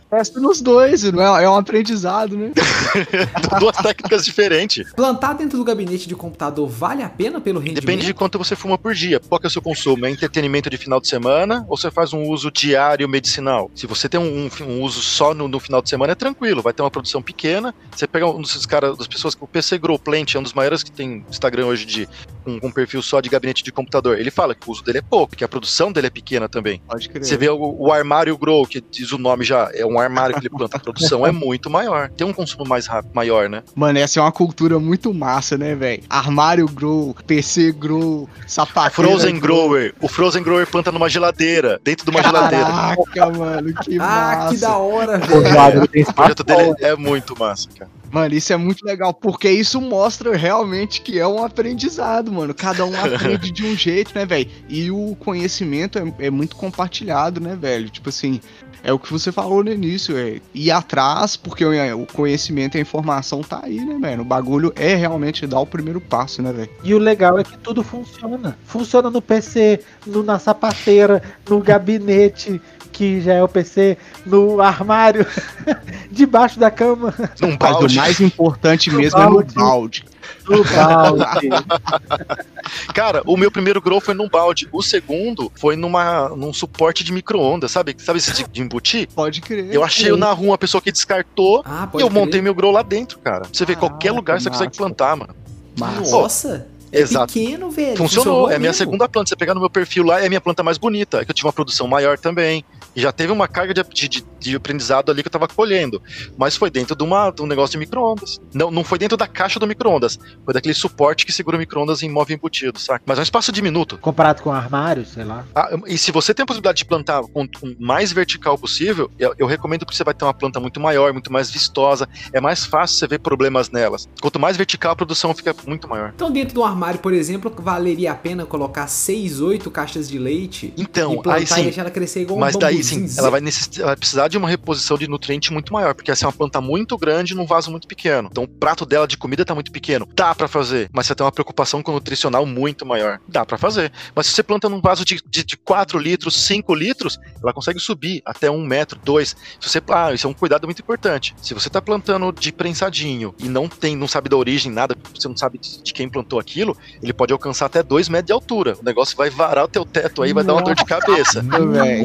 Testa 0.10 0.40
nos 0.40 0.62
dois, 0.62 1.04
não 1.04 1.38
é, 1.38 1.44
é 1.44 1.50
um 1.50 1.56
aprendizado, 1.56 2.36
né? 2.36 2.52
Duas 3.60 3.78
técnicas 3.78 4.26
diferentes. 4.26 4.92
Plantar 4.94 5.34
dentro 5.34 5.58
do 5.58 5.64
gabinete 5.64 6.08
de 6.08 6.16
computador 6.16 6.68
vale 6.68 7.04
a 7.04 7.10
pena 7.10 7.40
pelo 7.40 7.60
rendimento? 7.60 7.82
Depende 7.82 8.06
de 8.06 8.14
quanto 8.14 8.38
você 8.38 8.56
fuma 8.56 8.78
por 8.78 8.94
dia. 8.94 9.20
Qual 9.20 9.40
que 9.40 9.46
é 9.46 9.50
o 9.50 9.52
seu 9.52 9.62
consumo? 9.62 10.06
É 10.06 10.10
entretenimento 10.10 10.70
de 10.70 10.78
final 10.78 11.00
de 11.00 11.08
semana 11.08 11.66
ou 11.70 11.78
você 11.78 11.90
faz 11.92 12.14
um 12.14 12.24
uso 12.24 12.52
diário 12.52 13.08
medicinal? 13.08 13.70
Se 13.76 13.86
você 13.88 14.10
tem 14.10 14.20
um, 14.20 14.46
um- 14.60 14.64
um 14.66 14.82
uso 14.82 15.02
só 15.02 15.34
no, 15.34 15.48
no 15.48 15.60
final 15.60 15.82
de 15.82 15.90
semana, 15.90 16.12
é 16.14 16.16
tranquilo, 16.16 16.62
vai 16.62 16.74
ter 16.74 16.82
uma 16.82 16.92
produção 16.92 17.22
pequena. 17.22 17.74
Você 17.96 18.08
pega 18.08 18.28
um 18.28 18.42
desses 18.42 18.66
caras, 18.66 18.91
das 18.98 19.08
pessoas 19.08 19.36
que 19.36 19.44
o 19.44 19.48
PC 19.48 19.78
Grow 19.78 19.98
Plant 19.98 20.36
é 20.36 20.40
um 20.40 20.44
dos 20.44 20.54
maiores 20.54 20.84
que 20.84 20.92
tem 20.92 21.26
Instagram 21.30 21.66
hoje 21.68 21.86
de 21.86 22.10
com, 22.44 22.60
com 22.60 22.72
perfil 22.72 23.02
só 23.02 23.22
de 23.22 23.30
gabinete 23.30 23.64
de 23.64 23.72
computador. 23.72 24.20
Ele 24.20 24.32
fala 24.32 24.56
que 24.56 24.68
o 24.68 24.72
uso 24.72 24.84
dele 24.84 25.00
é 25.00 25.02
pouco, 25.02 25.36
que 25.36 25.44
a 25.44 25.48
produção 25.48 25.92
dele 25.92 26.08
é 26.08 26.10
pequena 26.10 26.50
também. 26.50 26.82
Pode 26.88 27.08
crer. 27.10 27.24
Você 27.24 27.38
vê 27.38 27.50
o, 27.50 27.58
o 27.58 27.92
armário 27.92 28.38
grow, 28.38 28.66
que 28.66 28.82
diz 28.82 29.12
o 29.12 29.18
nome 29.18 29.44
já, 29.44 29.70
é 29.74 29.86
um 29.86 30.00
armário 30.00 30.36
que 30.36 30.42
ele 30.42 30.50
planta, 30.50 30.78
a 30.78 30.80
produção 30.80 31.26
é 31.26 31.32
muito 31.32 31.70
maior. 31.70 32.10
Tem 32.10 32.26
um 32.26 32.34
consumo 32.34 32.66
mais 32.68 32.88
rápido, 32.88 33.14
maior, 33.14 33.50
né? 33.50 33.64
Mano, 33.76 34.00
essa 34.00 34.20
é 34.20 34.24
uma 34.24 34.32
cultura 34.32 34.80
muito 34.80 35.14
massa, 35.14 35.58
né, 35.58 35.76
velho? 35.76 36.04
Armário 36.10 36.68
grow, 36.68 37.16
PC 37.28 37.72
grow, 37.72 38.30
sapateira 38.48 38.92
Frozen 39.10 39.40
Grower. 39.40 39.94
O 40.02 40.08
Frozen 40.08 40.44
Grower 40.44 40.68
planta 40.68 40.92
numa 40.92 41.10
geladeira, 41.10 41.80
dentro 41.84 42.06
de 42.06 42.12
uma 42.12 42.24
geladeira. 42.24 42.66
Caraca, 42.66 43.30
mano, 43.38 43.74
que 43.76 43.98
Ah, 44.00 44.36
massa. 44.36 44.50
que 44.56 44.62
da 44.62 44.78
hora, 44.78 45.18
velho. 45.18 45.84
O 46.10 46.14
projeto 46.14 46.44
dele 46.44 46.76
é 46.80 46.96
muito 46.96 47.38
massa, 47.38 47.70
cara. 47.78 48.01
Mano, 48.12 48.36
isso 48.36 48.52
é 48.52 48.58
muito 48.58 48.86
legal, 48.86 49.14
porque 49.14 49.50
isso 49.50 49.80
mostra 49.80 50.36
realmente 50.36 51.02
que 51.02 51.18
é 51.18 51.26
um 51.26 51.44
aprendizado, 51.44 52.32
mano. 52.32 52.54
Cada 52.54 52.86
um 52.86 52.92
aprende 53.00 53.52
de 53.52 53.66
um 53.66 53.76
jeito, 53.76 54.12
né, 54.14 54.26
velho? 54.26 54.50
E 54.68 54.92
o 54.92 55.16
conhecimento 55.20 55.98
é, 55.98 56.26
é 56.26 56.30
muito 56.30 56.56
compartilhado, 56.56 57.40
né, 57.40 57.56
velho? 57.56 57.90
Tipo 57.90 58.10
assim, 58.10 58.42
é 58.84 58.92
o 58.92 59.00
que 59.00 59.12
você 59.12 59.32
falou 59.32 59.64
no 59.64 59.72
início, 59.72 60.18
é 60.18 60.42
ir 60.54 60.72
atrás, 60.72 61.36
porque 61.38 61.64
o 61.64 61.72
o 62.02 62.06
conhecimento 62.08 62.76
e 62.76 62.80
a 62.80 62.82
informação 62.82 63.42
tá 63.42 63.62
aí, 63.64 63.80
né, 63.80 63.98
velho? 64.00 64.22
O 64.24 64.26
bagulho 64.26 64.74
é 64.76 64.94
realmente 64.96 65.48
dar 65.48 65.60
o 65.62 65.66
primeiro 65.66 66.02
passo, 66.02 66.42
né, 66.42 66.52
velho? 66.52 66.70
E 66.84 66.94
o 66.94 66.98
legal 67.00 67.40
é 67.40 67.44
que 67.44 67.58
tudo 67.60 67.82
funciona. 67.84 68.58
Funciona 68.66 69.10
no 69.10 69.22
PC, 69.22 69.80
no- 70.06 70.22
na 70.24 70.38
sapateira, 70.38 71.22
no 71.50 71.62
gabinete, 71.62 72.60
que 73.02 73.20
já 73.20 73.34
é 73.34 73.42
o 73.42 73.48
PC, 73.48 73.98
no 74.28 74.62
armário, 74.62 75.26
debaixo 76.12 76.60
da 76.60 76.70
cama, 76.70 77.12
Num 77.42 77.50
Mas 77.50 77.58
balde. 77.58 77.96
o 77.96 77.98
mais 78.00 78.20
importante 78.20 78.92
No 78.92 79.00
mesmo 79.00 79.18
é 79.20 79.26
no 79.26 79.44
balde. 79.44 80.06
no 80.48 80.64
balde. 80.64 81.50
Cara, 82.94 83.24
o 83.26 83.36
meu 83.36 83.50
primeiro 83.50 83.82
grow 83.82 84.00
foi 84.00 84.14
num 84.14 84.30
balde. 84.30 84.70
O 84.72 84.84
segundo 84.84 85.52
foi 85.56 85.76
numa, 85.76 86.30
num 86.30 86.54
suporte 86.54 87.04
de 87.04 87.12
micro-ondas, 87.12 87.72
sabe? 87.72 87.96
Sabe 87.98 88.20
esse 88.20 88.32
de, 88.34 88.48
de 88.48 88.62
embutir? 88.62 89.08
Pode 89.16 89.42
crer. 89.42 89.74
Eu 89.74 89.84
achei 89.84 90.16
na 90.16 90.32
rua 90.32 90.50
uma 90.52 90.58
pessoa 90.60 90.80
que 90.80 90.92
descartou 90.92 91.64
Ah, 91.66 91.90
e 91.96 92.02
eu 92.02 92.08
crer. 92.08 92.12
montei 92.22 92.40
meu 92.40 92.54
grow 92.54 92.70
lá 92.72 92.84
dentro, 92.84 93.18
cara. 93.18 93.48
Você 93.52 93.66
vê, 93.66 93.74
Ah, 93.74 93.78
qualquer 93.78 94.12
lugar 94.12 94.40
você 94.40 94.48
massa. 94.50 94.60
consegue 94.64 94.78
plantar, 94.78 95.16
mano. 95.16 95.34
Massa. 95.80 96.12
Nossa, 96.12 96.68
é 96.92 97.00
Exato. 97.00 97.34
pequeno, 97.34 97.72
velho. 97.72 97.98
Funcionou, 97.98 98.52
é 98.52 98.58
a 98.58 98.60
minha 98.60 98.74
segunda 98.74 99.10
planta. 99.10 99.30
Você 99.30 99.36
pegar 99.36 99.56
no 99.56 99.60
meu 99.60 99.70
perfil 99.72 100.04
lá, 100.04 100.22
é 100.22 100.28
a 100.28 100.30
minha 100.30 100.42
planta 100.42 100.62
mais 100.62 100.78
bonita. 100.78 101.22
É 101.22 101.26
que 101.26 101.32
eu 101.32 101.36
tive 101.36 101.48
uma 101.48 101.54
produção 101.54 101.88
maior 101.88 102.18
também. 102.20 102.64
E 102.96 103.02
já 103.02 103.12
teve 103.12 103.32
uma 103.32 103.48
carga 103.48 103.74
de, 103.74 104.10
de, 104.10 104.26
de 104.40 104.56
aprendizado 104.56 105.12
ali 105.12 105.22
que 105.22 105.28
eu 105.28 105.32
tava 105.32 105.48
colhendo. 105.48 106.02
Mas 106.38 106.56
foi 106.56 106.70
dentro 106.70 106.96
de, 106.96 107.04
uma, 107.04 107.32
de 107.32 107.42
um 107.42 107.46
negócio 107.46 107.72
de 107.72 107.78
micro-ondas. 107.78 108.40
Não, 108.54 108.70
não 108.70 108.84
foi 108.84 108.98
dentro 108.98 109.18
da 109.18 109.28
caixa 109.28 109.60
do 109.60 109.68
micro-ondas. 109.68 110.20
Foi 110.44 110.54
daquele 110.54 110.74
suporte 110.74 111.26
que 111.26 111.32
segura 111.32 111.56
o 111.56 111.60
micro-ondas 111.60 112.04
em 112.04 112.10
móvel 112.10 112.36
embutido, 112.36 112.80
saca? 112.80 113.04
Mas 113.06 113.18
é 113.18 113.22
um 113.22 113.24
espaço 113.24 113.52
diminuto. 113.52 113.98
Comparado 113.98 114.42
com 114.42 114.52
armário, 114.52 115.06
sei 115.06 115.24
lá. 115.24 115.46
Ah, 115.56 115.70
e 115.88 115.98
se 115.98 116.12
você 116.12 116.34
tem 116.34 116.44
a 116.44 116.46
possibilidade 116.46 116.80
de 116.80 116.86
plantar 116.86 117.22
com 117.24 117.44
o 117.44 117.76
mais 117.80 118.12
vertical 118.12 118.58
possível, 118.58 119.10
eu, 119.18 119.34
eu 119.38 119.48
recomendo 119.48 119.86
que 119.86 119.96
você 119.96 120.04
vai 120.04 120.14
ter 120.14 120.26
uma 120.26 120.34
planta 120.34 120.60
muito 120.60 120.80
maior, 120.80 121.14
muito 121.14 121.32
mais 121.32 121.50
vistosa. 121.50 122.08
É 122.34 122.42
mais 122.42 122.66
fácil 122.66 122.98
você 122.98 123.08
ver 123.08 123.20
problemas 123.20 123.70
nelas. 123.70 124.08
Quanto 124.22 124.40
mais 124.40 124.58
vertical, 124.58 124.92
a 124.92 124.96
produção 124.96 125.34
fica 125.34 125.56
muito 125.66 125.88
maior. 125.88 126.12
Então, 126.16 126.32
dentro 126.32 126.56
do 126.56 126.64
armário, 126.64 127.00
por 127.00 127.14
exemplo, 127.14 127.54
valeria 127.58 128.12
a 128.12 128.16
pena 128.16 128.46
colocar 128.46 128.88
6, 128.88 129.40
8 129.40 129.70
caixas 129.72 130.10
de 130.10 130.18
leite 130.18 130.74
Então, 130.78 131.14
e 131.14 131.22
plantar 131.22 131.38
aí 131.38 131.44
e 131.44 131.48
sim. 131.48 131.64
deixar 131.64 131.82
ela 131.82 131.92
crescer 131.92 132.22
igual 132.22 132.40
Mas 132.40 132.56
um 132.56 132.60
daí 132.60 132.81
sim, 132.84 133.08
ela 133.18 133.30
vai, 133.30 133.42
ela 133.42 133.86
vai 133.88 133.96
precisar 133.96 134.28
de 134.28 134.38
uma 134.38 134.48
reposição 134.48 134.98
de 134.98 135.08
nutriente 135.08 135.52
muito 135.52 135.74
maior, 135.74 135.94
porque 135.94 136.12
essa 136.12 136.26
é 136.26 136.28
uma 136.28 136.34
planta 136.34 136.62
muito 136.62 136.98
grande 136.98 137.36
num 137.36 137.46
vaso 137.46 137.72
muito 137.72 137.88
pequeno. 137.88 138.30
Então 138.32 138.44
o 138.44 138.48
prato 138.48 138.86
dela 138.86 139.08
de 139.08 139.18
comida 139.18 139.46
tá 139.46 139.54
muito 139.54 139.72
pequeno. 139.72 140.08
Dá 140.14 140.34
pra 140.34 140.48
fazer, 140.48 140.90
mas 140.94 141.08
você 141.08 141.16
tem 141.16 141.26
uma 141.26 141.32
preocupação 141.32 141.82
com 141.82 141.92
o 141.92 141.94
nutricional 141.96 142.46
muito 142.46 142.86
maior. 142.86 143.20
Dá 143.28 143.46
pra 143.46 143.58
fazer. 143.58 143.92
Mas 144.16 144.28
se 144.28 144.34
você 144.34 144.44
planta 144.44 144.70
num 144.70 144.82
vaso 144.82 145.06
de, 145.06 145.22
de, 145.26 145.44
de 145.44 145.58
4 145.58 146.00
litros, 146.00 146.36
5 146.46 146.74
litros, 146.74 147.20
ela 147.42 147.54
consegue 147.54 147.80
subir 147.80 148.22
até 148.26 148.50
1 148.50 148.66
metro, 148.66 149.00
2. 149.04 149.30
Se 149.60 149.70
você, 149.70 149.82
ah, 149.90 150.14
isso 150.14 150.28
é 150.28 150.30
um 150.30 150.34
cuidado 150.34 150.66
muito 150.66 150.82
importante. 150.82 151.36
Se 151.42 151.54
você 151.54 151.70
tá 151.70 151.82
plantando 151.82 152.32
de 152.32 152.52
prensadinho 152.52 153.34
e 153.40 153.48
não 153.48 153.68
tem, 153.68 153.96
não 153.96 154.08
sabe 154.08 154.30
da 154.30 154.38
origem, 154.38 154.72
nada, 154.72 154.96
você 155.14 155.28
não 155.28 155.38
sabe 155.38 155.60
de, 155.60 155.94
quem 155.94 156.10
plantou 156.10 156.40
aquilo, 156.40 156.76
ele 157.02 157.14
pode 157.14 157.34
alcançar 157.34 157.66
até 157.66 157.84
2 157.84 158.10
metros 158.10 158.28
de 158.28 158.34
altura. 158.34 158.78
O 158.80 158.84
negócio 158.84 159.16
vai 159.16 159.30
varar 159.30 159.66
o 159.66 159.68
teu 159.68 159.86
teto 159.86 160.24
aí, 160.24 160.34
vai 160.34 160.44
dar 160.44 160.54
uma 160.54 160.62
dor 160.64 160.76
de 160.76 160.86
cabeça. 160.86 161.44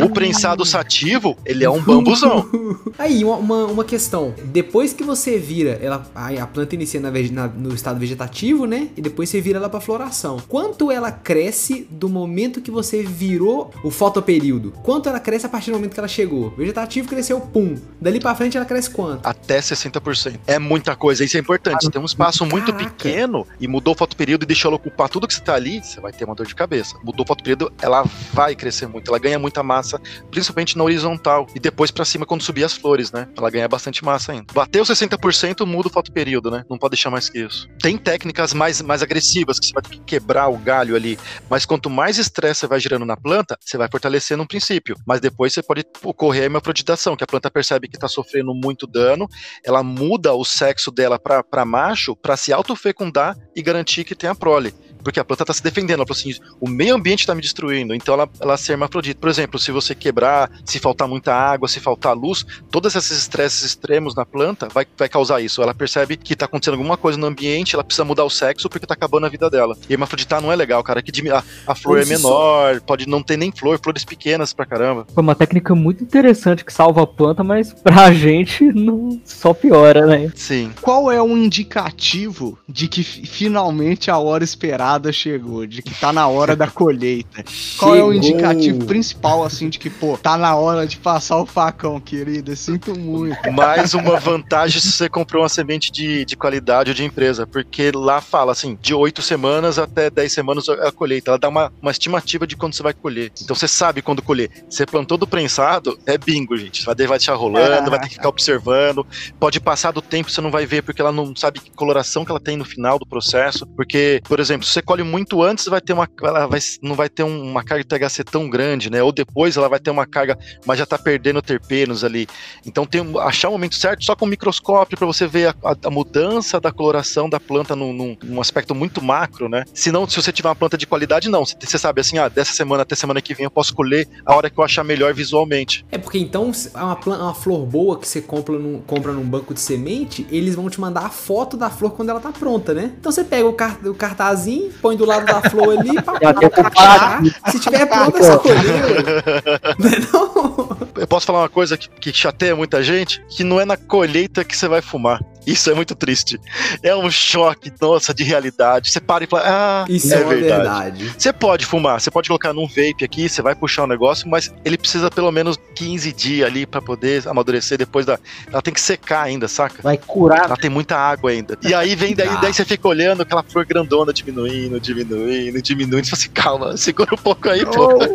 O 0.05 0.11
prensado 0.11 0.65
sativo, 0.67 1.37
ele 1.45 1.65
é 1.65 1.71
um 1.71 1.83
bambuzão. 1.83 2.49
Aí, 2.99 3.25
uma, 3.25 3.65
uma, 3.67 3.85
questão. 3.85 4.35
Depois 4.45 4.93
que 4.93 5.05
você 5.05 5.39
vira, 5.39 5.79
ela, 5.83 6.07
a 6.15 6.47
planta 6.47 6.75
inicia 6.75 7.01
na 7.01 7.11
na- 7.11 7.49
no 7.49 7.75
estado 7.75 7.99
vegetativo, 7.99 8.67
né? 8.67 8.89
E 8.97 9.01
depois 9.01 9.29
você 9.29 9.41
vira 9.41 9.59
ela 9.59 9.69
pra 9.69 9.81
floração. 9.81 10.39
Quanto 10.49 10.91
ela 10.91 11.11
cresce 11.11 11.87
do 11.91 12.09
momento 12.09 12.61
que 12.61 12.71
você 12.71 13.03
virou 13.03 13.71
o 13.83 13.91
fotoperíodo? 13.91 14.73
Quanto 14.83 15.09
ela 15.09 15.21
cresce 15.21 15.47
a 15.47 15.49
partir 15.49 15.71
do 15.71 15.75
momento 15.75 15.95
que 15.95 16.01
ela 16.01 16.09
chegou? 16.09 16.51
Vegetativo 16.51 17.09
cresceu, 17.09 17.41
pum. 17.41 17.77
Dali 18.01 18.21
pra 18.21 18.35
frente 18.35 18.57
ela 18.57 18.67
cresce 18.67 18.91
quanto? 18.91 19.27
Até 19.27 19.59
60%. 19.61 20.39
É 20.47 20.59
muita 20.59 20.95
coisa, 20.97 21.25
isso 21.25 21.37
é 21.37 21.41
importante. 21.41 21.85
Você 21.85 21.91
tem 21.91 22.01
um 22.01 22.05
espaço 22.05 22.45
muito 22.47 22.73
Caraca. 22.73 22.91
pequeno 22.91 23.47
e 23.61 23.69
mudou 23.69 23.95
o 23.95 23.97
fotoperíodo 23.97 24.45
e 24.45 24.47
deixou 24.47 24.69
ela 24.71 24.77
ocupar 24.77 25.09
tudo 25.09 25.27
que 25.27 25.35
você 25.35 25.41
tá 25.41 25.55
ali, 25.55 25.83
você 25.83 26.01
vai 26.01 26.13
ter 26.13 26.25
uma 26.25 26.35
dor 26.35 26.47
de 26.47 26.55
cabeça. 26.55 26.97
Mudou 27.05 27.25
o 27.25 27.29
fotoperíodo, 27.29 27.73
ela 27.81 28.05
vai 28.33 28.55
crescer 28.55 28.87
muito, 28.87 29.11
ela 29.11 29.19
ganha 29.19 29.39
muita 29.39 29.63
massa, 29.63 30.01
principalmente 30.31 30.56
na 30.77 30.85
horizontal. 30.85 31.47
E 31.55 31.61
depois 31.61 31.91
pra 31.91 32.05
cima, 32.05 32.25
quando 32.25 32.43
subir 32.43 32.65
as 32.65 32.73
flores, 32.73 33.13
né? 33.13 33.29
Ela 33.37 33.51
ganha 33.51 33.69
bastante 33.69 34.05
massa 34.05 34.33
ainda. 34.33 34.47
Bateu 34.53 34.85
60%, 34.85 35.67
muda 35.67 35.89
o 35.89 35.91
fotoperíodo, 35.91 36.51
né? 36.51 36.65
Não 36.69 36.79
pode 36.79 36.93
deixar 36.93 37.11
mais 37.11 37.29
que 37.29 37.41
isso. 37.41 37.69
Tem 37.81 37.97
técnicas 37.99 38.55
mais, 38.55 38.81
mais 38.81 39.03
agressivas, 39.03 39.59
que 39.59 39.67
você 39.67 39.73
vai 39.73 39.83
ter 39.83 39.91
que 39.91 40.01
quebrar 40.01 40.49
o 40.49 40.57
galho 40.57 40.97
ali. 40.97 41.19
Mas 41.51 41.67
quanto 41.67 41.91
mais 41.91 42.19
estresse 42.19 42.61
você 42.61 42.67
vai 42.67 42.81
gerando 42.81 43.05
na 43.05 43.17
planta, 43.17 43.57
você 43.61 43.77
vai 43.77 43.89
fortalecendo 43.91 44.43
no 44.43 44.49
princípio. 44.49 44.97
Mas 45.07 45.21
depois 45.21 45.53
você 45.53 45.63
pode 45.63 45.85
ocorrer 46.03 46.45
a 46.45 46.47
hemafroditação, 46.47 47.17
que 47.17 47.25
a 47.25 47.27
planta 47.27 47.51
percebe 47.51 47.89
que 47.89 47.99
tá 47.99 48.09
sofrendo 48.09 48.55
muito 48.55 48.87
dano, 48.87 49.29
ela 49.65 49.83
muda 49.83 50.33
o 50.33 50.45
sexo 50.45 50.91
dela 50.91 51.19
pra 51.19 51.65
macho 51.65 52.17
pra 52.17 52.37
se 52.37 52.53
autofecundar 52.53 53.37
e 53.55 53.63
garantir 53.63 54.05
que 54.05 54.15
tem 54.15 54.31
a 54.31 54.35
prole. 54.35 54.75
Porque 55.07 55.21
a 55.21 55.25
planta 55.25 55.45
tá 55.45 55.53
se 55.53 55.63
defendendo, 55.63 55.99
ela 56.01 56.07
falou 56.07 56.19
assim: 56.19 56.35
o 56.61 56.69
meio 56.69 56.97
ambiente 56.97 57.25
tá 57.25 57.33
me 57.33 57.41
destruindo, 57.41 57.95
então 57.95 58.15
ela, 58.15 58.29
ela 58.41 58.57
se 58.57 58.73
hermafrodita. 58.73 59.21
Por 59.21 59.31
exemplo, 59.31 59.57
se 59.57 59.71
você 59.71 59.95
quebrar, 59.95 60.51
se 60.65 60.81
faltar 60.81 61.07
muita 61.07 61.33
água, 61.33 61.69
se 61.69 61.79
faltar 61.79 62.13
luz, 62.17 62.45
todos 62.73 62.93
esses 62.97 63.17
estresses 63.17 63.63
extremos 63.63 64.17
na 64.17 64.27
planta 64.27 64.67
vai, 64.69 64.85
vai 64.99 65.09
causar 65.09 65.41
isso. 65.41 65.63
Ela 65.63 65.73
percebe 65.73 66.17
que 66.17 66.35
tá 66.35 66.47
acontecendo 66.47 66.75
alguma 66.75 66.97
coisa 66.97 67.17
no 67.17 67.25
ambiente, 67.29 67.77
ela 67.77 67.85
precisa 67.85 68.05
mudar 68.05 68.25
o 68.25 68.31
sexo 68.31 68.69
porque 68.69 68.85
tá 68.85 68.95
acabando 68.95 69.27
a 69.27 69.29
vida 69.29 69.49
dela. 69.49 69.77
E 69.89 69.93
hermafroditar 69.93 70.43
não 70.43 70.51
é 70.51 70.57
legal, 70.57 70.83
cara, 70.83 71.01
que 71.01 71.31
a, 71.31 71.45
a 71.69 71.75
flor 71.77 72.01
é 72.01 72.05
se 72.05 72.11
menor, 72.11 72.81
pode 72.81 73.09
não 73.09 73.23
ter 73.23 73.37
nem 73.37 73.53
flor, 73.53 73.79
flores 73.81 74.05
pequenas 74.05 74.53
pra 74.53 74.67
caramba. 74.67 75.07
Foi 75.15 75.23
uma 75.23 75.37
técnica 75.37 75.73
muito 75.73 76.03
interessante 76.03 76.65
que 76.65 76.73
salva 76.73 77.05
a 77.05 77.07
planta, 77.07 77.45
mas 77.45 77.73
pra 77.73 78.11
gente 78.13 78.65
não 78.73 79.21
só 79.25 79.55
piora, 79.55 80.05
né? 80.05 80.33
Sim. 80.35 80.73
Qual 80.83 81.13
é 81.13 81.23
um 81.23 81.37
indicativo 81.37 82.59
de 82.69 82.89
que 82.89 83.05
fi- 83.05 83.25
finalmente 83.25 84.11
a 84.11 84.19
hora 84.19 84.43
esperada 84.43 84.96
chegou? 85.13 85.67
De 85.67 85.83
que 85.83 85.95
tá 85.95 86.13
na 86.13 86.29
hora 86.29 86.55
da 86.55 86.67
colheita? 86.67 87.45
Qual 87.79 87.95
é 87.95 88.03
o 88.03 88.13
indicativo 88.13 88.85
principal, 88.85 89.45
assim, 89.45 89.69
de 89.69 89.79
que, 89.79 89.89
pô, 89.89 90.19
tá 90.19 90.37
na 90.37 90.55
hora 90.55 90.87
de 90.87 90.97
passar 90.97 91.39
o 91.39 91.47
facão, 91.47 92.01
querida? 92.01 92.55
Sinto 92.57 92.99
muito. 92.99 93.51
Mais 93.53 93.95
uma 93.95 94.19
vantagem 94.19 94.81
se 94.81 94.93
você 94.93 95.09
comprou 95.09 95.43
uma 95.43 95.49
semente 95.49 95.91
de, 95.91 96.25
de 96.25 96.37
qualidade 96.37 96.91
ou 96.91 96.95
de 96.95 97.05
empresa, 97.05 97.47
porque 97.47 97.91
lá 97.95 98.21
fala 98.21 98.53
assim, 98.53 98.77
de 98.81 98.95
8 98.95 99.23
semanas 99.23 99.79
até 99.79 100.11
10 100.11 100.33
semanas 100.33 100.69
é 100.69 100.89
a 100.89 100.93
colheita. 100.93 101.31
Ela 101.31 101.39
dá 101.39 101.49
uma, 101.49 101.73
uma 101.81 101.91
estimativa 101.91 102.47
de 102.47 102.57
quando 102.57 102.75
você 102.75 102.83
vai 102.83 102.93
colher. 102.93 103.33
Então 103.41 103.55
você 103.55 103.69
sabe 103.69 104.03
quando 104.03 104.23
colher. 104.23 104.51
Você 104.69 104.85
plantou 104.85 105.17
do 105.17 105.27
prensado, 105.27 105.99
é 106.07 106.19
bingo, 106.19 106.57
gente. 106.57 106.85
Vai 106.85 106.95
vai 107.07 107.19
deixar 107.19 107.35
rolando, 107.35 107.91
vai 107.91 108.01
ter 108.01 108.09
que 108.09 108.15
ficar 108.15 108.29
observando. 108.29 109.07
Pode 109.39 109.61
passar 109.61 109.91
do 109.91 110.01
tempo, 110.01 110.31
você 110.31 110.41
não 110.41 110.51
vai 110.51 110.65
ver, 110.67 110.83
porque 110.83 111.01
ela 111.01 111.13
não 111.13 111.35
sabe 111.35 111.61
que 111.61 111.71
coloração 111.71 112.25
que 112.25 112.31
ela 112.31 112.41
tem 112.41 112.57
no 112.57 112.65
final 112.65 112.99
do 112.99 113.07
processo. 113.07 113.67
Porque, 113.67 114.23
por 114.27 114.41
exemplo, 114.41 114.67
se 114.67 114.76
você 114.77 114.83
colhe 114.83 115.03
muito 115.03 115.43
antes, 115.43 115.65
vai 115.67 115.81
ter 115.81 115.93
uma. 115.95 116.09
Ela 116.23 116.47
vai, 116.47 116.61
não 116.83 116.95
vai 116.95 117.09
ter 117.09 117.23
um- 117.23 117.43
uma 117.51 117.65
carga 117.65 117.83
de 117.83 117.89
THC 117.89 118.23
tão 118.25 118.49
grande, 118.49 118.91
né? 118.91 119.03
Ou 119.03 119.11
depois 119.11 119.57
ela 119.57 119.69
vai 119.69 119.79
ter 119.81 119.91
uma 119.91 120.07
carga, 120.07 120.39
mas 120.67 120.79
já 120.79 120.85
tá 120.87 120.99
perdendo 120.99 121.41
terpenos 121.41 122.05
ali. 122.05 122.27
Então 122.65 122.85
tem 122.85 123.01
achar 123.21 123.49
o 123.49 123.53
momento 123.53 123.75
certo 123.75 124.05
só 124.05 124.15
com 124.15 124.25
o 124.27 124.29
microscópio 124.29 124.99
para 124.99 125.07
você 125.07 125.27
ver 125.27 125.49
a, 125.49 125.55
a- 125.71 125.77
a 125.85 125.91
mudança 125.91 126.61
da 126.61 126.71
coloração 126.71 127.29
da 127.29 127.41
planta 127.41 127.75
num, 127.75 127.93
num- 127.93 128.17
num 128.23 128.41
aspecto 128.41 128.75
muito 128.75 129.03
macro, 129.03 129.49
né? 129.49 129.65
Se 129.73 129.91
não, 129.91 130.07
se 130.09 130.17
você 130.21 130.31
tiver 130.33 130.49
uma 130.49 130.57
planta 130.57 130.77
de 130.77 130.87
qualidade, 130.87 131.29
não. 131.29 131.45
Você, 131.47 131.57
você 131.59 131.79
sabe 131.79 132.01
assim, 132.01 132.19
ah, 132.19 132.29
dessa 132.29 132.53
semana 132.53 132.83
até 132.83 132.95
semana 132.95 133.21
que 133.23 133.35
vem 133.35 133.45
eu 133.45 133.51
posso 133.51 133.75
colher 133.75 134.07
a 134.25 134.35
hora 134.37 134.51
que 134.51 134.59
eu 134.59 134.65
achar 134.65 134.85
melhor 134.85 135.15
visualmente. 135.15 135.85
É 135.91 135.97
porque 135.99 136.19
então, 136.19 136.53
é 136.75 136.83
uma, 136.83 136.97
plan- 136.97 137.19
uma 137.23 137.35
flor 137.35 137.65
boa 137.67 137.99
que 137.99 138.07
você 138.07 138.21
compra 138.21 138.59
num, 138.59 138.81
compra 138.81 139.13
num 139.13 139.25
banco 139.25 139.55
de 139.55 139.61
semente, 139.61 140.27
eles 140.31 140.55
vão 140.55 140.69
te 140.69 140.81
mandar 140.81 141.07
a 141.07 141.11
foto 141.11 141.57
da 141.57 141.71
flor 141.71 141.93
quando 141.93 142.11
ela 142.11 142.21
tá 142.21 142.31
pronta, 142.33 142.75
né? 142.75 142.93
Então 142.99 143.11
você 143.11 143.25
pega 143.25 143.47
o, 143.49 143.53
car 143.53 143.79
o 143.87 143.95
cartazinho, 143.95 144.66
põe 144.71 144.97
do 144.97 145.05
lado 145.05 145.27
da 145.27 145.49
flor 145.51 145.79
ali, 145.79 145.91
tem 145.91 146.51
crachá. 146.51 147.21
Se 147.51 147.61
tiver 147.61 147.87
pronta, 147.87 148.39
colheu. 148.39 148.57
Não 149.79 149.91
é 149.91 149.99
não? 150.13 150.77
Eu 150.97 151.07
posso 151.07 151.27
falar 151.27 151.41
uma 151.41 151.49
coisa 151.49 151.77
que, 151.77 151.89
que 151.89 152.13
chateia 152.13 152.57
muita 152.57 152.83
gente, 152.83 153.23
que 153.29 153.45
não 153.45 153.61
é 153.61 153.65
na 153.65 153.77
colheita 153.77 154.45
que 154.45 154.57
você 154.57 154.67
vai 154.67 154.81
fumar. 154.81 155.21
Isso 155.47 155.71
é 155.71 155.75
muito 155.75 155.95
triste. 155.95 156.41
É 156.83 156.95
um 156.97 157.11
choque, 157.11 157.73
nossa, 157.81 158.13
de 158.13 158.25
realidade. 158.25 158.91
Você 158.91 159.01
para 159.01 159.25
e 159.25 159.27
fala, 159.27 159.43
ah, 159.47 159.85
Isso 159.89 160.13
é, 160.13 160.21
é, 160.21 160.25
verdade. 160.25 160.99
verdade. 161.03 161.15
Você 161.19 161.33
pode 161.33 161.65
fumar, 161.65 162.01
você 162.01 162.11
pode 162.11 162.29
colocar 162.29 162.53
num 162.53 162.67
vape 162.67 163.05
aqui, 163.05 163.29
você 163.29 163.41
vai 163.43 163.55
puxar 163.55 163.85
o 163.85 163.87
negócio, 163.87 164.29
mas 164.29 164.53
ele 164.65 164.77
precisa 164.77 165.11
pelo 165.11 165.31
menos 165.31 165.57
15 165.75 166.13
dias 166.13 166.47
ali 166.47 166.67
pra 166.67 166.81
poder 166.83 167.27
amadurecer 167.29 167.79
depois 167.79 168.05
da. 168.07 168.19
Ela 168.53 168.61
tem 168.63 168.75
que 168.75 168.81
secar 168.81 169.23
ainda, 169.23 169.47
saca? 169.49 169.83
Vai 169.83 169.97
curar. 169.99 170.47
Ela 170.47 170.57
tem 170.57 170.71
muita 170.71 170.97
água 170.97 171.31
ainda. 171.31 171.57
E 171.63 171.73
aí 171.75 171.95
vem 171.95 172.15
daí, 172.15 172.29
Ah. 172.29 172.37
daí 172.37 172.53
você 172.53 172.65
fica 172.65 172.89
olhando 172.89 173.23
aquela 173.23 173.43
flor 173.43 173.65
grandona 173.65 174.13
diminuindo, 174.13 174.81
diminuindo, 174.81 175.63
diminuindo. 175.63 176.07
Você 176.07 176.11
fala 176.11 176.21
assim, 176.21 176.31
calma, 176.31 176.77
segura 176.77 177.15
um 177.15 177.19
pouco 177.19 177.49
aí, 177.49 177.65
pô. 177.65 177.97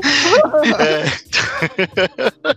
É, 0.82 1.05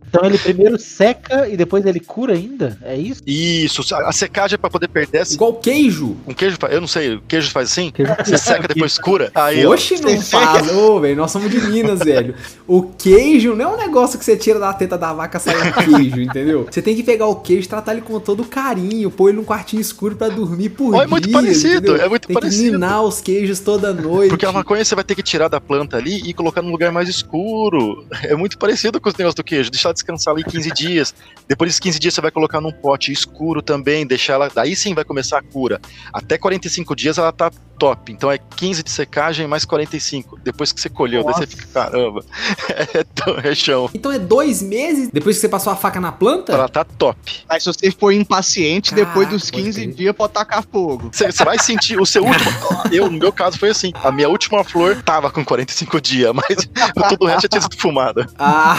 Então 0.09 0.25
ele 0.25 0.39
primeiro 0.39 0.79
seca 0.79 1.49
e 1.49 1.57
depois 1.57 1.85
ele 1.85 2.01
cura 2.01 2.35
ainda? 2.35 2.79
É 2.83 2.97
isso? 2.97 3.23
isso, 3.27 3.83
a 3.95 4.13
secagem 4.13 4.55
é 4.55 4.59
pra 4.65 4.71
poder 4.71 4.89
perder 4.89 5.19
essa. 5.19 5.35
Igual 5.35 5.55
queijo. 5.55 6.17
Um 6.27 6.33
queijo, 6.33 6.57
eu 6.71 6.81
não 6.81 6.89
sei, 6.89 7.17
o 7.17 7.21
queijo 7.23 7.51
faz 7.51 7.71
assim? 7.71 7.91
Queijo- 7.91 8.15
Você 8.25 8.39
seca 8.39 8.67
depois 8.69 8.97
cura? 8.99 9.31
Aí, 9.35 9.65
ó. 9.67 9.73
Oxe, 9.73 9.97
não. 10.01 10.79
Ô, 10.79 11.01
velho, 11.01 11.17
nós 11.17 11.31
somos 11.31 11.51
de 11.51 11.61
Minas, 11.61 12.01
velho. 12.01 12.35
O 12.67 12.83
queijo 12.83 13.55
não 13.55 13.65
é 13.73 13.75
um 13.75 13.77
negócio 13.77 14.19
que 14.19 14.25
você 14.25 14.37
tira 14.37 14.59
da 14.59 14.73
teta 14.73 14.97
da 14.97 15.13
vaca 15.13 15.39
sai 15.39 15.55
um 15.57 15.73
queijo, 15.73 16.21
entendeu? 16.21 16.67
Você 16.71 16.81
tem 16.81 16.97
que 16.97 17.03
pegar 17.03 17.27
o 17.27 17.37
queijo, 17.37 17.69
tratar 17.69 17.93
ele 17.93 18.01
com 18.01 18.19
todo 18.19 18.45
carinho, 18.45 19.11
pôr 19.11 19.29
ele 19.29 19.39
num 19.39 19.45
quartinho 19.45 19.81
escuro 19.81 20.17
pra 20.17 20.29
dormir 20.29 20.71
por 20.71 20.93
dia. 20.93 21.03
é 21.03 21.07
muito 21.07 21.31
parecido, 21.31 21.89
entendeu? 21.89 21.97
é 21.97 22.09
muito 22.09 22.27
tem 22.27 22.35
parecido. 22.35 22.65
que 22.65 22.71
minar 22.73 23.03
os 23.03 23.21
queijos 23.21 23.61
toda 23.61 23.93
noite. 23.93 24.31
Porque 24.31 24.47
a 24.47 24.53
maconha 24.53 24.85
você 24.85 24.95
vai 24.95 25.05
ter 25.05 25.15
que 25.15 25.23
tirar 25.23 25.49
da 25.49 25.61
planta 25.61 25.97
ali 25.97 26.23
e 26.29 26.33
colocar 26.33 26.63
num 26.63 26.71
lugar 26.71 26.91
mais 26.91 27.09
escuro. 27.09 28.07
É 28.23 28.35
muito 28.35 28.57
parecido 28.59 29.01
com 29.01 29.09
os 29.09 29.15
negócios 29.15 29.35
do 29.35 29.45
queijo. 29.45 29.71
Deixar 29.71 29.93
descansar 29.93 30.35
ali 30.35 30.45
15 30.45 30.71
dias. 30.73 31.15
Depois 31.49 31.69
desses 31.69 31.81
15 31.81 31.99
dias 31.99 32.15
você 32.15 32.21
vai 32.21 32.31
colocar 32.31 32.61
num 32.61 32.73
pote 32.73 33.13
escuro 33.13 33.61
também, 33.61 34.07
deixar 34.07 34.35
ela 34.35 34.49
daí 34.55 34.75
sim 34.77 34.95
vai 34.95 35.05
começar 35.05 35.39
a 35.39 35.43
cura. 35.43 35.81
Até 36.13 36.39
45 36.39 36.95
dias 36.97 37.19
ela 37.19 37.33
tá 37.33 37.51
top. 37.79 38.13
Então 38.13 38.31
é 38.31 38.39
15 38.39 38.83
de 38.85 38.91
secagem 38.91 39.47
mais 39.49 39.65
45. 39.65 40.39
Depois 40.45 40.73
que 40.73 40.81
você 40.81 40.89
colheu, 40.89 41.25
daí 41.25 41.35
você 41.35 41.47
fica, 41.47 41.67
caramba, 41.73 42.25
é, 42.95 43.05
tão- 43.15 43.37
é 43.39 43.55
chão. 43.55 43.91
Então 43.93 44.13
é 44.13 44.19
dois 44.19 44.63
meses 44.63 45.11
depois 45.13 45.37
que 45.37 45.41
você 45.41 45.49
passou 45.49 45.73
a 45.73 45.77
faca 45.77 46.01
na 46.01 46.13
planta? 46.13 46.53
Ela 46.53 46.69
tá 46.69 46.85
top. 46.85 47.19
Mas 47.49 47.63
se 47.65 47.73
você 47.73 47.91
for 47.91 48.13
impaciente, 48.13 48.91
Caraca, 48.91 49.07
depois 49.09 49.29
dos 49.29 49.51
pode 49.51 49.63
15 49.65 49.81
crer. 49.83 49.95
dias 49.95 50.17
pode 50.17 50.33
tacar 50.33 50.65
fogo. 50.71 51.11
Você 51.13 51.31
você 51.33 51.45
vai 51.45 51.59
sentir 51.59 52.01
o 52.01 52.07
seu 52.07 52.25
último. 52.25 52.51
Eu, 52.93 53.11
no 53.11 53.19
meu 53.19 53.33
caso, 53.33 53.59
foi 53.59 53.71
assim. 53.71 53.91
A 54.03 54.13
minha 54.13 54.29
última 54.29 54.63
flor 54.63 55.03
tava 55.03 55.31
com 55.31 55.45
45 55.45 56.01
dias, 56.01 56.33
mas 56.33 56.47
tudo 57.09 57.25
o 57.25 57.27
resto 57.27 57.43
já 57.43 57.49
tinha 57.49 57.61
sido 57.63 57.77
fumada. 57.77 58.27
Ah, 58.39 58.77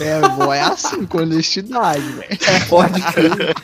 É, 0.00 0.20
bom, 0.20 0.52
é 0.52 0.60
assim, 0.60 1.06
com 1.06 1.18
honestidade, 1.18 2.00
velho. 2.02 2.38
pode 2.68 3.00
crer. 3.00 3.54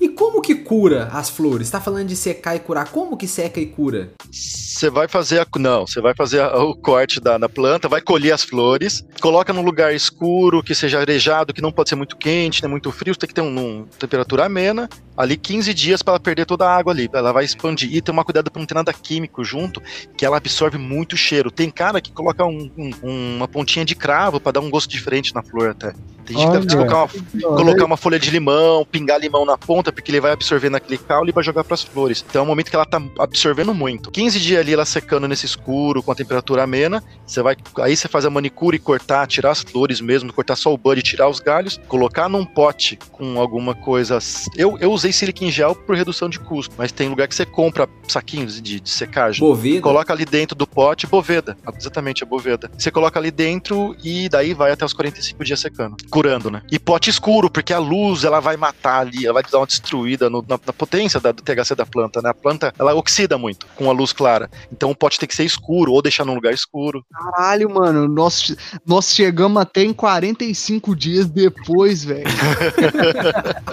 E 0.00 0.08
como 0.10 0.42
que 0.42 0.54
cura 0.66 1.08
as 1.12 1.30
flores? 1.30 1.70
Tá 1.70 1.80
falando 1.80 2.08
de 2.08 2.16
secar 2.16 2.56
e 2.56 2.60
curar. 2.60 2.88
Como 2.90 3.16
que 3.16 3.26
seca 3.28 3.60
e 3.60 3.66
cura? 3.66 4.10
Você 4.30 4.90
vai 4.90 5.08
fazer 5.08 5.40
a. 5.40 5.46
Não, 5.58 5.86
você 5.86 6.00
vai 6.00 6.14
fazer 6.14 6.40
a- 6.40 6.58
o 6.62 6.74
corte 6.74 7.18
da, 7.20 7.38
na 7.38 7.48
planta, 7.48 7.88
vai 7.88 8.00
colher 8.02 8.32
as 8.32 8.42
flores, 8.42 9.02
coloca 9.20 9.52
num 9.52 9.62
lugar 9.62 9.94
escuro, 9.94 10.62
que 10.62 10.74
seja 10.74 10.98
arejado, 11.00 11.54
que 11.54 11.62
não 11.62 11.72
pode 11.72 11.88
ser 11.88 11.94
muito 11.96 12.16
quente, 12.16 12.62
nem 12.62 12.70
muito 12.70 12.90
frio, 12.92 13.16
tem 13.16 13.26
que 13.26 13.34
ter 13.34 13.40
um, 13.40 13.58
um- 13.58 13.86
temperatura 13.98 14.44
amena. 14.44 14.88
Ali 15.16 15.38
15 15.38 15.72
dias 15.72 16.02
para 16.02 16.12
ela 16.12 16.20
perder 16.20 16.44
toda 16.44 16.66
a 16.68 16.76
água 16.76 16.92
ali. 16.92 17.08
Ela 17.10 17.32
vai 17.32 17.42
expandir. 17.44 17.90
E 17.94 18.02
tomar 18.02 18.22
cuidado 18.24 18.50
para 18.50 18.60
não 18.60 18.66
ter 18.66 18.74
nada 18.74 18.92
químico 18.92 19.42
junto, 19.42 19.80
que 20.16 20.26
ela 20.26 20.36
absorve 20.36 20.76
muito 20.76 21.16
cheiro. 21.16 21.50
Tem 21.50 21.70
cara 21.70 22.02
que 22.02 22.12
coloca 22.12 22.44
um- 22.44 22.70
um- 22.76 23.36
uma 23.36 23.48
pontinha 23.48 23.82
de 23.84 23.94
cravo 23.94 24.38
para 24.38 24.52
dar 24.52 24.60
um 24.60 24.68
gosto 24.68 24.90
diferente 24.90 25.34
na 25.34 25.42
flor 25.42 25.70
até. 25.70 25.94
Tem 26.26 26.36
gente 26.36 26.50
que 26.50 26.66
deve 26.66 26.76
Olha. 26.76 26.86
colocar 26.88 27.14
uma, 27.34 27.56
colocar 27.56 27.84
uma 27.86 27.96
folha 27.96 28.18
de 28.18 28.30
limão, 28.30 28.84
pingar 28.84 29.18
limão 29.18 29.44
na 29.46 29.56
ponta, 29.56 29.90
porque 29.92 30.10
ele 30.10 30.20
vai 30.20 30.32
absorvendo 30.56 30.76
aquele 30.76 30.98
caule 30.98 31.30
e 31.30 31.32
vai 31.32 31.44
jogar 31.44 31.64
pras 31.64 31.82
flores. 31.82 32.24
Então 32.28 32.40
é 32.40 32.44
um 32.44 32.46
momento 32.46 32.70
que 32.70 32.76
ela 32.76 32.86
tá 32.86 33.00
absorvendo 33.18 33.74
muito. 33.74 34.10
15 34.10 34.40
dias 34.40 34.60
ali 34.60 34.72
ela 34.72 34.84
secando 34.84 35.28
nesse 35.28 35.44
escuro, 35.46 36.02
com 36.02 36.10
a 36.10 36.14
temperatura 36.14 36.62
amena, 36.62 37.02
você 37.26 37.42
vai. 37.42 37.56
Aí 37.80 37.96
você 37.96 38.08
faz 38.08 38.24
a 38.24 38.30
manicure 38.30 38.76
e 38.76 38.80
cortar, 38.80 39.26
tirar 39.26 39.50
as 39.50 39.60
flores 39.60 40.00
mesmo, 40.00 40.32
cortar 40.32 40.56
só 40.56 40.72
o 40.72 40.78
bud, 40.78 41.02
tirar 41.02 41.28
os 41.28 41.40
galhos, 41.40 41.78
colocar 41.88 42.28
num 42.28 42.44
pote 42.44 42.98
com 43.12 43.38
alguma 43.40 43.74
coisa. 43.74 44.18
Eu, 44.56 44.78
eu 44.80 44.90
usei 44.92 45.12
silica 45.12 45.44
em 45.44 45.50
gel 45.50 45.74
por 45.74 45.94
redução 45.96 46.28
de 46.28 46.38
custo, 46.40 46.74
mas 46.78 46.90
tem 46.92 47.08
lugar 47.08 47.28
que 47.28 47.34
você 47.34 47.44
compra 47.44 47.88
saquinhos 48.08 48.60
de, 48.60 48.80
de 48.80 48.90
secagem. 48.90 49.40
Boveda? 49.40 49.80
Coloca 49.82 50.12
ali 50.12 50.24
dentro 50.24 50.56
do 50.56 50.66
pote 50.66 51.06
boveda. 51.06 51.56
Exatamente, 51.78 52.22
a 52.22 52.26
boveda. 52.26 52.70
Você 52.76 52.90
coloca 52.90 53.18
ali 53.18 53.30
dentro 53.30 53.94
e 54.02 54.28
daí 54.28 54.54
vai 54.54 54.70
até 54.72 54.84
os 54.84 54.92
45 54.92 55.44
dias 55.44 55.60
secando. 55.60 55.96
Curando, 56.10 56.50
né? 56.50 56.62
E 56.70 56.78
pote 56.78 57.10
escuro, 57.10 57.50
porque 57.50 57.72
a 57.72 57.78
luz 57.78 58.24
ela 58.24 58.40
vai 58.40 58.56
matar 58.56 59.00
ali, 59.00 59.24
ela 59.24 59.34
vai 59.34 59.42
dar 59.50 59.58
uma 59.58 59.66
destruída 59.66 60.30
no- 60.30 60.42
na, 60.48 60.58
na 60.66 60.72
potência 60.72 61.20
da- 61.20 61.32
do 61.32 61.42
THC 61.42 61.74
da 61.74 61.86
planta, 61.86 62.20
né? 62.22 62.30
A 62.30 62.34
planta 62.34 62.72
ela 62.78 62.94
oxida 62.94 63.36
muito 63.38 63.66
com 63.76 63.88
a 63.90 63.92
luz 63.92 64.12
clara. 64.12 64.50
Então 64.72 64.90
o 64.90 64.96
pote 64.96 65.18
tem 65.18 65.28
que 65.28 65.34
ser 65.34 65.44
escuro 65.44 65.92
ou 65.92 66.02
deixar 66.02 66.24
num 66.24 66.34
lugar 66.34 66.52
escuro. 66.52 67.04
Caralho, 67.12 67.70
mano, 67.72 68.08
nós, 68.08 68.54
nós 68.86 69.12
chegamos 69.12 69.60
até 69.60 69.82
em 69.82 69.92
45 69.92 70.94
dias 70.96 71.26
depois, 71.26 72.04
velho. 72.04 72.26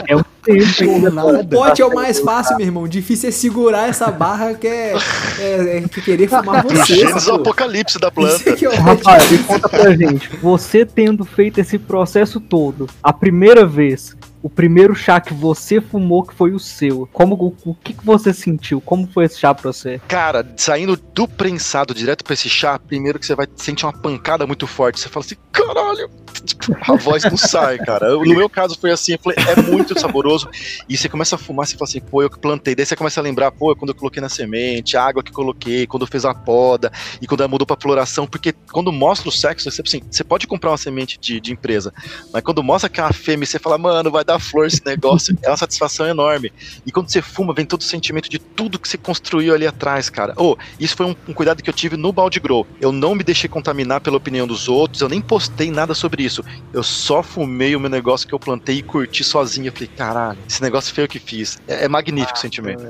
É 0.07 0.15
um 0.15 0.23
tempo. 0.43 1.09
O 1.39 1.47
pote 1.47 1.81
é 1.81 1.85
o 1.85 1.93
mais 1.93 2.19
fácil, 2.19 2.57
meu 2.57 2.65
irmão. 2.65 2.87
Difícil 2.87 3.29
é 3.29 3.31
segurar 3.31 3.87
essa 3.87 4.11
barra 4.11 4.53
que 4.53 4.67
é, 4.67 4.93
é, 5.39 5.77
é 5.77 5.81
que 5.87 6.01
querer 6.01 6.27
fumar 6.27 6.63
você. 6.63 7.07
sacou? 7.19 7.35
apocalipse 7.35 7.97
da 7.99 8.11
planta. 8.11 8.49
é 8.49 8.67
o 8.67 8.75
Rapaz, 8.81 9.31
me 9.31 9.37
conta 9.39 9.69
pra 9.69 9.95
gente, 9.95 10.29
você 10.37 10.85
tendo 10.85 11.23
feito 11.23 11.59
esse 11.59 11.77
processo 11.79 12.39
todo, 12.39 12.89
a 13.01 13.13
primeira 13.13 13.65
vez, 13.65 14.15
o 14.43 14.49
primeiro 14.49 14.93
chá 14.93 15.21
que 15.21 15.33
você 15.33 15.79
fumou 15.79 16.21
que 16.21 16.35
foi 16.35 16.51
o 16.51 16.59
seu, 16.59 17.07
como 17.13 17.35
o, 17.35 17.69
o 17.69 17.73
que, 17.73 17.93
que 17.93 18.05
você 18.05 18.33
sentiu? 18.33 18.81
Como 18.81 19.07
foi 19.07 19.23
esse 19.23 19.39
chá 19.39 19.55
pra 19.55 19.71
você? 19.71 20.01
Cara, 20.05 20.45
saindo 20.57 20.97
do 20.97 21.25
prensado 21.27 21.93
direto 21.93 22.25
pra 22.25 22.33
esse 22.33 22.49
chá, 22.49 22.77
primeiro 22.77 23.17
que 23.17 23.25
você 23.25 23.35
vai 23.35 23.47
sentir 23.55 23.85
uma 23.85 23.93
pancada 23.93 24.45
muito 24.45 24.67
forte. 24.67 24.99
Você 24.99 25.07
fala 25.07 25.25
assim, 25.25 25.35
caralho, 25.49 26.09
a 26.83 26.95
voz 26.97 27.23
não 27.23 27.37
sai, 27.37 27.77
cara. 27.77 28.09
No 28.09 28.35
meu 28.35 28.49
caso 28.49 28.77
foi 28.77 28.91
assim, 28.91 29.17
falei, 29.17 29.37
é 29.47 29.61
muito 29.61 29.97
saboroso. 29.97 30.49
E 30.89 30.97
você 30.97 31.07
começa 31.07 31.35
a 31.35 31.39
fumar, 31.39 31.65
você 31.65 31.77
fala 31.77 31.87
assim, 31.87 32.01
pô, 32.01 32.21
eu 32.21 32.29
que 32.29 32.37
plantei. 32.37 32.75
Daí 32.75 32.85
você 32.85 32.97
começa 32.97 33.21
a 33.21 33.23
lembrar, 33.23 33.49
pô, 33.51 33.73
quando 33.75 33.89
eu 33.89 33.95
coloquei 33.95 34.21
na 34.21 34.27
semente, 34.27 34.97
a 34.97 35.03
água 35.05 35.23
que 35.23 35.31
coloquei, 35.31 35.87
quando 35.87 36.05
fiz 36.05 36.25
a 36.25 36.33
poda, 36.33 36.91
e 37.21 37.27
quando 37.27 37.41
ela 37.41 37.47
mudou 37.47 37.65
pra 37.65 37.77
floração. 37.79 38.27
Porque 38.27 38.53
quando 38.71 38.91
mostra 38.91 39.29
o 39.29 39.31
sexo, 39.31 39.71
você, 39.71 39.81
assim, 39.81 40.01
você 40.11 40.23
pode 40.23 40.47
comprar 40.47 40.71
uma 40.71 40.77
semente 40.77 41.17
de, 41.17 41.39
de 41.39 41.53
empresa, 41.53 41.93
mas 42.33 42.43
quando 42.43 42.61
mostra 42.61 42.89
que 42.89 42.99
é 42.99 43.03
uma 43.03 43.13
fêmea, 43.13 43.45
você 43.45 43.57
fala, 43.57 43.77
mano, 43.77 44.11
vai 44.11 44.25
dar 44.25 44.32
flor 44.39 44.65
esse 44.65 44.81
negócio. 44.85 45.37
é 45.41 45.49
uma 45.49 45.57
satisfação 45.57 46.07
enorme. 46.07 46.51
E 46.85 46.91
quando 46.91 47.09
você 47.09 47.21
fuma, 47.21 47.53
vem 47.53 47.65
todo 47.65 47.81
o 47.81 47.83
sentimento 47.83 48.29
de 48.29 48.39
tudo 48.39 48.79
que 48.79 48.87
você 48.87 48.97
construiu 48.97 49.53
ali 49.53 49.65
atrás, 49.65 50.09
cara. 50.09 50.33
Oh, 50.37 50.55
isso 50.79 50.95
foi 50.95 51.05
um, 51.05 51.15
um 51.27 51.33
cuidado 51.33 51.61
que 51.61 51.69
eu 51.69 51.73
tive 51.73 51.97
no 51.97 52.11
Balde 52.11 52.39
Grow. 52.39 52.65
Eu 52.79 52.91
não 52.91 53.15
me 53.15 53.23
deixei 53.23 53.49
contaminar 53.49 54.01
pela 54.01 54.17
opinião 54.17 54.47
dos 54.47 54.67
outros, 54.67 55.01
eu 55.01 55.09
nem 55.09 55.21
postei 55.21 55.71
nada 55.71 55.93
sobre 55.93 56.23
isso. 56.23 56.43
Eu 56.71 56.83
só 56.83 57.23
fumei 57.23 57.75
o 57.75 57.79
meu 57.79 57.89
negócio 57.89 58.27
que 58.27 58.33
eu 58.33 58.39
plantei 58.39 58.77
e 58.77 58.83
curti 58.83 59.23
sozinho. 59.23 59.67
Eu 59.67 59.73
falei, 59.73 59.87
caralho, 59.87 60.39
esse 60.47 60.61
negócio 60.61 60.93
foi 60.93 61.03
eu 61.03 61.07
que 61.07 61.19
fiz. 61.19 61.61
É, 61.67 61.85
é 61.85 61.87
magnífico 61.87 62.37
o 62.37 62.41
sentimento. 62.41 62.83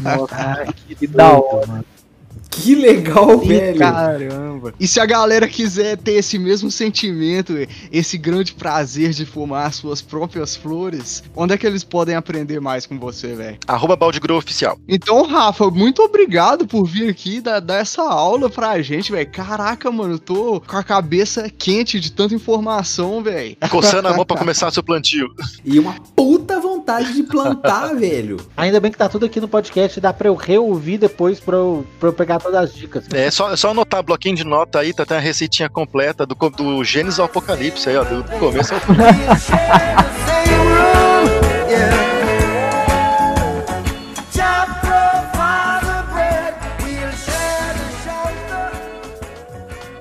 Nossa, 0.00 0.72
que 0.98 1.06
da 1.06 1.32
hora. 1.32 1.84
Que 2.50 2.74
legal, 2.74 3.38
velho. 3.38 3.78
Caramba. 3.78 4.74
E 4.78 4.86
se 4.86 5.00
a 5.00 5.06
galera 5.06 5.48
quiser 5.48 5.96
ter 5.96 6.12
esse 6.12 6.38
mesmo 6.38 6.70
sentimento, 6.70 7.54
esse 7.90 8.16
grande 8.16 8.54
prazer 8.54 9.10
de 9.10 9.26
fumar 9.26 9.66
as 9.66 9.76
suas 9.76 10.00
próprias 10.00 10.54
flores, 10.54 11.22
onde 11.34 11.54
é 11.54 11.58
que 11.58 11.66
eles 11.66 11.82
podem 11.82 12.14
aprender 12.14 12.60
mais 12.60 12.86
com 12.86 12.98
você, 12.98 13.34
velho? 13.34 13.58
Arroba 13.66 13.98
Oficial. 14.36 14.78
Então, 14.88 15.26
Rafa, 15.26 15.70
muito 15.70 16.02
obrigado 16.02 16.66
por 16.66 16.84
vir 16.84 17.08
aqui 17.08 17.40
dar, 17.40 17.60
dar 17.60 17.76
essa 17.76 18.02
aula 18.02 18.48
pra 18.48 18.80
gente, 18.82 19.10
velho. 19.10 19.30
Caraca, 19.30 19.90
mano, 19.90 20.14
eu 20.14 20.18
tô 20.18 20.60
com 20.60 20.76
a 20.76 20.84
cabeça 20.84 21.50
quente 21.50 21.98
de 21.98 22.12
tanta 22.12 22.34
informação, 22.34 23.22
velho. 23.22 23.56
Coçando 23.70 24.08
a 24.08 24.14
mão 24.14 24.24
pra 24.24 24.36
começar 24.38 24.70
seu 24.70 24.82
plantio. 24.82 25.28
E 25.64 25.78
uma 25.78 25.94
puta 26.14 26.43
vontade 26.84 27.14
de 27.14 27.22
plantar, 27.22 27.94
velho. 27.96 28.36
Ainda 28.56 28.78
bem 28.78 28.92
que 28.92 28.98
tá 28.98 29.08
tudo 29.08 29.24
aqui 29.24 29.40
no 29.40 29.48
podcast, 29.48 29.98
dá 30.00 30.12
pra 30.12 30.28
eu 30.28 30.34
reouvir 30.34 30.98
depois 30.98 31.40
pra 31.40 31.56
eu, 31.56 31.86
pra 31.98 32.10
eu 32.10 32.12
pegar 32.12 32.38
todas 32.38 32.60
as 32.60 32.74
dicas. 32.74 33.06
É 33.12 33.30
só, 33.30 33.56
só 33.56 33.70
anotar 33.70 34.02
bloquinho 34.02 34.36
de 34.36 34.44
nota 34.44 34.80
aí, 34.80 34.92
tá, 34.92 35.06
tem 35.06 35.16
a 35.16 35.20
receitinha 35.20 35.68
completa 35.68 36.26
do, 36.26 36.34
do 36.34 36.84
Gênesis 36.84 37.18
ao 37.18 37.24
Apocalipse 37.26 37.88
aí, 37.88 37.96
ó. 37.96 38.04
Do 38.04 38.22
começo 38.38 38.74
ao 38.74 38.80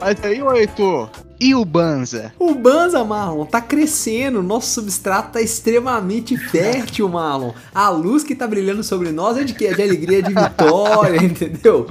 Mas 0.01 0.21
aí, 0.25 0.43
ô 0.43 0.53
Heitor, 0.53 1.09
e 1.43 1.53
o 1.53 1.65
Banza? 1.65 2.33
O 2.39 2.55
Banza, 2.55 3.03
Marlon, 3.03 3.43
tá 3.45 3.59
crescendo. 3.59 4.41
Nosso 4.41 4.71
substrato 4.71 5.33
tá 5.33 5.41
extremamente 5.41 6.37
fértil, 6.37 7.09
Marlon. 7.09 7.51
A 7.75 7.89
luz 7.89 8.23
que 8.23 8.33
tá 8.33 8.47
brilhando 8.47 8.81
sobre 8.81 9.11
nós 9.11 9.37
é 9.37 9.43
de 9.43 9.53
quê? 9.53 9.65
É 9.65 9.73
de 9.73 9.81
alegria, 9.81 10.23
de 10.23 10.33
vitória, 10.33 11.19
entendeu? 11.21 11.87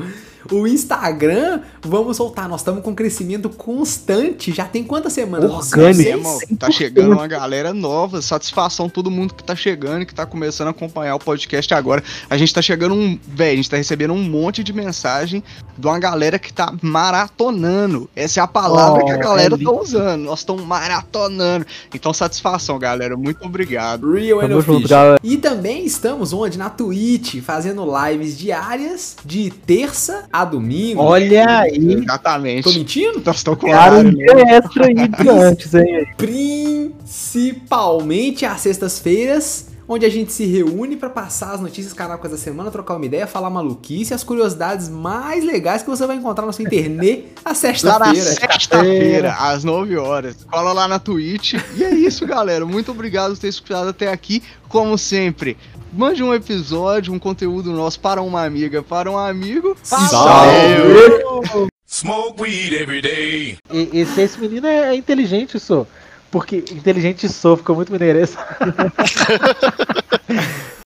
O 0.53 0.67
Instagram, 0.67 1.61
vamos 1.81 2.17
soltar. 2.19 2.47
Nós 2.49 2.61
estamos 2.61 2.83
com 2.83 2.95
crescimento 2.95 3.49
constante. 3.49 4.53
Já 4.53 4.67
tem 4.67 4.85
quantas 4.85 5.15
semanas? 5.15 5.51
Orgânico. 5.51 6.39
tá 6.59 6.71
chegando 6.71 7.13
uma 7.13 7.27
galera 7.27 7.73
nova, 7.73 8.21
satisfação 8.21 8.89
todo 8.89 9.11
mundo 9.11 9.33
que 9.35 9.43
tá 9.43 9.57
chegando, 9.57 10.05
que 10.05 10.15
tá 10.15 10.27
começando 10.27 10.69
a 10.69 10.71
acompanhar 10.71 11.15
o 11.15 11.19
podcast 11.19 11.73
agora. 11.73 12.03
A 12.29 12.37
gente 12.37 12.53
tá 12.53 12.61
chegando 12.61 12.95
um, 12.95 13.19
velho, 13.27 13.53
a 13.53 13.57
gente 13.57 13.71
tá 13.71 13.77
recebendo 13.79 14.13
um 14.13 14.23
monte 14.23 14.63
de 14.63 14.73
mensagem 14.75 15.43
de 15.79 15.87
uma 15.87 15.99
galera 15.99 16.39
que 16.39 16.53
tá 16.53 16.75
maratonando. 16.83 18.11
Essa 18.15 18.41
é 18.41 18.43
a 18.43 18.47
palavra 18.47 19.03
Oh, 19.03 19.07
que 19.07 19.13
a 19.13 19.17
galera 19.17 19.55
é 19.55 19.59
tá 19.65 19.71
usando. 19.71 20.23
Nós 20.25 20.41
estamos 20.41 20.65
maratonando. 20.65 21.65
Então 21.95 22.13
satisfação, 22.13 22.79
galera. 22.79 23.17
Muito 23.17 23.45
obrigado. 23.45 24.13
Real 24.13 24.41
and 24.41 24.57
Official. 24.57 24.89
galera. 24.89 25.21
E 25.23 25.37
também 25.39 25.85
estamos 25.87 26.33
onde? 26.33 26.59
Na 26.59 26.69
Twitch, 26.69 27.41
fazendo 27.43 27.85
lives 28.07 28.37
diárias 28.37 29.17
de 29.25 29.51
terça 29.51 30.25
a 30.33 30.42
domingo. 30.45 31.01
Olha 31.03 31.61
aí. 31.61 31.95
Exatamente. 32.03 32.65
Tô 32.65 32.73
mentindo? 32.73 33.23
Nós 33.25 33.37
estamos 33.37 33.61
com 33.61 33.71
Cara, 33.71 33.99
horário, 33.99 34.17
né? 34.17 34.57
extra 34.57 34.87
aí 34.87 34.95
de 35.09 35.29
antes, 35.29 35.75
hein? 35.75 36.07
Principalmente 36.17 38.45
às 38.47 38.61
sextas-feiras, 38.61 39.67
onde 39.89 40.07
a 40.07 40.09
gente 40.09 40.33
se 40.33 40.47
reúne 40.47 40.97
pra 40.97 41.11
passar 41.11 41.53
as 41.55 41.61
notícias 41.61 41.93
canacas 41.93 42.31
da 42.31 42.37
semana, 42.39 42.71
trocar 42.71 42.95
uma 42.97 43.05
ideia, 43.05 43.27
falar 43.27 43.51
maluquice 43.51 44.13
e 44.13 44.15
as 44.15 44.25
curiosidades 44.25 44.89
mais 44.89 45.45
legais 45.45 45.83
que 45.83 45.91
você 45.91 46.07
vai 46.07 46.17
encontrar 46.17 46.47
na 46.47 46.53
sua 46.53 46.65
internet 46.65 47.27
à 47.45 47.51
Lá 47.51 47.51
na 47.51 47.55
sexta-feira. 47.55 48.33
sexta-feira, 48.35 49.33
às 49.39 49.65
9 49.65 49.97
horas. 49.97 50.37
Cola 50.51 50.73
lá 50.73 50.89
na 50.89 50.99
Twitch. 50.99 51.55
E 51.77 51.85
é 51.85 51.91
isso, 51.91 52.27
galera. 52.27 52.65
Muito 52.65 52.91
obrigado 52.93 53.33
por 53.33 53.39
ter 53.41 53.49
escutado 53.49 53.89
até 53.89 54.11
aqui. 54.11 54.43
Como 54.69 54.97
sempre, 54.97 55.57
mande 55.93 56.23
um 56.23 56.33
episódio, 56.35 57.13
um 57.13 57.19
conteúdo 57.19 57.71
nosso 57.73 58.01
para 58.01 58.23
uma 58.23 58.45
amiga, 58.45 58.83
para 58.83 59.11
um 59.11 59.19
amigo. 59.19 59.77
Salve! 59.83 61.71
Smoke 61.87 62.41
weed 62.43 62.73
every 62.73 63.03
day. 63.03 63.59
E- 63.71 63.91
Esse, 63.93 64.21
esse 64.23 64.41
menino 64.41 64.67
é, 64.67 64.91
é 64.91 64.95
inteligente, 64.95 65.59
sou. 65.61 65.87
Porque 66.31 66.57
inteligente 66.71 67.29
sou, 67.29 67.59
ficou 67.59 67.77
muito 67.77 67.93
mineirês. 67.93 68.35